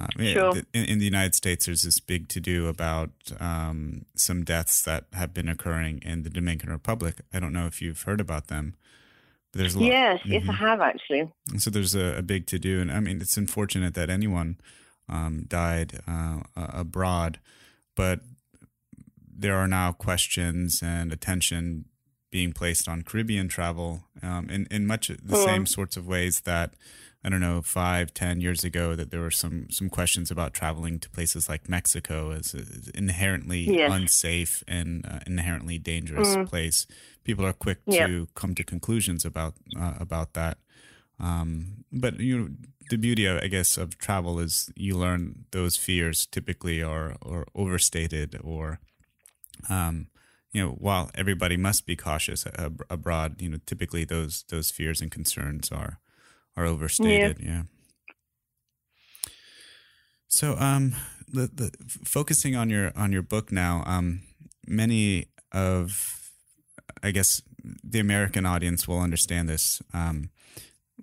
Uh, 0.00 0.06
sure. 0.22 0.52
in, 0.72 0.84
in, 0.84 0.98
the 1.00 1.04
United 1.04 1.34
States, 1.34 1.66
there's 1.66 1.82
this 1.82 1.98
big 1.98 2.28
to 2.28 2.38
do 2.38 2.68
about 2.68 3.10
um, 3.40 4.06
some 4.14 4.44
deaths 4.44 4.82
that 4.82 5.06
have 5.12 5.34
been 5.34 5.48
occurring 5.48 6.00
in 6.04 6.22
the 6.22 6.30
Dominican 6.30 6.70
Republic. 6.70 7.22
I 7.34 7.40
don't 7.40 7.52
know 7.52 7.66
if 7.66 7.82
you've 7.82 8.02
heard 8.02 8.20
about 8.20 8.46
them. 8.46 8.76
There's 9.52 9.74
a 9.74 9.80
lot. 9.80 9.86
Yes, 9.86 10.20
mm-hmm. 10.20 10.32
yes, 10.32 10.42
I 10.42 10.52
mm-hmm. 10.52 10.64
have 10.64 10.80
actually. 10.80 11.32
And 11.50 11.62
so 11.62 11.70
there's 11.70 11.94
a, 11.94 12.18
a, 12.18 12.22
big 12.22 12.46
to 12.46 12.58
do, 12.58 12.80
and 12.80 12.90
I 12.90 13.00
mean, 13.00 13.20
it's 13.20 13.36
unfortunate 13.36 13.94
that 13.94 14.08
anyone 14.08 14.58
um, 15.08 15.44
died 15.48 16.00
uh, 16.06 16.40
abroad, 16.56 17.40
but 17.96 18.20
there 19.36 19.56
are 19.56 19.66
now 19.66 19.92
questions 19.92 20.82
and 20.82 21.12
attention 21.12 21.86
being 22.30 22.52
placed 22.52 22.88
on 22.88 23.02
Caribbean 23.02 23.48
travel 23.48 24.04
um, 24.22 24.48
in 24.48 24.66
in 24.70 24.86
much 24.86 25.08
the 25.08 25.36
same 25.36 25.66
sorts 25.66 25.96
of 25.96 26.06
ways 26.06 26.40
that 26.40 26.74
I 27.22 27.28
don't 27.28 27.40
know 27.40 27.60
five 27.60 28.14
ten 28.14 28.40
years 28.40 28.64
ago 28.64 28.94
that 28.94 29.10
there 29.10 29.20
were 29.20 29.30
some 29.30 29.70
some 29.70 29.90
questions 29.90 30.30
about 30.30 30.54
traveling 30.54 30.98
to 31.00 31.10
places 31.10 31.48
like 31.48 31.68
Mexico 31.68 32.30
as 32.32 32.54
inherently 32.94 33.60
yes. 33.60 33.92
unsafe 33.92 34.64
and 34.66 35.04
uh, 35.06 35.20
inherently 35.26 35.78
dangerous 35.78 36.34
mm. 36.34 36.48
place. 36.48 36.86
People 37.24 37.44
are 37.44 37.52
quick 37.52 37.78
yep. 37.86 38.08
to 38.08 38.28
come 38.34 38.54
to 38.54 38.64
conclusions 38.64 39.24
about 39.24 39.54
uh, 39.78 39.94
about 40.00 40.32
that. 40.32 40.58
Um, 41.18 41.84
but 41.92 42.18
you 42.20 42.38
know, 42.38 42.48
the 42.88 42.96
beauty, 42.96 43.28
I 43.28 43.48
guess, 43.48 43.76
of 43.76 43.98
travel 43.98 44.38
is 44.38 44.72
you 44.74 44.96
learn 44.96 45.44
those 45.50 45.76
fears 45.76 46.26
typically 46.26 46.82
are 46.82 47.16
or 47.20 47.46
overstated 47.54 48.38
or 48.42 48.80
um, 49.68 50.06
you 50.52 50.62
know, 50.62 50.70
while 50.70 51.10
everybody 51.14 51.56
must 51.56 51.86
be 51.86 51.96
cautious 51.96 52.46
ab- 52.46 52.84
abroad, 52.90 53.40
you 53.40 53.50
know, 53.50 53.58
typically 53.66 54.04
those 54.04 54.44
those 54.48 54.70
fears 54.70 55.00
and 55.00 55.10
concerns 55.10 55.70
are 55.70 56.00
are 56.56 56.66
overstated. 56.66 57.38
Yeah. 57.40 57.48
yeah. 57.48 57.62
So, 60.28 60.56
um, 60.58 60.94
the, 61.28 61.50
the 61.52 61.70
focusing 62.04 62.56
on 62.56 62.70
your 62.70 62.92
on 62.96 63.12
your 63.12 63.22
book 63.22 63.52
now, 63.52 63.82
um, 63.86 64.22
many 64.66 65.26
of, 65.52 66.30
I 67.02 67.10
guess, 67.10 67.42
the 67.84 68.00
American 68.00 68.46
audience 68.46 68.86
will 68.86 69.00
understand 69.00 69.48
this. 69.48 69.82
Um, 69.92 70.30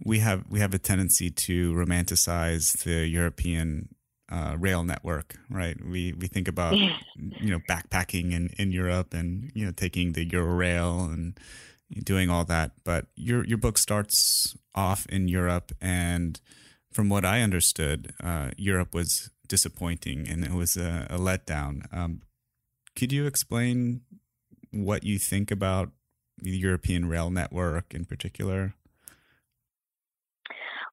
we 0.04 0.20
have 0.20 0.44
we 0.50 0.60
have 0.60 0.74
a 0.74 0.80
tendency 0.80 1.30
to 1.30 1.74
romanticize 1.74 2.84
the 2.84 3.08
European 3.08 3.90
uh, 4.30 4.56
rail 4.60 4.84
network, 4.84 5.38
right? 5.50 5.78
We 5.84 6.14
we 6.14 6.28
think 6.28 6.48
about 6.48 6.78
you 6.78 7.52
know 7.52 7.60
backpacking 7.70 8.34
in, 8.34 8.50
in 8.58 8.72
Europe 8.72 9.14
and 9.14 9.52
you 9.54 9.66
know 9.66 9.72
taking 9.72 10.14
the 10.14 10.28
Eurail 10.28 11.12
and 11.12 11.40
doing 12.04 12.30
all 12.30 12.46
that. 12.46 12.72
But 12.84 13.08
your 13.16 13.46
your 13.46 13.58
book 13.58 13.78
starts 13.78 14.56
off 14.78 15.06
in 15.08 15.28
Europe, 15.28 15.74
and 15.82 16.40
from 16.94 17.10
what 17.10 17.26
I 17.26 17.42
understood, 17.42 18.14
uh, 18.24 18.52
Europe 18.58 18.94
was 18.94 19.30
disappointing 19.48 20.28
and 20.28 20.44
it 20.44 20.52
was 20.52 20.78
a, 20.78 21.08
a 21.10 21.18
letdown. 21.18 21.92
Um, 21.94 22.22
could 22.96 23.12
you 23.12 23.26
explain 23.26 24.02
what 24.72 25.04
you 25.04 25.20
think 25.20 25.52
about 25.52 25.92
the 26.38 26.52
European 26.52 27.08
rail 27.08 27.30
network 27.30 27.94
in 27.94 28.06
particular? 28.06 28.74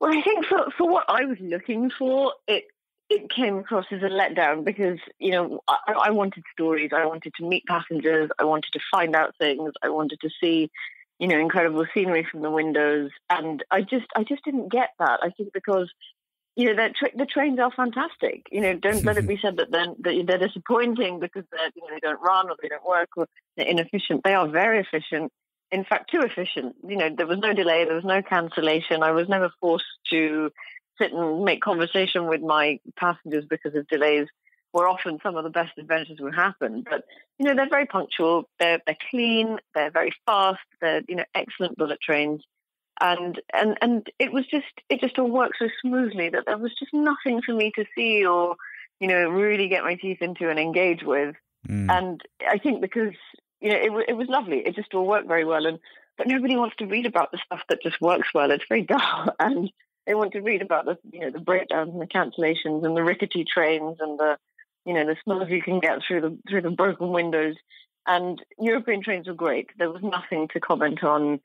Well, 0.00 0.16
I 0.16 0.22
think 0.22 0.46
for, 0.46 0.66
for 0.76 0.88
what 0.88 1.04
I 1.08 1.24
was 1.24 1.38
looking 1.40 1.90
for, 1.90 2.32
it 2.46 2.64
it 3.10 3.30
came 3.30 3.58
across 3.58 3.84
as 3.90 4.02
a 4.02 4.06
letdown 4.08 4.64
because 4.64 4.98
you 5.18 5.30
know 5.30 5.60
I, 5.68 5.92
I, 6.06 6.10
wanted 6.10 6.42
stories. 6.52 6.90
I 6.94 7.04
wanted 7.04 7.34
to 7.34 7.46
meet 7.46 7.64
passengers. 7.66 8.30
I 8.38 8.44
wanted 8.44 8.72
to 8.72 8.80
find 8.90 9.14
out 9.14 9.34
things. 9.38 9.72
I 9.82 9.90
wanted 9.90 10.20
to 10.22 10.30
see, 10.40 10.70
you 11.18 11.28
know, 11.28 11.38
incredible 11.38 11.86
scenery 11.94 12.26
from 12.30 12.42
the 12.42 12.50
windows. 12.50 13.10
And 13.30 13.64
I 13.70 13.82
just 13.82 14.06
I 14.16 14.24
just 14.24 14.44
didn't 14.44 14.70
get 14.70 14.90
that. 14.98 15.20
I 15.22 15.30
think 15.30 15.52
because 15.52 15.90
you 16.56 16.72
know, 16.72 16.88
tra- 16.96 17.16
the 17.16 17.26
trains 17.26 17.58
are 17.58 17.72
fantastic. 17.72 18.46
You 18.50 18.60
know, 18.60 18.74
don't 18.74 19.04
let 19.04 19.16
it 19.16 19.26
be 19.26 19.38
said 19.42 19.56
that 19.56 19.70
they're, 19.70 19.94
that 20.00 20.24
they're 20.26 20.46
disappointing 20.46 21.18
because 21.18 21.44
they're, 21.50 21.70
you 21.74 21.82
know, 21.82 21.94
they 21.94 22.00
don't 22.00 22.22
run 22.22 22.48
or 22.48 22.56
they 22.62 22.68
don't 22.68 22.86
work 22.86 23.08
or 23.16 23.26
they're 23.56 23.66
inefficient. 23.66 24.22
They 24.24 24.34
are 24.34 24.48
very 24.48 24.80
efficient. 24.80 25.32
In 25.72 25.84
fact, 25.84 26.10
too 26.12 26.20
efficient. 26.20 26.76
You 26.86 26.96
know, 26.96 27.10
there 27.16 27.26
was 27.26 27.38
no 27.38 27.52
delay, 27.52 27.84
there 27.84 27.96
was 27.96 28.04
no 28.04 28.22
cancellation. 28.22 29.02
I 29.02 29.10
was 29.10 29.28
never 29.28 29.50
forced 29.60 29.84
to 30.10 30.50
sit 31.00 31.12
and 31.12 31.44
make 31.44 31.60
conversation 31.60 32.28
with 32.28 32.40
my 32.40 32.78
passengers 32.96 33.44
because 33.48 33.74
of 33.74 33.88
delays. 33.88 34.28
Where 34.74 34.88
often 34.88 35.20
some 35.22 35.36
of 35.36 35.44
the 35.44 35.50
best 35.50 35.78
adventures 35.78 36.18
would 36.20 36.34
happen, 36.34 36.84
but 36.88 37.04
you 37.38 37.46
know 37.46 37.54
they're 37.54 37.68
very 37.68 37.86
punctual. 37.86 38.48
They're 38.58 38.80
they're 38.84 38.96
clean. 39.08 39.58
They're 39.72 39.92
very 39.92 40.12
fast. 40.26 40.58
They're 40.80 41.02
you 41.06 41.14
know 41.14 41.24
excellent 41.32 41.78
bullet 41.78 42.00
trains 42.00 42.42
and 43.00 43.40
and 43.52 43.76
and 43.80 44.10
it 44.18 44.32
was 44.32 44.46
just 44.46 44.66
it 44.88 45.00
just 45.00 45.18
all 45.18 45.30
worked 45.30 45.56
so 45.58 45.68
smoothly 45.80 46.28
that 46.28 46.44
there 46.46 46.58
was 46.58 46.72
just 46.78 46.92
nothing 46.92 47.40
for 47.42 47.52
me 47.52 47.72
to 47.74 47.84
see 47.96 48.24
or 48.24 48.56
you 49.00 49.08
know 49.08 49.28
really 49.28 49.68
get 49.68 49.84
my 49.84 49.94
teeth 49.94 50.22
into 50.22 50.48
and 50.48 50.58
engage 50.58 51.02
with 51.02 51.34
mm. 51.68 51.90
and 51.90 52.22
i 52.48 52.58
think 52.58 52.80
because 52.80 53.14
you 53.60 53.70
know 53.70 53.76
it, 53.76 54.06
it 54.10 54.16
was 54.16 54.28
lovely 54.28 54.58
it 54.58 54.76
just 54.76 54.94
all 54.94 55.06
worked 55.06 55.28
very 55.28 55.44
well 55.44 55.66
and 55.66 55.78
but 56.16 56.28
nobody 56.28 56.56
wants 56.56 56.76
to 56.76 56.86
read 56.86 57.06
about 57.06 57.32
the 57.32 57.40
stuff 57.44 57.62
that 57.68 57.82
just 57.82 58.00
works 58.00 58.28
well 58.32 58.50
it's 58.50 58.64
very 58.68 58.82
dull 58.82 59.34
and 59.40 59.70
they 60.06 60.14
want 60.14 60.32
to 60.32 60.40
read 60.40 60.62
about 60.62 60.84
the 60.84 60.96
you 61.12 61.20
know 61.20 61.30
the 61.30 61.40
breakdowns 61.40 61.90
and 61.92 62.00
the 62.00 62.06
cancellations 62.06 62.84
and 62.84 62.96
the 62.96 63.02
rickety 63.02 63.44
trains 63.44 63.96
and 64.00 64.18
the 64.18 64.38
you 64.84 64.94
know 64.94 65.04
the 65.04 65.16
smells 65.24 65.48
you 65.48 65.62
can 65.62 65.80
get 65.80 66.00
through 66.06 66.20
the 66.20 66.38
through 66.48 66.62
the 66.62 66.70
broken 66.70 67.10
windows 67.10 67.56
and 68.06 68.42
european 68.58 69.02
trains 69.02 69.26
were 69.26 69.34
great 69.34 69.70
there 69.78 69.90
was 69.90 70.02
nothing 70.02 70.48
to 70.48 70.60
comment 70.60 71.02
on 71.02 71.40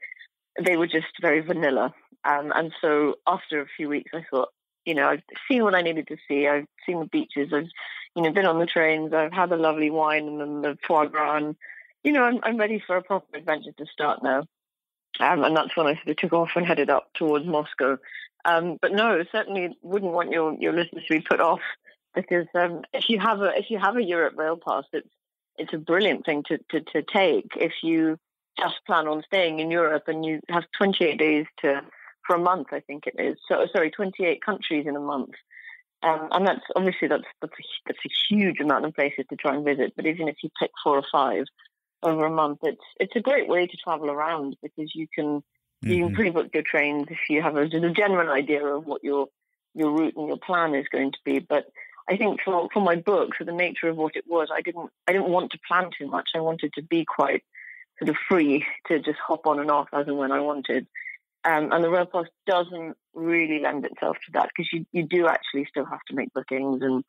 they 0.63 0.77
were 0.77 0.87
just 0.87 1.07
very 1.21 1.41
vanilla. 1.41 1.93
Um, 2.23 2.51
and 2.55 2.73
so 2.81 3.15
after 3.27 3.61
a 3.61 3.67
few 3.77 3.89
weeks, 3.89 4.11
I 4.13 4.25
thought, 4.29 4.49
you 4.85 4.93
know, 4.95 5.07
I've 5.07 5.23
seen 5.49 5.63
what 5.63 5.75
I 5.75 5.81
needed 5.81 6.07
to 6.07 6.17
see. 6.27 6.47
I've 6.47 6.65
seen 6.85 6.99
the 6.99 7.05
beaches. 7.05 7.51
I've, 7.53 7.69
you 8.15 8.23
know, 8.23 8.31
been 8.31 8.45
on 8.45 8.59
the 8.59 8.65
trains. 8.65 9.13
I've 9.13 9.33
had 9.33 9.49
the 9.49 9.57
lovely 9.57 9.89
wine 9.89 10.27
and 10.27 10.39
then 10.39 10.61
the 10.61 10.77
foie 10.87 11.05
gras. 11.05 11.37
And, 11.37 11.55
you 12.03 12.11
know, 12.11 12.23
I'm, 12.23 12.39
I'm 12.43 12.57
ready 12.57 12.81
for 12.85 12.97
a 12.97 13.03
proper 13.03 13.37
adventure 13.37 13.71
to 13.77 13.85
start 13.91 14.23
now. 14.23 14.45
Um, 15.19 15.43
and 15.43 15.55
that's 15.55 15.75
when 15.75 15.87
I 15.87 15.95
sort 15.95 16.09
of 16.09 16.17
took 16.17 16.33
off 16.33 16.51
and 16.55 16.65
headed 16.65 16.89
up 16.89 17.09
towards 17.13 17.45
Moscow. 17.45 17.97
Um, 18.45 18.77
but 18.81 18.93
no, 18.93 19.23
certainly 19.31 19.77
wouldn't 19.81 20.13
want 20.13 20.31
your, 20.31 20.55
your 20.59 20.73
listeners 20.73 21.03
to 21.07 21.19
be 21.19 21.21
put 21.21 21.41
off 21.41 21.59
because 22.16 22.47
um, 22.55 22.82
if 22.93 23.05
you 23.10 23.20
have 23.20 23.41
a 23.41 23.51
if 23.57 23.70
you 23.70 23.80
have 23.80 23.97
a 23.97 24.03
Europe 24.03 24.34
Rail 24.38 24.57
Pass, 24.57 24.86
it's 24.93 25.10
it's 25.57 25.74
a 25.74 25.78
brilliant 25.78 26.26
thing 26.26 26.43
to, 26.47 26.57
to, 26.70 26.80
to 26.93 27.03
take 27.03 27.51
if 27.57 27.74
you 27.84 28.18
just 28.57 28.76
plan 28.88 29.07
on 29.07 29.24
staying 29.26 29.60
in 29.60 29.70
Europe 29.70 30.03
and 30.07 30.26
you 30.26 30.39
have 30.49 30.64
28 30.78 31.18
days 31.20 31.45
to 31.62 31.82
for 32.26 32.36
a 32.36 32.39
month, 32.39 32.68
I 32.72 32.80
think 32.82 33.07
it 33.07 33.16
is. 33.20 33.38
So 33.47 33.66
sorry, 33.74 33.91
28 33.91 34.43
countries 34.43 34.86
in 34.88 34.95
a 34.95 34.99
month. 34.99 35.32
Um, 36.01 36.30
and 36.32 36.47
that's 36.47 36.62
obviously 36.76 37.07
that's 37.07 37.26
that's 37.41 37.53
a, 37.53 37.64
that's 37.88 37.99
a 38.05 38.34
huge 38.34 38.60
amount 38.62 38.86
of 38.86 38.93
places 38.95 39.26
to 39.30 39.36
try 39.36 39.55
and 39.55 39.66
visit. 39.66 39.93
But 39.95 40.05
even 40.05 40.28
if 40.28 40.38
you 40.43 40.49
pick 40.60 40.72
four 40.84 40.97
or 40.97 41.03
five 41.12 41.45
over 42.03 42.26
a 42.26 42.32
month, 42.32 42.60
it's 42.64 42.82
it's 42.99 43.16
a 43.16 43.22
great 43.22 43.49
way 43.49 43.68
to 43.68 43.78
travel 43.84 44.10
around 44.10 44.55
because 44.62 44.91
you 44.95 45.07
can 45.14 45.26
mm-hmm. 45.26 45.89
you 45.89 45.97
can 45.97 46.05
mm-hmm. 46.07 46.16
pre-book 46.16 46.47
your 46.53 46.64
trains 46.64 47.07
if 47.10 47.18
you 47.30 47.41
have 47.41 47.57
a, 47.57 47.64
a 47.64 47.91
general 47.91 48.32
idea 48.32 48.66
of 48.66 48.86
what 48.86 49.03
your 49.03 49.28
your 49.74 49.91
route 49.91 50.16
and 50.16 50.28
your 50.28 50.38
plan 50.38 50.74
is 50.74 50.86
going 50.89 51.12
to 51.12 51.20
be. 51.26 51.39
But 51.39 51.66
I 52.10 52.18
think 52.18 52.41
for 52.43 52.68
for 52.74 52.82
my 52.82 52.95
book, 52.95 53.36
for 53.38 53.43
the 53.43 53.51
nature 53.51 53.88
of 53.88 53.97
what 53.97 54.16
it 54.16 54.26
was, 54.28 54.49
I 54.53 54.62
didn't 54.62 54.89
I 55.07 55.14
didn't 55.14 55.30
want 55.30 55.51
to 55.51 55.60
plan 55.68 55.89
too 55.97 56.07
much. 56.07 56.30
I 56.36 56.39
wanted 56.39 56.74
to 56.74 56.82
be 56.82 57.05
quite 57.05 57.43
sort 57.99 58.10
of 58.10 58.16
free 58.28 58.66
to 58.88 58.99
just 58.99 59.20
hop 59.20 59.45
on 59.45 59.60
and 59.60 59.70
off 59.70 59.89
as 59.93 60.07
and 60.07 60.18
when 60.18 60.32
I 60.32 60.39
wanted. 60.39 60.88
Um, 61.45 61.72
and 61.72 61.84
the 61.84 61.89
rail 61.89 62.05
pass 62.05 62.26
doesn't 62.47 62.97
really 63.14 63.60
lend 63.62 63.86
itself 63.86 64.18
to 64.26 64.32
that 64.34 64.49
because 64.49 64.72
you, 64.74 64.86
you 64.91 65.03
do 65.03 65.28
actually 65.28 65.66
still 65.70 65.86
have 65.86 66.03
to 66.10 66.16
make 66.16 66.34
bookings. 66.34 66.82
And 66.82 67.03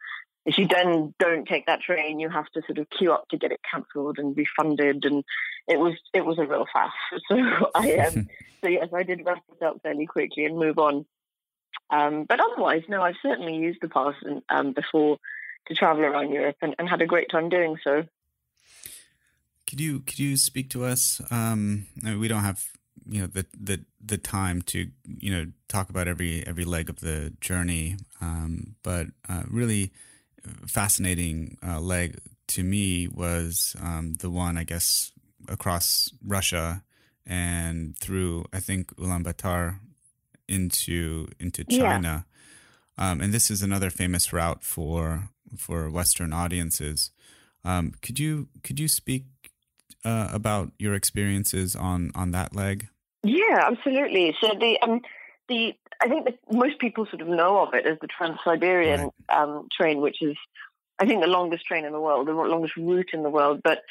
if 0.47 0.57
you 0.57 0.69
then 0.69 1.15
don't 1.19 1.49
take 1.49 1.67
that 1.67 1.81
train, 1.81 2.21
you 2.21 2.29
have 2.29 2.49
to 2.51 2.63
sort 2.67 2.79
of 2.79 2.89
queue 2.91 3.13
up 3.13 3.29
to 3.31 3.39
get 3.39 3.53
it 3.53 3.61
cancelled 3.69 4.19
and 4.19 4.37
refunded. 4.37 5.05
And 5.05 5.25
it 5.67 5.79
was 5.81 5.95
it 6.15 6.25
was 6.25 6.39
a 6.39 6.47
real 6.47 6.67
fast. 6.73 6.95
So 7.29 7.71
I 7.75 7.97
um, 7.97 8.29
so 8.63 8.69
yes, 8.69 8.89
I 8.95 9.03
did 9.03 9.25
wrap 9.25 9.43
it 9.51 9.65
up 9.65 9.81
fairly 9.83 10.07
quickly 10.07 10.45
and 10.45 10.57
move 10.57 10.79
on. 10.79 11.07
Um, 11.91 12.24
but 12.24 12.41
otherwise, 12.41 12.82
no, 12.88 13.03
I've 13.03 13.16
certainly 13.22 13.57
used 13.57 13.80
the 13.80 13.88
pass 13.88 14.14
um, 14.49 14.72
before 14.72 15.18
to 15.66 15.74
travel 15.74 16.05
around 16.05 16.30
Europe 16.32 16.57
and, 16.62 16.74
and 16.78 16.88
had 16.88 17.03
a 17.03 17.07
great 17.07 17.30
time 17.30 17.49
doing 17.49 17.76
so. 17.82 18.05
Could 19.68 19.80
you 19.80 20.01
could 20.01 20.18
you 20.18 20.36
speak 20.36 20.70
to 20.70 20.84
us? 20.84 21.20
Um, 21.30 21.86
we 22.03 22.26
don't 22.26 22.43
have 22.43 22.64
you 23.09 23.20
know 23.20 23.26
the 23.26 23.47
the 23.59 23.84
the 24.05 24.18
time 24.18 24.62
to 24.62 24.88
you 25.05 25.30
know 25.30 25.47
talk 25.68 25.91
about 25.91 26.09
every 26.09 26.45
every 26.47 26.64
leg 26.64 26.91
of 26.91 27.01
the 27.01 27.32
journey, 27.41 27.97
um, 28.20 28.74
but 28.82 29.07
uh, 29.28 29.45
really 29.49 29.93
fascinating 30.66 31.57
uh, 31.64 31.80
leg 31.80 32.18
to 32.49 32.64
me 32.64 33.07
was 33.07 33.76
um, 33.80 34.14
the 34.14 34.30
one 34.30 34.59
I 34.59 34.64
guess 34.64 35.12
across 35.49 36.12
Russia 36.26 36.82
and 37.26 37.97
through 37.97 38.47
I 38.53 38.61
think 38.61 38.95
Ulaanbaatar 38.97 39.78
into 40.51 41.29
into 41.39 41.65
China. 41.65 42.27
Yeah. 42.99 43.11
Um, 43.11 43.21
and 43.21 43.33
this 43.33 43.51
is 43.51 43.63
another 43.63 43.89
famous 43.89 44.33
route 44.33 44.63
for 44.63 45.31
for 45.57 45.89
Western 45.91 46.33
audiences. 46.33 47.11
Um, 47.65 47.95
could 48.03 48.19
you 48.19 48.49
could 48.63 48.79
you 48.79 48.89
speak 48.89 49.25
uh, 50.05 50.29
about 50.33 50.73
your 50.79 50.95
experiences 50.95 51.77
on 51.77 52.11
on 52.15 52.33
that 52.33 52.55
leg? 52.55 52.89
Yeah, 53.23 53.69
absolutely. 53.71 54.35
So 54.41 54.49
the 54.59 54.79
um, 54.83 55.01
the 55.49 55.75
I 56.01 56.09
think 56.09 56.25
that 56.25 56.39
most 56.51 56.79
people 56.79 57.07
sort 57.07 57.23
of 57.23 57.29
know 57.29 57.61
of 57.61 57.75
it 57.75 57.87
as 57.87 57.99
the 58.01 58.07
Trans 58.07 58.39
Siberian 58.45 59.11
right. 59.29 59.43
um, 59.43 59.69
train, 59.79 60.01
which 60.01 60.23
is 60.23 60.37
I 60.99 61.07
think 61.07 61.23
the 61.23 61.29
longest 61.29 61.65
train 61.67 61.85
in 61.85 61.93
the 61.93 62.01
world, 62.01 62.29
the 62.29 62.33
longest 62.33 62.77
route 62.77 63.11
in 63.13 63.23
the 63.23 63.31
world. 63.31 63.61
But 63.63 63.83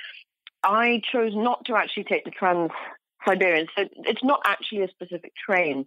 I 0.63 1.01
chose 1.11 1.33
not 1.35 1.65
to 1.65 1.75
actually 1.75 2.03
take 2.03 2.25
the 2.25 2.31
Trans 2.31 2.71
Siberian. 3.27 3.67
So 3.75 3.85
it's 4.05 4.23
not 4.23 4.41
actually 4.45 4.83
a 4.83 4.89
specific 4.89 5.33
train. 5.35 5.85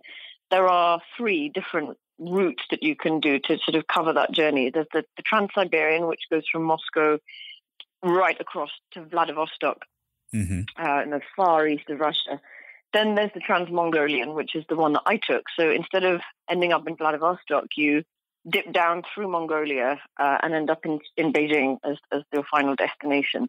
There 0.53 0.68
are 0.68 1.00
three 1.16 1.48
different 1.48 1.96
routes 2.18 2.62
that 2.70 2.82
you 2.82 2.94
can 2.94 3.18
do 3.18 3.38
to 3.40 3.59
sort 3.64 3.74
of 3.74 3.86
cover 3.86 4.12
that 4.12 4.32
journey. 4.32 4.70
There's 4.70 4.86
the, 4.92 5.05
the 5.16 5.22
Trans 5.22 5.50
Siberian, 5.55 6.07
which 6.07 6.20
goes 6.30 6.44
from 6.53 6.62
Moscow 6.62 7.18
right 8.05 8.40
across 8.40 8.70
to 8.92 9.03
Vladivostok 9.03 9.78
mm-hmm. 10.34 10.61
uh, 10.78 11.03
in 11.03 11.11
the 11.11 11.22
far 11.34 11.66
east 11.66 11.88
of 11.88 12.00
Russia. 12.00 12.40
Then 12.92 13.14
there's 13.14 13.32
the 13.32 13.40
Trans 13.40 13.70
Mongolian, 13.70 14.34
which 14.34 14.55
is 14.55 14.64
the 14.68 14.76
one 14.76 14.92
that 14.92 15.03
I 15.07 15.16
took. 15.16 15.44
So 15.59 15.70
instead 15.70 16.05
of 16.05 16.20
ending 16.50 16.72
up 16.72 16.86
in 16.86 16.96
Vladivostok, 16.96 17.68
you 17.76 18.05
dip 18.48 18.72
down 18.72 19.03
through 19.14 19.28
Mongolia 19.28 20.00
uh, 20.20 20.38
and 20.42 20.53
end 20.53 20.68
up 20.68 20.84
in, 20.84 21.00
in 21.16 21.32
Beijing 21.32 21.78
as, 21.84 21.96
as 22.12 22.22
your 22.32 22.44
final 22.50 22.74
destination. 22.74 23.48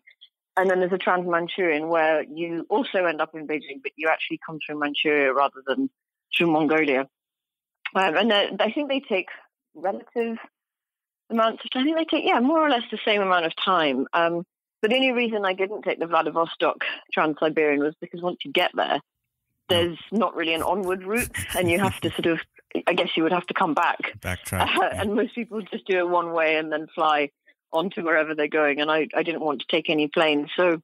And 0.56 0.70
then 0.70 0.80
there's 0.80 0.94
a 0.94 0.98
Trans 0.98 1.28
Manchurian 1.28 1.90
where 1.90 2.24
you 2.24 2.66
also 2.70 3.06
end 3.06 3.20
up 3.20 3.34
in 3.34 3.48
Beijing, 3.48 3.82
but 3.82 3.92
you 3.98 4.08
actually 4.08 4.40
come 4.46 4.60
through 4.66 4.80
Manchuria 4.80 5.34
rather 5.34 5.62
than 5.66 5.90
through 6.36 6.52
Mongolia. 6.52 7.08
Um, 7.96 8.16
and 8.18 8.34
I 8.34 8.72
think 8.72 8.90
they 8.90 9.02
take 9.02 9.28
relative 9.76 10.38
amounts 11.30 11.64
of 11.64 11.72
time. 11.72 11.82
I 11.82 11.86
think 11.86 11.98
they 11.98 12.18
take, 12.18 12.26
yeah, 12.26 12.40
more 12.40 12.60
or 12.60 12.70
less 12.70 12.84
the 12.92 13.00
same 13.06 13.22
amount 13.22 13.46
of 13.46 13.54
time. 13.56 14.08
Um, 14.14 14.44
but 14.82 14.90
the 14.90 14.98
only 14.98 15.12
reason 15.12 15.46
I 15.46 15.54
didn't 15.54 15.84
take 15.84 16.00
the 16.00 16.08
Vladivostok 16.08 16.84
Trans 17.14 17.38
Siberian 17.40 17.82
was 17.82 17.96
because 18.02 18.22
once 18.22 18.40
you 18.44 18.52
get 18.52 18.72
there, 18.74 19.00
there's 19.70 19.98
not 20.12 20.36
really 20.36 20.54
an 20.54 20.62
onward 20.62 21.04
route, 21.04 21.32
and 21.56 21.72
you 21.72 21.80
have 21.80 22.00
to 22.02 22.10
sort 22.12 22.26
of, 22.26 22.40
I 22.86 22.94
guess 22.94 23.16
you 23.16 23.24
would 23.24 23.32
have 23.32 23.48
to 23.48 23.54
come 23.54 23.74
back. 23.74 24.20
Backtrack. 24.20 24.62
Uh, 24.62 24.68
yeah. 24.82 25.02
And 25.02 25.16
most 25.16 25.34
people 25.36 25.62
just 25.62 25.88
do 25.88 26.00
it 26.00 26.10
one 26.10 26.34
way 26.34 26.58
and 26.58 26.72
then 26.72 26.88
fly 26.94 27.30
on 27.72 27.90
to 27.92 28.02
wherever 28.02 28.36
they're 28.36 28.50
going. 28.50 28.82
And 28.82 28.92
I, 28.92 29.08
I 29.16 29.24
didn't 29.24 29.42
want 29.42 29.62
to 29.62 29.66
take 29.72 29.90
any 29.90 30.10
planes. 30.10 30.50
So, 30.58 30.82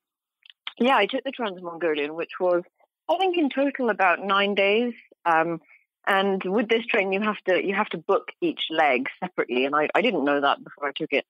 yeah, 0.80 0.96
I 0.96 1.08
took 1.08 1.24
the 1.26 1.32
Trans 1.32 1.62
Mongolian, 1.62 2.16
which 2.16 2.40
was, 2.40 2.64
I 3.10 3.18
think, 3.18 3.38
in 3.38 3.50
total 3.50 3.90
about 3.90 4.24
nine 4.24 4.56
days. 4.56 4.94
Um, 5.26 5.62
and 6.08 6.44
with 6.44 6.70
this 6.70 6.86
train, 6.86 7.12
you 7.12 7.22
have 7.22 7.38
to 7.48 7.64
you 7.64 7.76
have 7.76 7.90
to 7.90 7.98
book 7.98 8.30
each 8.42 8.68
leg 8.70 9.08
separately, 9.20 9.66
and 9.66 9.76
I, 9.76 9.90
I 9.94 10.02
didn't 10.02 10.26
know 10.26 10.42
that 10.42 10.64
before 10.64 10.88
I 10.88 10.92
took 10.92 11.14
it 11.14 11.26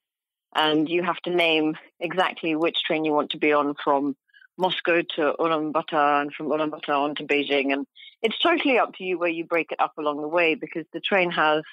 and 0.56 0.90
you 0.90 1.04
have 1.04 1.18
to 1.18 1.30
name 1.30 1.78
exactly 2.00 2.56
which 2.56 2.84
train 2.84 3.06
you 3.06 3.14
want 3.14 3.32
to 3.32 3.38
be 3.38 3.54
on 3.54 3.76
from 3.84 4.16
Moscow 4.58 5.02
to 5.16 5.34
Ulaanbaatar 5.40 6.22
and 6.22 6.34
from 6.34 6.48
Ulaanbaatar 6.48 6.90
on 6.90 7.16
to 7.16 7.24
Beijing. 7.24 7.72
And 7.72 7.86
it's 8.22 8.40
totally 8.40 8.78
up 8.78 8.96
to 8.96 9.04
you 9.04 9.18
where 9.18 9.30
you 9.30 9.46
break 9.46 9.72
it 9.72 9.80
up 9.80 9.94
along 9.98 10.22
the 10.22 10.28
way 10.28 10.56
because 10.56 10.86
the 10.92 11.00
train 11.00 11.32
has, 11.32 11.64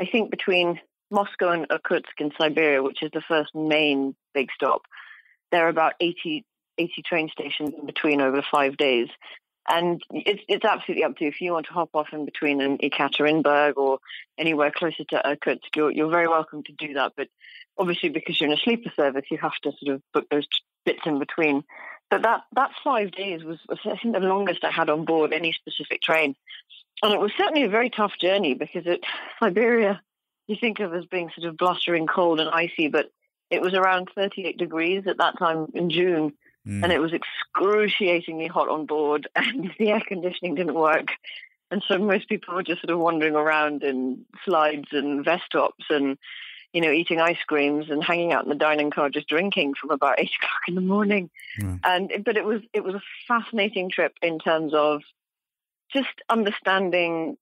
I 0.00 0.06
think, 0.06 0.30
between 0.30 0.80
Moscow 1.10 1.50
and 1.50 1.66
Irkutsk 1.70 2.18
in 2.18 2.32
Siberia, 2.38 2.82
which 2.82 3.02
is 3.02 3.10
the 3.12 3.20
first 3.20 3.54
main 3.54 4.16
big 4.32 4.48
stop, 4.52 4.82
there 5.52 5.66
are 5.66 5.68
about 5.68 5.92
80, 6.00 6.44
80 6.78 7.02
train 7.02 7.28
stations 7.28 7.70
in 7.78 7.86
between 7.86 8.20
over 8.20 8.42
five 8.50 8.76
days. 8.76 9.08
And 9.68 10.02
it's 10.10 10.42
it's 10.48 10.64
absolutely 10.64 11.04
up 11.04 11.16
to 11.16 11.24
you. 11.24 11.30
If 11.30 11.40
you 11.40 11.52
want 11.52 11.66
to 11.66 11.72
hop 11.72 11.90
off 11.94 12.08
in 12.12 12.24
between 12.24 12.60
in 12.60 12.78
Ekaterinburg 12.78 13.76
or 13.76 13.98
anywhere 14.38 14.70
closer 14.70 15.04
to 15.04 15.26
Irkutsk, 15.26 15.74
you're, 15.74 15.90
you're 15.90 16.10
very 16.10 16.28
welcome 16.28 16.62
to 16.64 16.72
do 16.72 16.94
that. 16.94 17.12
But 17.16 17.28
obviously 17.78 18.10
because 18.10 18.40
you're 18.40 18.50
in 18.50 18.56
a 18.56 18.60
sleeper 18.60 18.90
service, 18.94 19.24
you 19.30 19.38
have 19.38 19.56
to 19.62 19.72
sort 19.78 19.94
of 19.94 20.02
book 20.12 20.28
those 20.30 20.46
bits 20.84 21.00
in 21.06 21.18
between. 21.18 21.64
But 22.10 22.22
that 22.22 22.42
that 22.54 22.72
five 22.82 23.12
days 23.12 23.42
was, 23.42 23.58
was 23.68 23.78
I 23.84 23.96
think 23.96 24.14
the 24.14 24.20
longest 24.20 24.64
I 24.64 24.70
had 24.70 24.90
on 24.90 25.04
board 25.04 25.32
any 25.32 25.52
specific 25.52 26.02
train, 26.02 26.36
and 27.02 27.12
it 27.12 27.20
was 27.20 27.32
certainly 27.38 27.64
a 27.64 27.70
very 27.70 27.90
tough 27.90 28.12
journey 28.20 28.54
because 28.54 28.86
it 28.86 29.02
Siberia 29.42 30.02
you 30.46 30.56
think 30.60 30.80
of 30.80 30.94
as 30.94 31.06
being 31.06 31.30
sort 31.34 31.48
of 31.48 31.56
blustering 31.56 32.06
cold 32.06 32.40
and 32.40 32.50
icy, 32.50 32.88
but 32.88 33.10
it 33.50 33.60
was 33.60 33.74
around 33.74 34.10
38 34.14 34.58
degrees 34.58 35.04
at 35.06 35.18
that 35.18 35.38
time 35.38 35.68
in 35.74 35.90
June, 35.90 36.32
mm. 36.66 36.82
and 36.82 36.92
it 36.92 37.00
was 37.00 37.12
excruciatingly 37.12 38.46
hot 38.46 38.68
on 38.68 38.86
board, 38.86 39.28
and 39.36 39.72
the 39.78 39.90
air 39.90 40.02
conditioning 40.06 40.54
didn't 40.54 40.74
work. 40.74 41.08
And 41.70 41.82
so 41.88 41.98
most 41.98 42.28
people 42.28 42.54
were 42.54 42.62
just 42.62 42.82
sort 42.82 42.90
of 42.90 43.00
wandering 43.00 43.34
around 43.34 43.82
in 43.82 44.24
slides 44.44 44.88
and 44.92 45.24
vest 45.24 45.44
tops 45.50 45.84
and, 45.90 46.18
you 46.72 46.80
know, 46.80 46.90
eating 46.90 47.20
ice 47.20 47.42
creams 47.46 47.86
and 47.90 48.04
hanging 48.04 48.32
out 48.32 48.44
in 48.44 48.48
the 48.48 48.54
dining 48.54 48.90
car 48.90 49.08
just 49.08 49.28
drinking 49.28 49.74
from 49.74 49.90
about 49.90 50.18
eight 50.18 50.30
o'clock 50.40 50.60
in 50.68 50.74
the 50.74 50.80
morning. 50.80 51.30
Mm. 51.60 51.80
And 51.82 52.24
but 52.24 52.36
it 52.36 52.44
was 52.44 52.62
it 52.72 52.84
was 52.84 52.94
a 52.94 53.02
fascinating 53.26 53.90
trip 53.90 54.14
in 54.22 54.38
terms 54.38 54.72
of 54.74 55.02
just 55.92 56.22
understanding 56.28 57.36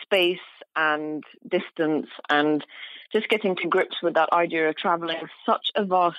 space 0.00 0.38
and 0.76 1.24
distance 1.48 2.08
and 2.30 2.64
just 3.12 3.28
getting 3.28 3.56
to 3.56 3.68
grips 3.68 3.96
with 4.02 4.14
that 4.14 4.32
idea 4.32 4.68
of 4.68 4.76
traveling 4.76 5.20
such 5.44 5.70
a 5.76 5.84
vast 5.84 6.18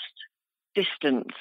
distance 0.76 1.34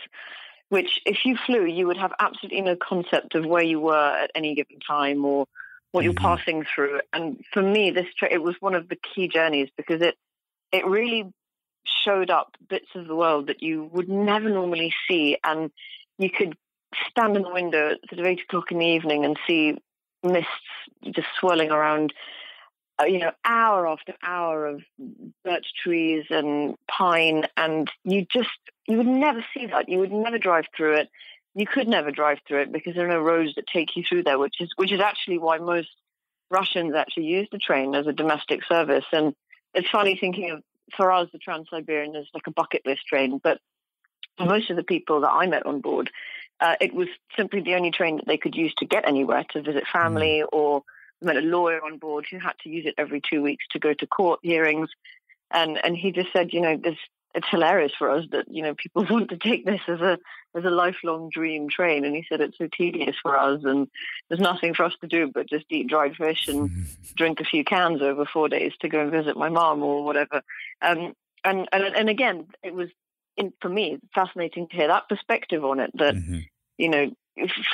which 0.72 1.02
if 1.04 1.26
you 1.26 1.36
flew 1.36 1.66
you 1.66 1.86
would 1.86 1.98
have 1.98 2.14
absolutely 2.18 2.62
no 2.62 2.74
concept 2.74 3.34
of 3.34 3.44
where 3.44 3.62
you 3.62 3.78
were 3.78 4.16
at 4.16 4.30
any 4.34 4.54
given 4.54 4.80
time 4.80 5.22
or 5.22 5.46
what 5.90 6.02
you're 6.02 6.14
mm-hmm. 6.14 6.24
passing 6.24 6.64
through 6.64 6.98
and 7.12 7.44
for 7.52 7.60
me 7.60 7.90
this 7.90 8.06
trip, 8.16 8.32
it 8.32 8.42
was 8.42 8.56
one 8.60 8.74
of 8.74 8.88
the 8.88 8.96
key 8.96 9.28
journeys 9.28 9.68
because 9.76 10.00
it 10.00 10.16
it 10.72 10.86
really 10.86 11.30
showed 11.84 12.30
up 12.30 12.56
bits 12.70 12.86
of 12.94 13.06
the 13.06 13.14
world 13.14 13.48
that 13.48 13.62
you 13.62 13.84
would 13.92 14.08
never 14.08 14.48
normally 14.48 14.94
see 15.06 15.36
and 15.44 15.70
you 16.16 16.30
could 16.30 16.56
stand 17.10 17.36
in 17.36 17.42
the 17.42 17.52
window 17.52 17.90
at 17.90 17.98
sort 18.08 18.20
of 18.20 18.24
eight 18.24 18.40
o'clock 18.40 18.72
in 18.72 18.78
the 18.78 18.86
evening 18.86 19.26
and 19.26 19.38
see 19.46 19.76
mists 20.22 20.48
just 21.10 21.28
swirling 21.38 21.70
around 21.70 22.14
you 23.00 23.18
know, 23.18 23.32
hour 23.44 23.86
after 23.86 24.14
hour 24.22 24.66
of 24.66 24.82
birch 25.44 25.66
trees 25.82 26.24
and 26.30 26.76
pine, 26.88 27.46
and 27.56 27.90
you 28.04 28.26
just 28.30 28.50
you 28.86 28.96
would 28.98 29.06
never 29.06 29.44
see 29.54 29.66
that. 29.66 29.88
You 29.88 29.98
would 29.98 30.12
never 30.12 30.38
drive 30.38 30.66
through 30.76 30.96
it. 30.96 31.10
You 31.54 31.66
could 31.66 31.88
never 31.88 32.10
drive 32.10 32.38
through 32.46 32.62
it 32.62 32.72
because 32.72 32.94
there 32.94 33.04
are 33.04 33.12
no 33.12 33.20
roads 33.20 33.54
that 33.56 33.66
take 33.66 33.96
you 33.96 34.04
through 34.08 34.24
there, 34.24 34.38
which 34.38 34.60
is 34.60 34.70
which 34.76 34.92
is 34.92 35.00
actually 35.00 35.38
why 35.38 35.58
most 35.58 35.90
Russians 36.50 36.94
actually 36.94 37.26
use 37.26 37.48
the 37.50 37.58
train 37.58 37.94
as 37.94 38.06
a 38.06 38.12
domestic 38.12 38.64
service. 38.64 39.04
And 39.12 39.34
it's 39.74 39.88
funny 39.90 40.16
thinking 40.20 40.50
of 40.50 40.62
for 40.96 41.10
us 41.10 41.28
the 41.32 41.38
Trans 41.38 41.68
Siberian 41.70 42.14
is 42.14 42.28
like 42.34 42.46
a 42.46 42.52
bucket 42.52 42.82
list 42.84 43.06
train, 43.06 43.40
but 43.42 43.58
for 44.36 44.46
most 44.46 44.70
of 44.70 44.76
the 44.76 44.82
people 44.82 45.20
that 45.22 45.30
I 45.30 45.46
met 45.46 45.66
on 45.66 45.80
board, 45.80 46.10
uh, 46.60 46.76
it 46.80 46.94
was 46.94 47.08
simply 47.36 47.60
the 47.60 47.74
only 47.74 47.90
train 47.90 48.16
that 48.16 48.26
they 48.26 48.38
could 48.38 48.54
use 48.54 48.72
to 48.78 48.86
get 48.86 49.06
anywhere 49.06 49.44
to 49.52 49.62
visit 49.62 49.84
family 49.92 50.42
mm. 50.44 50.48
or 50.52 50.82
met 51.22 51.36
a 51.36 51.40
lawyer 51.40 51.84
on 51.84 51.98
board 51.98 52.26
who 52.30 52.38
had 52.38 52.54
to 52.62 52.68
use 52.68 52.86
it 52.86 52.94
every 52.98 53.20
two 53.20 53.42
weeks 53.42 53.64
to 53.72 53.78
go 53.78 53.94
to 53.94 54.06
court 54.06 54.40
hearings. 54.42 54.90
And 55.50 55.78
and 55.84 55.96
he 55.96 56.12
just 56.12 56.32
said, 56.32 56.52
you 56.52 56.60
know, 56.60 56.76
this 56.76 56.96
it's 57.34 57.48
hilarious 57.50 57.92
for 57.98 58.10
us 58.10 58.26
that 58.32 58.46
you 58.50 58.62
know 58.62 58.74
people 58.74 59.06
want 59.10 59.30
to 59.30 59.36
take 59.36 59.64
this 59.64 59.80
as 59.88 60.00
a 60.00 60.18
as 60.54 60.64
a 60.64 60.70
lifelong 60.70 61.30
dream 61.30 61.68
train. 61.68 62.04
And 62.04 62.14
he 62.14 62.24
said 62.28 62.40
it's 62.40 62.58
so 62.58 62.68
tedious 62.76 63.16
for 63.22 63.38
us, 63.38 63.62
and 63.64 63.88
there's 64.28 64.40
nothing 64.40 64.74
for 64.74 64.84
us 64.84 64.94
to 65.00 65.06
do 65.06 65.30
but 65.32 65.48
just 65.48 65.66
eat 65.70 65.88
dried 65.88 66.16
fish 66.16 66.48
and 66.48 66.86
drink 67.14 67.40
a 67.40 67.44
few 67.44 67.64
cans 67.64 68.02
over 68.02 68.24
four 68.24 68.48
days 68.48 68.72
to 68.80 68.88
go 68.88 69.00
and 69.00 69.10
visit 69.10 69.36
my 69.36 69.48
mom 69.48 69.82
or 69.82 70.04
whatever. 70.04 70.42
Um, 70.80 71.14
and 71.44 71.68
and 71.72 71.84
and 71.96 72.08
again, 72.08 72.46
it 72.62 72.74
was 72.74 72.88
in, 73.36 73.52
for 73.60 73.68
me 73.68 73.98
fascinating 74.14 74.68
to 74.68 74.76
hear 74.76 74.88
that 74.88 75.08
perspective 75.08 75.64
on 75.64 75.80
it. 75.80 75.90
That 75.94 76.14
mm-hmm. 76.14 76.38
you 76.78 76.88
know 76.88 77.10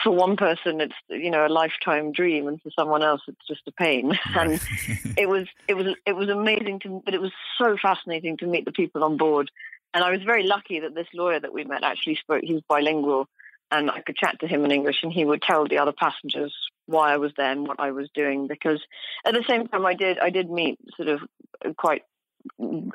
for 0.03 0.13
one 0.13 0.37
person 0.37 0.81
it's 0.81 0.95
you 1.09 1.31
know 1.31 1.47
a 1.47 1.49
lifetime 1.49 2.13
dream 2.13 2.47
and 2.47 2.61
for 2.63 2.71
someone 2.71 3.03
else 3.03 3.23
it's 3.27 3.47
just 3.47 3.63
a 3.67 3.73
pain. 3.73 4.19
And 4.37 4.61
it 5.17 5.29
was 5.29 5.47
it 5.67 5.75
was 5.75 5.95
it 6.07 6.15
was 6.15 6.29
amazing 6.29 6.81
to 6.81 7.03
but 7.05 7.15
it 7.15 7.21
was 7.21 7.33
so 7.59 7.77
fascinating 7.81 8.37
to 8.39 8.47
meet 8.47 8.65
the 8.65 8.73
people 8.73 9.05
on 9.05 9.17
board. 9.17 9.51
And 9.95 10.05
i 10.05 10.11
was 10.11 10.23
very 10.23 10.45
lucky 10.45 10.81
that 10.81 10.95
this 10.95 11.09
lawyer 11.15 11.41
that 11.41 11.53
we 11.53 11.65
met 11.65 11.83
actually 11.83 12.17
spoke 12.17 12.43
he 12.45 12.55
was 12.55 12.63
bilingual 12.69 13.29
and 13.71 13.91
i 13.91 14.01
could 14.01 14.17
chat 14.17 14.39
to 14.41 14.47
him 14.47 14.65
in 14.65 14.71
english 14.71 15.03
and 15.03 15.13
he 15.13 15.25
would 15.25 15.43
tell 15.43 15.67
the 15.67 15.79
other 15.79 15.93
passengers 15.93 16.55
why 16.87 17.13
i 17.13 17.17
was 17.17 17.33
there 17.37 17.53
and 17.53 17.67
what 17.67 17.81
i 17.81 17.91
was 17.91 18.09
doing 18.15 18.47
because 18.47 18.81
at 19.25 19.35
the 19.35 19.45
same 19.49 19.67
time 19.67 19.87
i 19.87 19.95
did 19.95 20.19
i 20.19 20.31
did 20.31 20.51
meet 20.51 20.79
sort 20.97 21.09
of 21.09 21.21
a 21.65 21.73
quite 21.75 22.03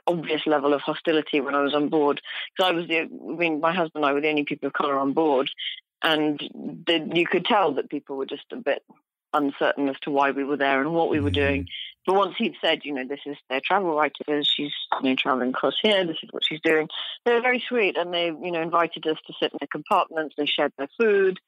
obvious 0.08 0.42
level 0.46 0.74
of 0.74 0.82
hostility 0.82 1.40
when 1.42 1.56
I 1.56 1.62
was 1.62 1.74
on 1.74 1.90
board. 1.90 2.22
Because 2.56 2.72
I 2.72 2.76
was 2.76 2.88
the, 2.88 3.00
I 3.02 3.36
mean, 3.36 3.60
my 3.60 3.74
husband 3.74 4.04
and 4.04 4.06
I 4.06 4.14
were 4.14 4.22
the 4.22 4.30
only 4.30 4.46
people 4.46 4.68
of 4.68 4.74
colour 4.74 4.98
on 4.98 5.14
board, 5.14 5.50
and 6.04 6.40
the, 6.40 7.10
you 7.14 7.26
could 7.26 7.46
tell 7.46 7.74
that 7.76 7.90
people 7.90 8.18
were 8.18 8.26
just 8.26 8.46
a 8.52 8.58
bit 8.58 8.84
uncertain 9.34 9.90
as 9.90 10.00
to 10.02 10.12
why 10.12 10.32
we 10.32 10.44
were 10.44 10.58
there 10.58 10.82
and 10.82 10.94
what 10.94 11.10
we 11.10 11.20
were 11.20 11.32
doing. 11.32 11.62
Mm-hmm. 11.62 12.06
But 12.06 12.16
once 12.16 12.36
he'd 12.38 12.56
said, 12.62 12.82
you 12.84 12.94
know, 12.94 13.08
this 13.08 13.22
is 13.26 13.38
their 13.50 13.62
travel 13.62 13.96
writer, 13.96 14.44
she's 14.44 14.74
you 15.02 15.10
know 15.10 15.16
traveling 15.16 15.50
across 15.50 15.76
here, 15.82 16.06
this 16.06 16.18
is 16.22 16.30
what 16.32 16.44
she's 16.46 16.62
doing. 16.62 16.90
They 17.26 17.34
were 17.34 17.42
very 17.42 17.64
sweet, 17.68 17.98
and 17.98 18.14
they 18.14 18.26
you 18.26 18.52
know 18.52 18.62
invited 18.62 19.08
us 19.08 19.18
to 19.28 19.34
sit 19.42 19.54
in 19.54 19.58
the 19.62 19.68
compartments. 19.68 20.36
They 20.38 20.46
shared 20.46 20.74
their 20.78 20.90
food. 21.00 21.40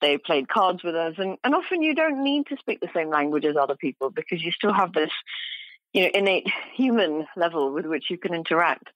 They 0.00 0.18
played 0.18 0.48
cards 0.48 0.82
with 0.82 0.96
us, 0.96 1.14
and, 1.18 1.38
and 1.44 1.54
often 1.54 1.80
you 1.80 1.94
don't 1.94 2.24
need 2.24 2.48
to 2.48 2.56
speak 2.56 2.80
the 2.80 2.90
same 2.92 3.08
language 3.08 3.44
as 3.44 3.56
other 3.56 3.76
people 3.76 4.10
because 4.10 4.42
you 4.42 4.50
still 4.50 4.72
have 4.72 4.92
this, 4.92 5.12
you 5.92 6.02
know, 6.02 6.10
innate 6.12 6.48
human 6.74 7.24
level 7.36 7.72
with 7.72 7.86
which 7.86 8.10
you 8.10 8.18
can 8.18 8.34
interact, 8.34 8.88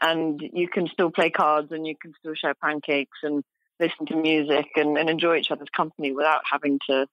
and 0.00 0.40
you 0.40 0.68
can 0.68 0.86
still 0.86 1.10
play 1.10 1.30
cards, 1.30 1.72
and 1.72 1.84
you 1.84 1.96
can 2.00 2.14
still 2.20 2.34
share 2.34 2.54
pancakes, 2.54 3.18
and 3.24 3.42
listen 3.80 4.06
to 4.06 4.16
music 4.16 4.66
and, 4.76 4.96
and 4.96 5.10
enjoy 5.10 5.36
each 5.36 5.50
other's 5.50 5.68
company 5.74 6.12
without 6.12 6.42
having 6.50 6.78
to 6.88 7.06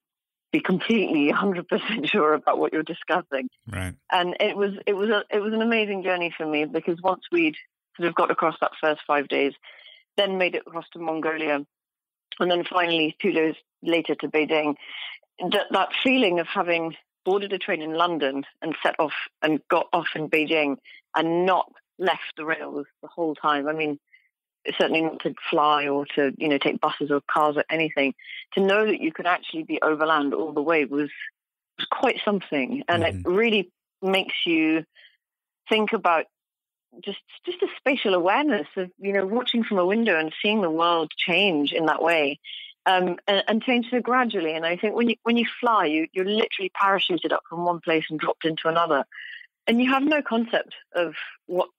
be 0.51 0.59
completely 0.59 1.31
100% 1.31 2.05
sure 2.09 2.33
about 2.33 2.57
what 2.59 2.73
you're 2.73 2.83
discussing. 2.83 3.49
Right. 3.67 3.95
And 4.11 4.35
it 4.39 4.55
was 4.55 4.73
it 4.85 4.93
was 4.93 5.09
a 5.09 5.23
it 5.29 5.39
was 5.39 5.53
an 5.53 5.61
amazing 5.61 6.03
journey 6.03 6.33
for 6.35 6.45
me 6.45 6.65
because 6.65 7.01
once 7.01 7.21
we'd 7.31 7.55
sort 7.97 8.09
of 8.09 8.15
got 8.15 8.31
across 8.31 8.55
that 8.61 8.71
first 8.79 9.01
5 9.07 9.27
days, 9.27 9.53
then 10.17 10.37
made 10.37 10.55
it 10.55 10.63
across 10.67 10.85
to 10.93 10.99
Mongolia 10.99 11.65
and 12.39 12.51
then 12.51 12.63
finally 12.63 13.15
2 13.21 13.31
days 13.31 13.55
later 13.83 14.15
to 14.15 14.27
Beijing, 14.27 14.75
that 15.39 15.67
that 15.71 15.89
feeling 16.03 16.39
of 16.39 16.47
having 16.47 16.95
boarded 17.23 17.53
a 17.53 17.57
train 17.57 17.81
in 17.81 17.93
London 17.93 18.43
and 18.61 18.75
set 18.83 18.95
off 18.99 19.13
and 19.41 19.61
got 19.69 19.87
off 19.93 20.07
in 20.15 20.29
Beijing 20.29 20.77
and 21.15 21.45
not 21.45 21.71
left 21.99 22.33
the 22.35 22.45
rails 22.45 22.87
the 23.01 23.07
whole 23.07 23.35
time. 23.35 23.67
I 23.67 23.73
mean, 23.73 23.99
certainly 24.77 25.01
not 25.01 25.19
to 25.21 25.33
fly 25.49 25.87
or 25.87 26.05
to 26.15 26.31
you 26.37 26.47
know 26.47 26.57
take 26.57 26.79
buses 26.79 27.11
or 27.11 27.21
cars 27.29 27.57
or 27.57 27.65
anything 27.69 28.13
to 28.53 28.61
know 28.61 28.85
that 28.85 29.01
you 29.01 29.11
could 29.11 29.25
actually 29.25 29.63
be 29.63 29.81
overland 29.81 30.33
all 30.33 30.51
the 30.51 30.61
way 30.61 30.85
was 30.85 31.09
was 31.77 31.87
quite 31.89 32.19
something. 32.23 32.83
And 32.87 33.03
mm-hmm. 33.03 33.19
it 33.19 33.25
really 33.25 33.71
makes 34.01 34.35
you 34.45 34.85
think 35.69 35.93
about 35.93 36.25
just 37.03 37.19
just 37.45 37.61
a 37.61 37.67
spatial 37.77 38.13
awareness 38.13 38.67
of 38.75 38.91
you 38.97 39.13
know 39.13 39.25
watching 39.25 39.63
from 39.63 39.77
a 39.79 39.85
window 39.85 40.19
and 40.19 40.33
seeing 40.41 40.61
the 40.61 40.69
world 40.69 41.11
change 41.17 41.71
in 41.71 41.85
that 41.85 42.01
way 42.01 42.39
um, 42.85 43.17
and, 43.27 43.43
and, 43.47 43.63
change 43.63 43.89
so 43.91 44.01
gradually. 44.01 44.53
And 44.55 44.65
I 44.65 44.75
think 44.75 44.95
when 44.95 45.07
you 45.07 45.15
when 45.23 45.37
you 45.37 45.45
fly 45.59 45.85
you 45.85 46.07
you're 46.11 46.25
literally 46.25 46.71
parachuted 46.81 47.31
up 47.31 47.43
from 47.49 47.63
one 47.63 47.79
place 47.79 48.05
and 48.09 48.19
dropped 48.19 48.45
into 48.45 48.67
another. 48.67 49.05
And 49.67 49.79
you 49.79 49.91
have 49.91 50.03
no 50.03 50.21
concept 50.21 50.73
of 50.93 51.13
what 51.45 51.69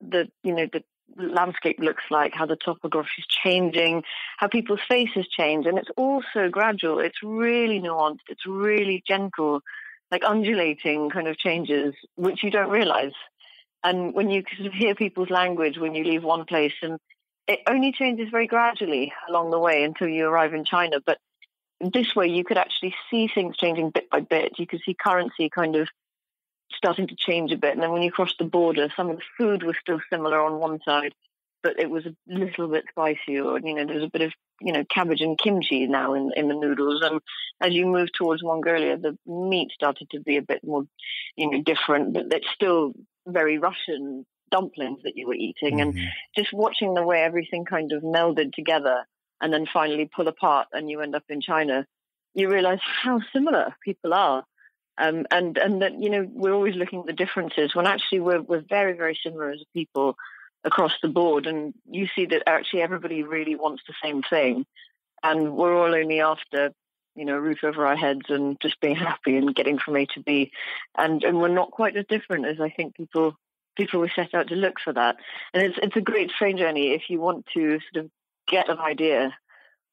the 0.00 0.28
you 0.44 0.54
know 0.54 0.66
the 0.72 0.84
landscape 1.16 1.78
looks 1.78 2.04
like, 2.10 2.34
how 2.34 2.46
the 2.46 2.56
topography 2.56 3.10
is 3.18 3.26
changing, 3.26 4.02
how 4.38 4.48
people's 4.48 4.80
faces 4.88 5.26
change. 5.28 5.66
And 5.66 5.78
it's 5.78 5.90
all 5.96 6.22
so 6.32 6.48
gradual. 6.48 7.00
It's 7.00 7.22
really 7.22 7.80
nuanced. 7.80 8.28
It's 8.28 8.46
really 8.46 9.02
gentle, 9.06 9.60
like 10.10 10.24
undulating 10.24 11.10
kind 11.10 11.28
of 11.28 11.38
changes, 11.38 11.94
which 12.16 12.42
you 12.42 12.50
don't 12.50 12.70
realize. 12.70 13.12
And 13.84 14.14
when 14.14 14.30
you 14.30 14.42
sort 14.56 14.68
of 14.68 14.72
hear 14.72 14.94
people's 14.94 15.30
language 15.30 15.78
when 15.78 15.94
you 15.94 16.04
leave 16.04 16.22
one 16.22 16.44
place, 16.44 16.74
and 16.82 16.98
it 17.48 17.60
only 17.66 17.92
changes 17.92 18.28
very 18.30 18.46
gradually 18.46 19.12
along 19.28 19.50
the 19.50 19.58
way 19.58 19.82
until 19.82 20.08
you 20.08 20.26
arrive 20.26 20.54
in 20.54 20.64
China. 20.64 21.00
But 21.04 21.18
this 21.80 22.14
way, 22.14 22.28
you 22.28 22.44
could 22.44 22.58
actually 22.58 22.94
see 23.10 23.28
things 23.28 23.56
changing 23.56 23.90
bit 23.90 24.08
by 24.08 24.20
bit. 24.20 24.58
You 24.58 24.66
could 24.66 24.80
see 24.86 24.94
currency 24.94 25.50
kind 25.50 25.74
of 25.74 25.88
starting 26.76 27.06
to 27.08 27.16
change 27.16 27.52
a 27.52 27.56
bit. 27.56 27.72
And 27.72 27.82
then 27.82 27.92
when 27.92 28.02
you 28.02 28.10
cross 28.10 28.34
the 28.38 28.44
border, 28.44 28.88
some 28.96 29.10
of 29.10 29.16
the 29.16 29.22
food 29.38 29.62
was 29.62 29.76
still 29.80 30.00
similar 30.10 30.40
on 30.40 30.60
one 30.60 30.80
side, 30.84 31.14
but 31.62 31.78
it 31.78 31.90
was 31.90 32.06
a 32.06 32.14
little 32.26 32.68
bit 32.68 32.84
spicy, 32.90 33.38
or 33.40 33.58
you 33.60 33.74
know, 33.74 33.86
there's 33.86 34.02
a 34.02 34.10
bit 34.10 34.22
of 34.22 34.32
you 34.60 34.72
know 34.72 34.84
cabbage 34.84 35.20
and 35.20 35.38
kimchi 35.38 35.86
now 35.86 36.14
in 36.14 36.30
in 36.36 36.48
the 36.48 36.54
noodles. 36.54 37.02
And 37.02 37.20
as 37.60 37.72
you 37.72 37.86
move 37.86 38.08
towards 38.12 38.42
Mongolia, 38.42 38.96
the 38.96 39.16
meat 39.26 39.70
started 39.72 40.10
to 40.10 40.20
be 40.20 40.36
a 40.36 40.42
bit 40.42 40.62
more 40.64 40.84
you 41.36 41.50
know 41.50 41.62
different, 41.62 42.14
but 42.14 42.26
it's 42.30 42.50
still 42.54 42.92
very 43.26 43.58
Russian 43.58 44.26
dumplings 44.50 45.00
that 45.04 45.16
you 45.16 45.26
were 45.26 45.34
eating, 45.34 45.78
mm-hmm. 45.78 45.96
and 45.96 46.08
just 46.36 46.52
watching 46.52 46.94
the 46.94 47.02
way 47.02 47.22
everything 47.22 47.64
kind 47.64 47.92
of 47.92 48.02
melded 48.02 48.52
together, 48.52 49.06
and 49.40 49.52
then 49.52 49.66
finally 49.72 50.10
pull 50.14 50.28
apart, 50.28 50.68
and 50.72 50.90
you 50.90 51.00
end 51.00 51.14
up 51.14 51.24
in 51.28 51.40
China. 51.40 51.86
You 52.34 52.50
realize 52.50 52.80
how 52.82 53.20
similar 53.32 53.76
people 53.84 54.14
are 54.14 54.42
um, 54.98 55.26
and 55.30 55.56
and 55.58 55.82
that 55.82 56.00
you 56.00 56.10
know 56.10 56.28
we're 56.32 56.54
always 56.54 56.76
looking 56.76 57.00
at 57.00 57.06
the 57.06 57.12
differences 57.12 57.74
when 57.74 57.86
actually 57.86 58.20
we're 58.20 58.42
we're 58.42 58.64
very 58.68 58.92
very 58.94 59.18
similar 59.22 59.50
as 59.50 59.62
people 59.74 60.16
across 60.64 60.92
the 61.02 61.08
board, 61.08 61.46
and 61.46 61.74
you 61.90 62.06
see 62.14 62.26
that 62.26 62.42
actually 62.46 62.82
everybody 62.82 63.22
really 63.22 63.56
wants 63.56 63.82
the 63.86 63.94
same 64.02 64.22
thing, 64.22 64.64
and 65.22 65.54
we're 65.54 65.76
all 65.76 65.94
only 65.94 66.20
after 66.20 66.72
you 67.14 67.24
know, 67.24 67.36
roof 67.36 67.58
over 67.62 67.86
our 67.86 67.96
heads 67.96 68.22
and 68.28 68.58
just 68.60 68.80
being 68.80 68.96
happy 68.96 69.36
and 69.36 69.54
getting 69.54 69.78
from 69.78 69.96
A 69.96 70.06
to 70.06 70.20
B. 70.20 70.50
And 70.96 71.22
and 71.22 71.38
we're 71.38 71.48
not 71.48 71.70
quite 71.70 71.96
as 71.96 72.06
different 72.08 72.46
as 72.46 72.60
I 72.60 72.70
think 72.70 72.94
people 72.94 73.36
people 73.76 74.00
were 74.00 74.12
set 74.14 74.34
out 74.34 74.48
to 74.48 74.54
look 74.54 74.76
for 74.82 74.92
that. 74.92 75.16
And 75.52 75.62
it's 75.62 75.78
it's 75.82 75.96
a 75.96 76.00
great 76.00 76.30
train 76.30 76.58
journey 76.58 76.92
if 76.92 77.02
you 77.08 77.20
want 77.20 77.46
to 77.54 77.78
sort 77.92 78.04
of 78.04 78.10
get 78.48 78.68
an 78.68 78.78
idea 78.78 79.34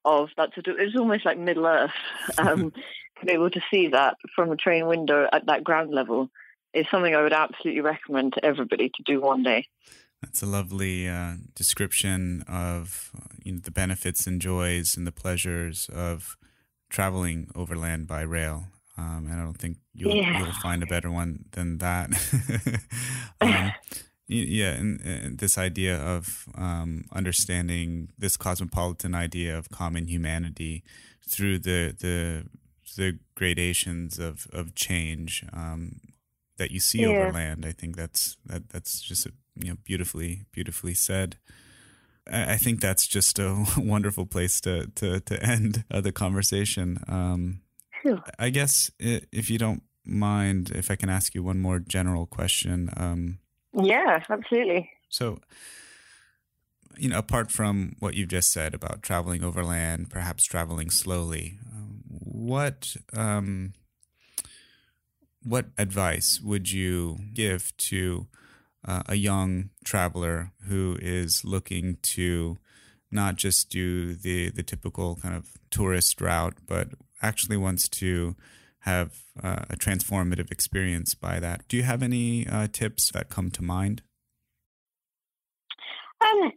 of 0.09 0.29
that 0.37 0.53
sort 0.53 0.67
of 0.67 0.75
it's 0.79 0.95
almost 0.95 1.25
like 1.25 1.37
Middle 1.37 1.65
Earth. 1.65 1.91
Um, 2.37 2.71
to 3.19 3.25
be 3.25 3.33
able 3.33 3.49
to 3.49 3.61
see 3.69 3.89
that 3.89 4.17
from 4.33 4.51
a 4.51 4.55
train 4.55 4.87
window 4.87 5.27
at 5.33 5.45
that 5.47 5.63
ground 5.63 5.91
level 5.91 6.29
is 6.73 6.85
something 6.89 7.13
I 7.13 7.21
would 7.21 7.33
absolutely 7.33 7.81
recommend 7.81 8.33
to 8.33 8.45
everybody 8.45 8.89
to 8.89 9.03
do 9.03 9.19
one 9.19 9.43
day. 9.43 9.67
That's 10.21 10.41
a 10.41 10.45
lovely 10.45 11.07
uh, 11.07 11.35
description 11.55 12.43
of 12.47 13.11
you 13.43 13.53
know, 13.53 13.59
the 13.59 13.71
benefits 13.71 14.27
and 14.27 14.41
joys 14.41 14.97
and 14.97 15.07
the 15.07 15.11
pleasures 15.11 15.89
of 15.93 16.37
traveling 16.89 17.49
overland 17.55 18.07
by 18.07 18.21
rail. 18.21 18.67
Um, 18.97 19.27
and 19.29 19.39
I 19.39 19.43
don't 19.43 19.57
think 19.57 19.77
you'll, 19.93 20.15
yeah. 20.15 20.39
you'll, 20.39 20.51
find 20.61 20.83
a 20.83 20.85
better 20.85 21.09
one 21.09 21.45
than 21.51 21.77
that. 21.77 22.09
um, 23.41 23.71
yeah, 24.29 24.73
and, 24.73 25.01
and, 25.01 25.37
this 25.39 25.57
idea 25.57 25.97
of 25.97 26.45
um, 26.55 27.05
understanding 27.11 28.09
this 28.17 28.37
cosmopolitan 28.37 29.15
idea 29.15 29.57
of 29.57 29.71
common 29.71 30.07
humanity 30.07 30.83
through 31.27 31.59
the 31.59 31.95
the 31.99 32.45
the 32.95 33.17
gradations 33.35 34.19
of 34.19 34.47
of 34.53 34.75
change 34.75 35.43
um, 35.51 35.99
that 36.57 36.69
you 36.69 36.79
see 36.79 37.01
yeah. 37.01 37.07
over 37.07 37.33
land. 37.33 37.65
I 37.65 37.71
think 37.71 37.95
that's 37.95 38.37
that 38.45 38.69
that's 38.69 39.01
just 39.01 39.25
a, 39.25 39.31
you 39.55 39.69
know 39.69 39.77
beautifully 39.83 40.45
beautifully 40.51 40.93
said. 40.93 41.37
I, 42.31 42.53
I 42.53 42.57
think 42.57 42.81
that's 42.81 43.07
just 43.07 43.39
a 43.39 43.65
wonderful 43.77 44.27
place 44.27 44.61
to 44.61 44.91
to 44.95 45.19
to 45.21 45.43
end 45.43 45.85
uh, 45.89 46.01
the 46.01 46.11
conversation. 46.11 46.99
Um, 47.07 47.61
I 48.37 48.49
guess 48.49 48.91
if 48.99 49.49
you 49.49 49.57
don't 49.57 49.81
mind, 50.05 50.71
if 50.71 50.91
I 50.91 50.95
can 50.95 51.09
ask 51.09 51.33
you 51.33 51.41
one 51.41 51.59
more 51.59 51.79
general 51.79 52.27
question. 52.27 52.91
Um, 52.95 53.39
yeah, 53.73 54.23
absolutely. 54.29 54.91
So, 55.09 55.39
you 56.97 57.09
know, 57.09 57.17
apart 57.17 57.51
from 57.51 57.95
what 57.99 58.13
you've 58.13 58.29
just 58.29 58.51
said 58.51 58.73
about 58.73 59.01
traveling 59.01 59.43
overland, 59.43 60.09
perhaps 60.09 60.43
traveling 60.43 60.89
slowly, 60.89 61.59
um, 61.71 62.01
what 62.07 62.95
um, 63.13 63.73
what 65.43 65.67
advice 65.77 66.39
would 66.43 66.71
you 66.71 67.17
give 67.33 67.75
to 67.77 68.27
uh, 68.85 69.03
a 69.07 69.15
young 69.15 69.69
traveler 69.83 70.51
who 70.67 70.97
is 71.01 71.43
looking 71.45 71.97
to 72.01 72.57
not 73.11 73.35
just 73.35 73.69
do 73.69 74.13
the 74.13 74.49
the 74.49 74.63
typical 74.63 75.15
kind 75.15 75.35
of 75.35 75.57
tourist 75.71 76.21
route, 76.21 76.57
but 76.67 76.89
actually 77.21 77.57
wants 77.57 77.87
to 77.89 78.35
have 78.81 79.23
uh, 79.41 79.65
a 79.69 79.75
transformative 79.75 80.51
experience 80.51 81.15
by 81.15 81.39
that. 81.39 81.67
Do 81.67 81.77
you 81.77 81.83
have 81.83 82.01
any 82.01 82.47
uh, 82.47 82.67
tips 82.71 83.11
that 83.11 83.29
come 83.29 83.51
to 83.51 83.61
mind? 83.61 84.01
Um, 86.21 86.51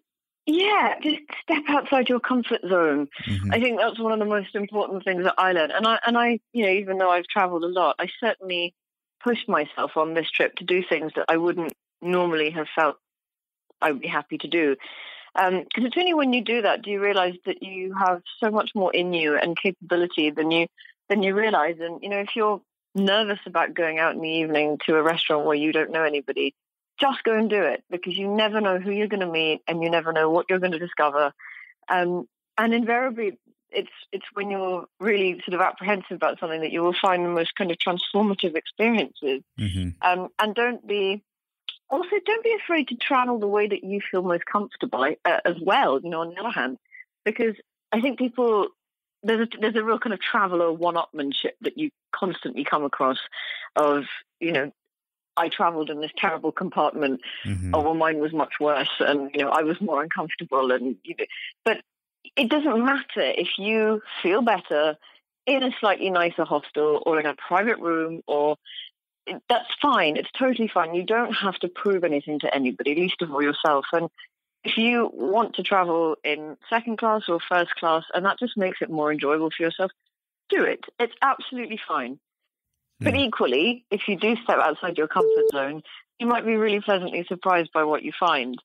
yeah, 0.46 0.94
just 1.02 1.20
step 1.42 1.62
outside 1.68 2.08
your 2.08 2.20
comfort 2.20 2.60
zone. 2.68 3.08
Mm-hmm. 3.26 3.52
I 3.52 3.60
think 3.60 3.78
that's 3.78 3.98
one 3.98 4.12
of 4.12 4.18
the 4.18 4.24
most 4.24 4.54
important 4.54 5.04
things 5.04 5.24
that 5.24 5.34
I 5.38 5.52
learned. 5.52 5.72
And 5.72 5.86
I, 5.86 5.98
and 6.06 6.18
I, 6.18 6.40
you 6.52 6.64
know, 6.64 6.72
even 6.72 6.98
though 6.98 7.10
I've 7.10 7.26
traveled 7.26 7.64
a 7.64 7.68
lot, 7.68 7.96
I 7.98 8.08
certainly 8.22 8.74
pushed 9.22 9.48
myself 9.48 9.92
on 9.96 10.14
this 10.14 10.30
trip 10.30 10.54
to 10.56 10.64
do 10.64 10.82
things 10.88 11.12
that 11.14 11.26
I 11.28 11.36
wouldn't 11.36 11.72
normally 12.00 12.50
have 12.50 12.66
felt 12.74 12.96
I 13.80 13.92
would 13.92 14.00
be 14.00 14.08
happy 14.08 14.38
to 14.38 14.48
do. 14.48 14.76
Because 15.34 15.54
um, 15.54 15.86
it's 15.86 15.96
only 15.96 16.12
when 16.12 16.32
you 16.32 16.42
do 16.42 16.62
that 16.62 16.82
do 16.82 16.90
you 16.90 17.00
realize 17.00 17.34
that 17.46 17.62
you 17.62 17.94
have 17.94 18.20
so 18.42 18.50
much 18.50 18.72
more 18.74 18.92
in 18.92 19.14
you 19.14 19.36
and 19.36 19.56
capability 19.56 20.30
than 20.30 20.50
you 20.50 20.66
than 21.12 21.22
you 21.22 21.34
realize. 21.34 21.76
And 21.78 22.02
you 22.02 22.08
know, 22.08 22.20
if 22.20 22.34
you're 22.34 22.62
nervous 22.94 23.40
about 23.44 23.74
going 23.74 23.98
out 23.98 24.14
in 24.14 24.22
the 24.22 24.28
evening 24.28 24.78
to 24.86 24.96
a 24.96 25.02
restaurant 25.02 25.44
where 25.44 25.56
you 25.56 25.70
don't 25.70 25.92
know 25.92 26.04
anybody, 26.04 26.54
just 26.98 27.22
go 27.22 27.34
and 27.34 27.50
do 27.50 27.62
it 27.62 27.84
because 27.90 28.16
you 28.16 28.28
never 28.28 28.62
know 28.62 28.78
who 28.78 28.90
you're 28.90 29.08
going 29.08 29.20
to 29.20 29.26
meet 29.26 29.60
and 29.68 29.82
you 29.82 29.90
never 29.90 30.12
know 30.12 30.30
what 30.30 30.46
you're 30.48 30.58
going 30.58 30.72
to 30.72 30.78
discover. 30.78 31.32
Um, 31.90 32.26
and 32.56 32.72
invariably, 32.72 33.38
it's 33.70 33.90
it's 34.10 34.24
when 34.32 34.50
you're 34.50 34.86
really 35.00 35.42
sort 35.44 35.54
of 35.54 35.60
apprehensive 35.60 36.16
about 36.16 36.40
something 36.40 36.62
that 36.62 36.72
you 36.72 36.82
will 36.82 36.96
find 37.00 37.24
the 37.24 37.28
most 37.28 37.54
kind 37.56 37.70
of 37.70 37.76
transformative 37.76 38.56
experiences. 38.56 39.42
Mm-hmm. 39.60 39.88
Um, 40.00 40.28
and 40.38 40.54
don't 40.54 40.86
be 40.86 41.22
also 41.90 42.16
don't 42.24 42.44
be 42.44 42.56
afraid 42.62 42.88
to 42.88 42.94
travel 42.96 43.38
the 43.38 43.46
way 43.46 43.68
that 43.68 43.84
you 43.84 44.00
feel 44.10 44.22
most 44.22 44.46
comfortable 44.46 45.14
uh, 45.26 45.40
as 45.44 45.56
well. 45.60 46.00
You 46.02 46.08
know, 46.08 46.22
on 46.22 46.30
the 46.30 46.40
other 46.40 46.50
hand, 46.50 46.78
because 47.26 47.54
I 47.92 48.00
think 48.00 48.18
people 48.18 48.68
there's 49.22 49.48
a, 49.48 49.58
there's 49.60 49.76
a 49.76 49.84
real 49.84 49.98
kind 49.98 50.14
of 50.14 50.20
traveler 50.20 50.72
one-upmanship 50.72 51.52
that 51.60 51.78
you 51.78 51.90
constantly 52.12 52.64
come 52.64 52.84
across 52.84 53.18
of 53.76 54.04
you 54.40 54.52
know 54.52 54.72
I 55.36 55.48
travelled 55.48 55.90
in 55.90 56.00
this 56.00 56.10
terrible 56.16 56.52
compartment. 56.52 57.20
Mm-hmm. 57.44 57.74
Oh 57.74 57.82
well, 57.82 57.94
mine 57.94 58.18
was 58.18 58.32
much 58.32 58.54
worse, 58.60 58.90
and 59.00 59.30
you 59.34 59.42
know 59.42 59.50
I 59.50 59.62
was 59.62 59.80
more 59.80 60.02
uncomfortable. 60.02 60.72
And 60.72 60.96
you 61.04 61.14
know, 61.18 61.24
but 61.64 61.78
it 62.36 62.48
doesn't 62.48 62.84
matter 62.84 63.20
if 63.20 63.48
you 63.58 64.02
feel 64.22 64.42
better 64.42 64.96
in 65.46 65.62
a 65.62 65.70
slightly 65.80 66.10
nicer 66.10 66.44
hostel 66.44 67.02
or 67.04 67.18
in 67.18 67.26
a 67.26 67.34
private 67.34 67.78
room 67.78 68.22
or 68.26 68.56
that's 69.48 69.68
fine. 69.80 70.16
It's 70.16 70.30
totally 70.36 70.68
fine. 70.72 70.94
You 70.94 71.04
don't 71.04 71.32
have 71.32 71.54
to 71.60 71.68
prove 71.68 72.04
anything 72.04 72.40
to 72.40 72.54
anybody, 72.54 72.94
least 72.94 73.22
of 73.22 73.32
all 73.32 73.42
yourself. 73.42 73.86
And 73.92 74.08
if 74.64 74.76
you 74.76 75.10
want 75.12 75.56
to 75.56 75.62
travel 75.62 76.16
in 76.22 76.56
second 76.70 76.98
class 76.98 77.22
or 77.28 77.40
first 77.48 77.74
class, 77.76 78.04
and 78.14 78.24
that 78.24 78.38
just 78.38 78.56
makes 78.56 78.78
it 78.80 78.90
more 78.90 79.12
enjoyable 79.12 79.50
for 79.56 79.62
yourself, 79.62 79.90
do 80.48 80.62
it. 80.64 80.84
It's 81.00 81.14
absolutely 81.20 81.80
fine. 81.86 82.18
But 83.00 83.16
equally, 83.16 83.84
if 83.90 84.02
you 84.06 84.16
do 84.16 84.36
step 84.44 84.58
outside 84.58 84.96
your 84.96 85.08
comfort 85.08 85.50
zone, 85.50 85.82
you 86.20 86.26
might 86.26 86.46
be 86.46 86.54
really 86.54 86.80
pleasantly 86.80 87.24
surprised 87.26 87.70
by 87.72 87.82
what 87.82 88.04
you 88.04 88.12
find. 88.18 88.56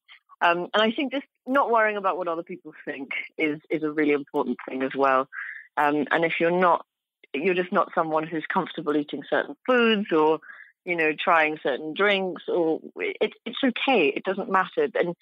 Um, 0.41 0.67
and 0.73 0.83
I 0.83 0.91
think 0.91 1.11
just 1.11 1.25
not 1.47 1.71
worrying 1.71 1.97
about 1.97 2.17
what 2.17 2.27
other 2.27 2.43
people 2.43 2.73
think 2.85 3.09
is 3.37 3.59
is 3.71 3.81
a 3.81 3.89
really 3.89 4.13
important 4.13 4.57
thing 4.67 4.83
as 4.83 4.91
well. 4.95 5.27
Um, 5.75 6.05
and 6.11 6.23
if 6.23 6.33
you're 6.39 6.51
not, 6.51 6.85
you're 7.33 7.55
just 7.55 7.71
not 7.71 7.91
someone 7.95 8.27
who's 8.27 8.45
comfortable 8.45 8.95
eating 8.95 9.23
certain 9.27 9.55
foods 9.65 10.11
or 10.11 10.39
you 10.85 10.95
know 10.95 11.13
trying 11.17 11.57
certain 11.63 11.95
drinks, 11.95 12.43
or 12.47 12.79
it, 12.97 13.33
it's 13.45 13.63
okay. 13.63 14.13
It 14.15 14.23
doesn't 14.23 14.51
matter. 14.51 14.87
And 14.93 15.15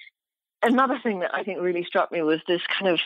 another 0.65 0.99
thing 1.01 1.19
that 1.19 1.33
I 1.33 1.43
think 1.43 1.61
really 1.61 1.83
struck 1.83 2.11
me 2.11 2.21
was 2.21 2.41
this 2.47 2.61
kind 2.67 2.91
of 2.91 2.99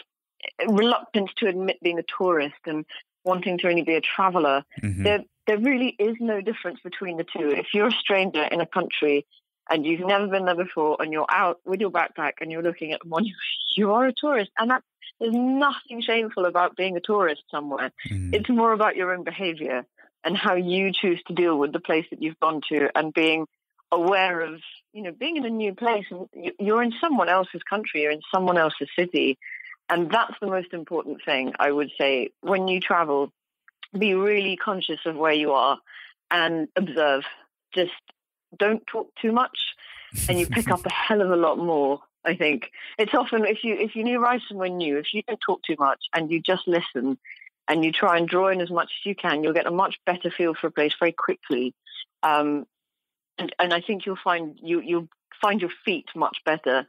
reluctance 0.68 1.32
to 1.38 1.48
admit 1.48 1.80
being 1.84 2.00
a 2.00 2.04
tourist 2.18 2.56
and 2.66 2.86
wanting 3.24 3.58
to 3.60 3.68
only 3.68 3.84
be 3.84 3.96
a 3.96 4.02
traveler. 4.02 4.64
Mm-hmm. 4.82 5.04
There, 5.04 5.20
there 5.46 5.58
really 5.58 5.96
is 6.00 6.16
no 6.20 6.42
difference 6.42 6.80
between 6.84 7.18
the 7.18 7.24
two. 7.26 7.50
If 7.50 7.68
you're 7.74 7.88
a 7.88 7.92
stranger 7.92 8.44
in 8.44 8.62
a 8.62 8.66
country 8.66 9.26
and 9.70 9.86
you've 9.86 10.08
never 10.08 10.28
been 10.28 10.46
there 10.46 10.56
before 10.56 10.98
and 11.00 11.12
you're 11.12 11.28
out 11.30 11.60
with 11.66 11.82
your 11.82 11.92
backpack 11.92 12.34
and 12.42 12.52
you're 12.52 12.64
looking 12.64 12.94
at 12.94 13.06
one, 13.06 13.26
you 13.76 13.94
are 13.94 14.08
a 14.08 14.14
tourist. 14.14 14.52
And 14.58 14.72
that, 14.72 14.84
there's 15.20 15.36
nothing 15.36 16.02
shameful 16.02 16.46
about 16.46 16.76
being 16.76 16.96
a 16.96 17.02
tourist 17.02 17.44
somewhere. 17.52 17.92
Mm-hmm. 18.10 18.34
It's 18.34 18.50
more 18.50 18.72
about 18.72 18.96
your 18.96 19.14
own 19.14 19.24
behavior 19.24 19.86
and 20.24 20.36
how 20.36 20.56
you 20.56 20.92
choose 20.92 21.22
to 21.28 21.34
deal 21.34 21.58
with 21.58 21.74
the 21.74 21.80
place 21.80 22.06
that 22.10 22.22
you've 22.22 22.40
gone 22.40 22.62
to 22.70 22.90
and 22.96 23.14
being 23.14 23.46
aware 23.92 24.42
of 24.42 24.62
you 24.94 25.02
know 25.02 25.12
being 25.12 25.38
in 25.38 25.46
a 25.46 25.50
new 25.50 25.74
place 25.74 26.06
and 26.12 26.28
you're 26.60 26.84
in 26.84 26.94
someone 27.02 27.30
else's 27.30 27.62
country 27.70 28.04
you're 28.04 28.12
in 28.12 28.22
someone 28.34 28.58
else's 28.58 28.90
city 28.98 29.38
and 29.90 30.12
that's 30.12 30.36
the 30.42 30.48
most 30.48 30.74
important 30.74 31.20
thing 31.26 31.54
i 31.60 31.72
would 31.72 31.90
say 32.00 32.30
when 32.42 32.68
you 32.68 32.80
travel 32.80 33.32
be 33.98 34.14
really 34.14 34.56
conscious 34.56 35.00
of 35.06 35.16
where 35.16 35.34
you 35.34 35.54
are 35.54 35.80
and 36.32 36.68
observe. 36.76 37.24
Just 37.74 37.92
don't 38.58 38.86
talk 38.88 39.12
too 39.22 39.32
much 39.32 39.58
and 40.28 40.40
you 40.40 40.48
pick 40.48 40.70
up 40.70 40.86
a 40.86 40.92
hell 40.94 41.22
of 41.22 41.30
a 41.30 41.36
lot 41.36 41.58
more 41.58 42.00
i 42.26 42.36
think. 42.36 42.72
It's 42.98 43.14
often 43.14 43.46
if 43.46 43.64
you 43.64 43.76
if 43.76 43.96
you 43.96 44.04
knew 44.04 44.20
right 44.20 44.42
somewhere 44.48 44.70
new 44.70 44.98
if 44.98 45.14
you 45.14 45.22
don't 45.28 45.40
talk 45.46 45.62
too 45.64 45.76
much 45.78 46.00
and 46.14 46.32
you 46.32 46.42
just 46.42 46.68
listen 46.68 47.18
and 47.68 47.86
you 47.86 47.92
try 47.92 48.18
and 48.18 48.28
draw 48.28 48.50
in 48.50 48.62
as 48.62 48.72
much 48.72 48.92
as 49.00 49.06
you 49.06 49.16
can 49.16 49.44
you'll 49.44 49.54
get 49.54 49.68
a 49.68 49.72
much 49.72 49.98
better 50.06 50.32
feel 50.32 50.54
for 50.54 50.68
a 50.68 50.72
place 50.72 50.94
very 51.00 51.12
quickly. 51.12 51.74
Um, 52.24 52.66
and, 53.40 53.56
and 53.58 53.74
I 53.74 53.82
think 53.82 54.06
you'll 54.06 54.18
find 54.24 54.60
you 54.62 54.82
you'll 54.82 55.08
find 55.42 55.62
your 55.62 55.72
feet 55.86 56.06
much 56.16 56.38
better 56.46 56.86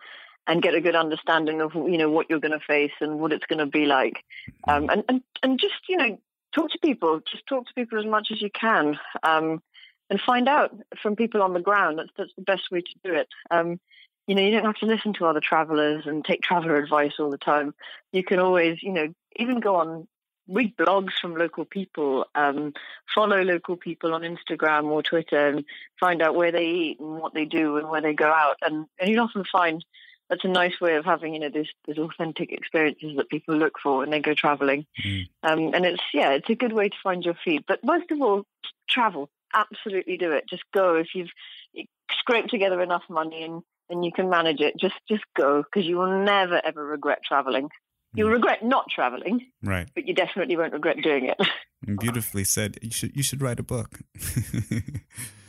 and 0.47 0.63
get 0.63 0.75
a 0.75 0.81
good 0.81 0.97
understanding 0.97 1.61
of 1.61 1.75
you 1.75 1.97
know 1.97 2.11
what 2.11 2.29
you're 2.29 2.41
going 2.41 2.59
to 2.59 2.65
face 2.67 2.93
and 3.01 3.21
what 3.21 3.33
it's 3.33 3.47
going 3.47 3.59
to 3.59 3.67
be 3.67 3.87
like. 3.87 4.25
Um, 4.67 4.89
and, 4.91 5.05
and 5.09 5.23
and 5.43 5.61
just 5.61 5.89
you 5.89 5.97
know 5.97 6.19
talk 6.55 6.71
to 6.71 6.79
people 6.79 7.21
just 7.31 7.47
talk 7.47 7.67
to 7.67 7.75
people 7.75 7.99
as 7.99 8.07
much 8.07 8.29
as 8.33 8.43
you 8.43 8.51
can 8.51 8.99
um, 9.23 9.63
and 10.11 10.21
find 10.21 10.49
out 10.49 10.77
from 11.01 11.15
people 11.15 11.43
on 11.43 11.55
the 11.55 11.61
ground 11.61 11.99
that's 11.99 12.11
that's 12.19 12.35
the 12.37 12.43
best 12.43 12.71
way 12.71 12.81
to 12.81 12.95
do 13.05 13.15
it. 13.15 13.29
Um, 13.51 13.81
you 14.27 14.35
know 14.35 14.43
you 14.43 14.51
don't 14.51 14.65
have 14.65 14.77
to 14.77 14.87
listen 14.87 15.13
to 15.15 15.27
other 15.27 15.41
travelers 15.41 16.05
and 16.07 16.25
take 16.25 16.43
traveler 16.43 16.77
advice 16.77 17.13
all 17.19 17.31
the 17.31 17.39
time. 17.39 17.75
You 18.13 18.25
can 18.25 18.41
always 18.41 18.83
you 18.83 18.93
know 18.93 19.15
even 19.37 19.61
go 19.61 19.77
on 19.77 20.09
read 20.51 20.77
blogs 20.77 21.13
from 21.21 21.35
local 21.35 21.65
people, 21.65 22.27
um, 22.35 22.75
follow 23.15 23.43
local 23.43 23.77
people 23.77 24.15
on 24.15 24.23
Instagram 24.23 24.87
or 24.87 25.03
Twitter, 25.03 25.49
and 25.49 25.65
find 25.99 26.21
out 26.21 26.35
where 26.35 26.53
they 26.53 26.67
eat 26.67 27.01
and 27.01 27.19
what 27.19 27.35
they 27.35 27.45
do 27.45 27.77
and 27.77 27.89
where 27.89 28.03
they 28.03 28.15
go 28.15 28.31
out. 28.31 28.57
And, 28.63 28.87
and 28.99 29.11
you'll 29.11 29.25
often 29.25 29.45
find 29.51 29.85
that's 30.31 30.45
a 30.45 30.49
nice 30.49 30.81
way 30.81 30.95
of 30.95 31.05
having 31.05 31.35
you 31.35 31.41
know 31.41 31.51
these 31.51 31.69
these 31.87 31.99
authentic 31.99 32.53
experiences 32.53 33.17
that 33.17 33.29
people 33.29 33.57
look 33.57 33.75
for 33.83 33.99
when 33.99 34.11
they 34.11 34.21
go 34.21 34.33
traveling. 34.33 34.87
Mm. 35.05 35.29
Um, 35.43 35.75
and 35.75 35.85
it's 35.85 36.03
yeah, 36.15 36.31
it's 36.31 36.49
a 36.49 36.55
good 36.55 36.73
way 36.73 36.89
to 36.89 36.97
find 37.03 37.25
your 37.25 37.35
feet. 37.45 37.65
But 37.67 37.85
most 37.85 38.11
of 38.11 38.23
all, 38.23 38.47
travel. 38.89 39.29
Absolutely 39.53 40.17
do 40.17 40.31
it. 40.31 40.45
Just 40.49 40.63
go 40.73 40.95
if 40.95 41.09
you've 41.15 41.31
scraped 42.13 42.51
together 42.51 42.81
enough 42.81 43.03
money 43.11 43.43
and 43.43 43.63
and 43.91 44.05
you 44.05 44.13
can 44.13 44.31
manage 44.31 44.61
it. 44.61 44.77
Just 44.79 44.95
just 45.09 45.25
go 45.37 45.63
because 45.63 45.87
you 45.87 45.97
will 45.97 46.25
never 46.25 46.61
ever 46.65 46.85
regret 46.85 47.19
traveling. 47.25 47.69
You'll 48.15 48.29
mm. 48.29 48.35
regret 48.35 48.65
not 48.65 48.87
traveling, 48.91 49.47
right? 49.63 49.89
But 49.95 50.07
you 50.07 50.15
definitely 50.15 50.57
won't 50.57 50.73
regret 50.73 50.97
doing 51.03 51.27
it. 51.27 51.37
Beautifully 52.01 52.45
said. 52.45 52.79
You 52.83 52.91
should 52.91 53.17
you 53.17 53.23
should 53.23 53.41
write 53.41 53.61
a 53.61 53.63
book. 53.63 54.01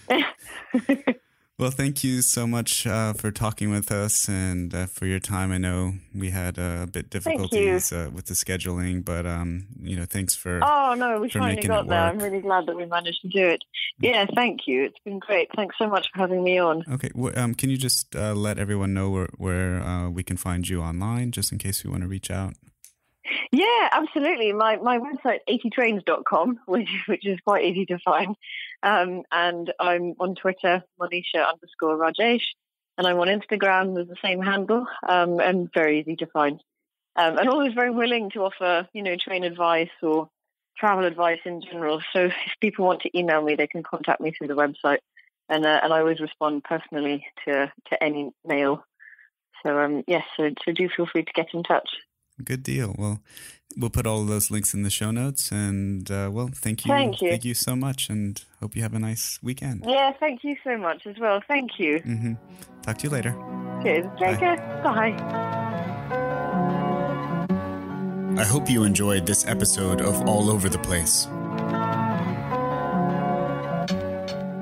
Well, 1.62 1.70
thank 1.70 2.04
you 2.04 2.24
so 2.24 2.48
much 2.48 2.88
uh, 2.88 3.14
for 3.14 3.30
talking 3.30 3.70
with 3.70 3.92
us 3.92 4.28
and 4.28 4.74
uh, 4.74 4.88
for 4.88 5.06
your 5.06 5.20
time. 5.20 5.52
I 5.52 5.60
know 5.60 5.94
we 6.12 6.32
had 6.32 6.58
a 6.58 6.88
bit 6.92 7.12
difficulties 7.12 7.94
uh, 7.94 8.10
with 8.12 8.26
the 8.26 8.34
scheduling, 8.34 9.06
but 9.06 9.28
um, 9.28 9.68
you 9.80 9.96
know, 9.96 10.06
thanks 10.06 10.34
for. 10.34 10.60
Oh 10.64 10.96
no, 10.96 11.20
we 11.20 11.30
finally 11.30 11.62
got 11.62 11.86
there. 11.86 12.00
I'm 12.00 12.18
really 12.18 12.42
glad 12.42 12.66
that 12.66 12.76
we 12.76 12.88
managed 12.88 13.22
to 13.22 13.28
do 13.28 13.46
it. 13.46 13.64
Yeah, 14.00 14.26
thank 14.34 14.62
you. 14.66 14.86
It's 14.86 14.98
been 15.06 15.20
great. 15.20 15.50
Thanks 15.56 15.76
so 15.78 15.88
much 15.88 16.10
for 16.12 16.18
having 16.18 16.44
me 16.44 16.58
on. 16.58 16.84
Okay, 16.94 17.12
well, 17.14 17.38
um, 17.38 17.54
can 17.54 17.70
you 17.70 17.78
just 17.78 18.16
uh, 18.16 18.34
let 18.34 18.58
everyone 18.58 18.96
know 18.96 19.12
where 19.12 19.30
where 19.38 19.84
uh, 19.84 20.10
we 20.10 20.24
can 20.24 20.38
find 20.38 20.68
you 20.68 20.82
online, 20.82 21.32
just 21.32 21.52
in 21.52 21.60
case 21.60 21.84
we 21.84 21.92
want 21.92 22.02
to 22.02 22.08
reach 22.08 22.32
out? 22.32 22.56
Yeah, 23.52 23.90
absolutely. 23.92 24.54
My 24.54 24.78
my 24.78 25.00
website 25.00 25.40
80trains.com, 25.50 26.60
which 26.66 26.90
which 27.08 27.26
is 27.28 27.40
quite 27.42 27.66
easy 27.66 27.86
to 27.88 28.00
find. 28.00 28.36
Um, 28.82 29.24
and 29.32 29.74
I'm 29.80 30.16
on 30.20 30.36
Twitter, 30.36 30.84
Monisha 31.00 31.48
underscore 31.48 31.98
Rajesh, 31.98 32.44
and 32.98 33.06
I'm 33.06 33.20
on 33.20 33.28
Instagram 33.28 33.94
with 33.94 34.08
the 34.08 34.16
same 34.24 34.42
handle, 34.42 34.88
um, 35.08 35.40
and 35.40 35.70
very 35.74 36.00
easy 36.00 36.16
to 36.18 36.28
find. 36.28 36.62
Um, 37.18 37.38
and 37.38 37.50
always 37.50 37.74
very 37.74 37.92
willing 37.92 38.30
to 38.32 38.40
offer, 38.46 38.88
you 38.94 39.04
know, 39.04 39.18
train 39.18 39.44
advice 39.44 39.90
or 40.02 40.30
travel 40.78 41.04
advice 41.04 41.40
in 41.44 41.62
general. 41.62 42.02
So 42.14 42.26
if 42.26 42.34
people 42.62 42.86
want 42.86 43.02
to 43.02 43.18
email 43.18 43.42
me, 43.42 43.56
they 43.56 43.68
can 43.68 43.84
contact 43.84 44.22
me 44.22 44.32
through 44.32 44.48
the 44.48 44.56
website, 44.56 45.00
and 45.50 45.66
uh, 45.66 45.82
and 45.84 45.92
I 45.92 46.00
always 46.00 46.22
respond 46.22 46.64
personally 46.64 47.26
to 47.46 47.72
to 47.90 48.02
any 48.04 48.32
mail. 48.46 48.86
So 49.64 49.78
um, 49.78 50.04
yes, 50.08 50.24
so, 50.38 50.50
so 50.66 50.72
do 50.72 50.88
feel 50.88 51.06
free 51.06 51.26
to 51.26 51.34
get 51.34 51.54
in 51.54 51.64
touch. 51.64 51.90
Good 52.44 52.64
deal. 52.64 52.96
Well, 52.98 53.22
we'll 53.78 53.90
put 53.90 54.06
all 54.06 54.22
of 54.22 54.28
those 54.28 54.52
links 54.52 54.74
in 54.74 54.84
the 54.84 54.90
show 54.90 55.12
notes. 55.12 55.52
And 55.52 56.10
uh, 56.10 56.30
well, 56.32 56.50
thank 56.54 56.86
you. 56.86 56.90
Thank 56.90 57.22
you. 57.22 57.30
Thank 57.30 57.46
you 57.46 57.54
so 57.54 57.76
much. 57.76 58.10
And 58.10 58.44
hope 58.60 58.76
you 58.76 58.82
have 58.82 58.94
a 58.94 59.00
nice 59.00 59.40
weekend. 59.42 59.84
Yeah, 59.88 60.12
thank 60.20 60.44
you 60.44 60.56
so 60.64 60.78
much 60.78 61.06
as 61.06 61.18
well. 61.20 61.42
Thank 61.48 61.80
you. 61.80 62.00
Mm-hmm. 62.00 62.34
Talk 62.82 62.98
to 63.00 63.04
you 63.04 63.10
later. 63.10 63.36
Cheers. 63.84 64.06
Take 64.20 64.40
Bye. 64.40 64.56
care. 64.56 64.82
Bye. 64.84 65.58
I 68.38 68.46
hope 68.46 68.70
you 68.70 68.84
enjoyed 68.84 69.26
this 69.26 69.46
episode 69.46 70.02
of 70.02 70.28
All 70.28 70.50
Over 70.50 70.70
the 70.70 70.80
Place. 70.80 71.28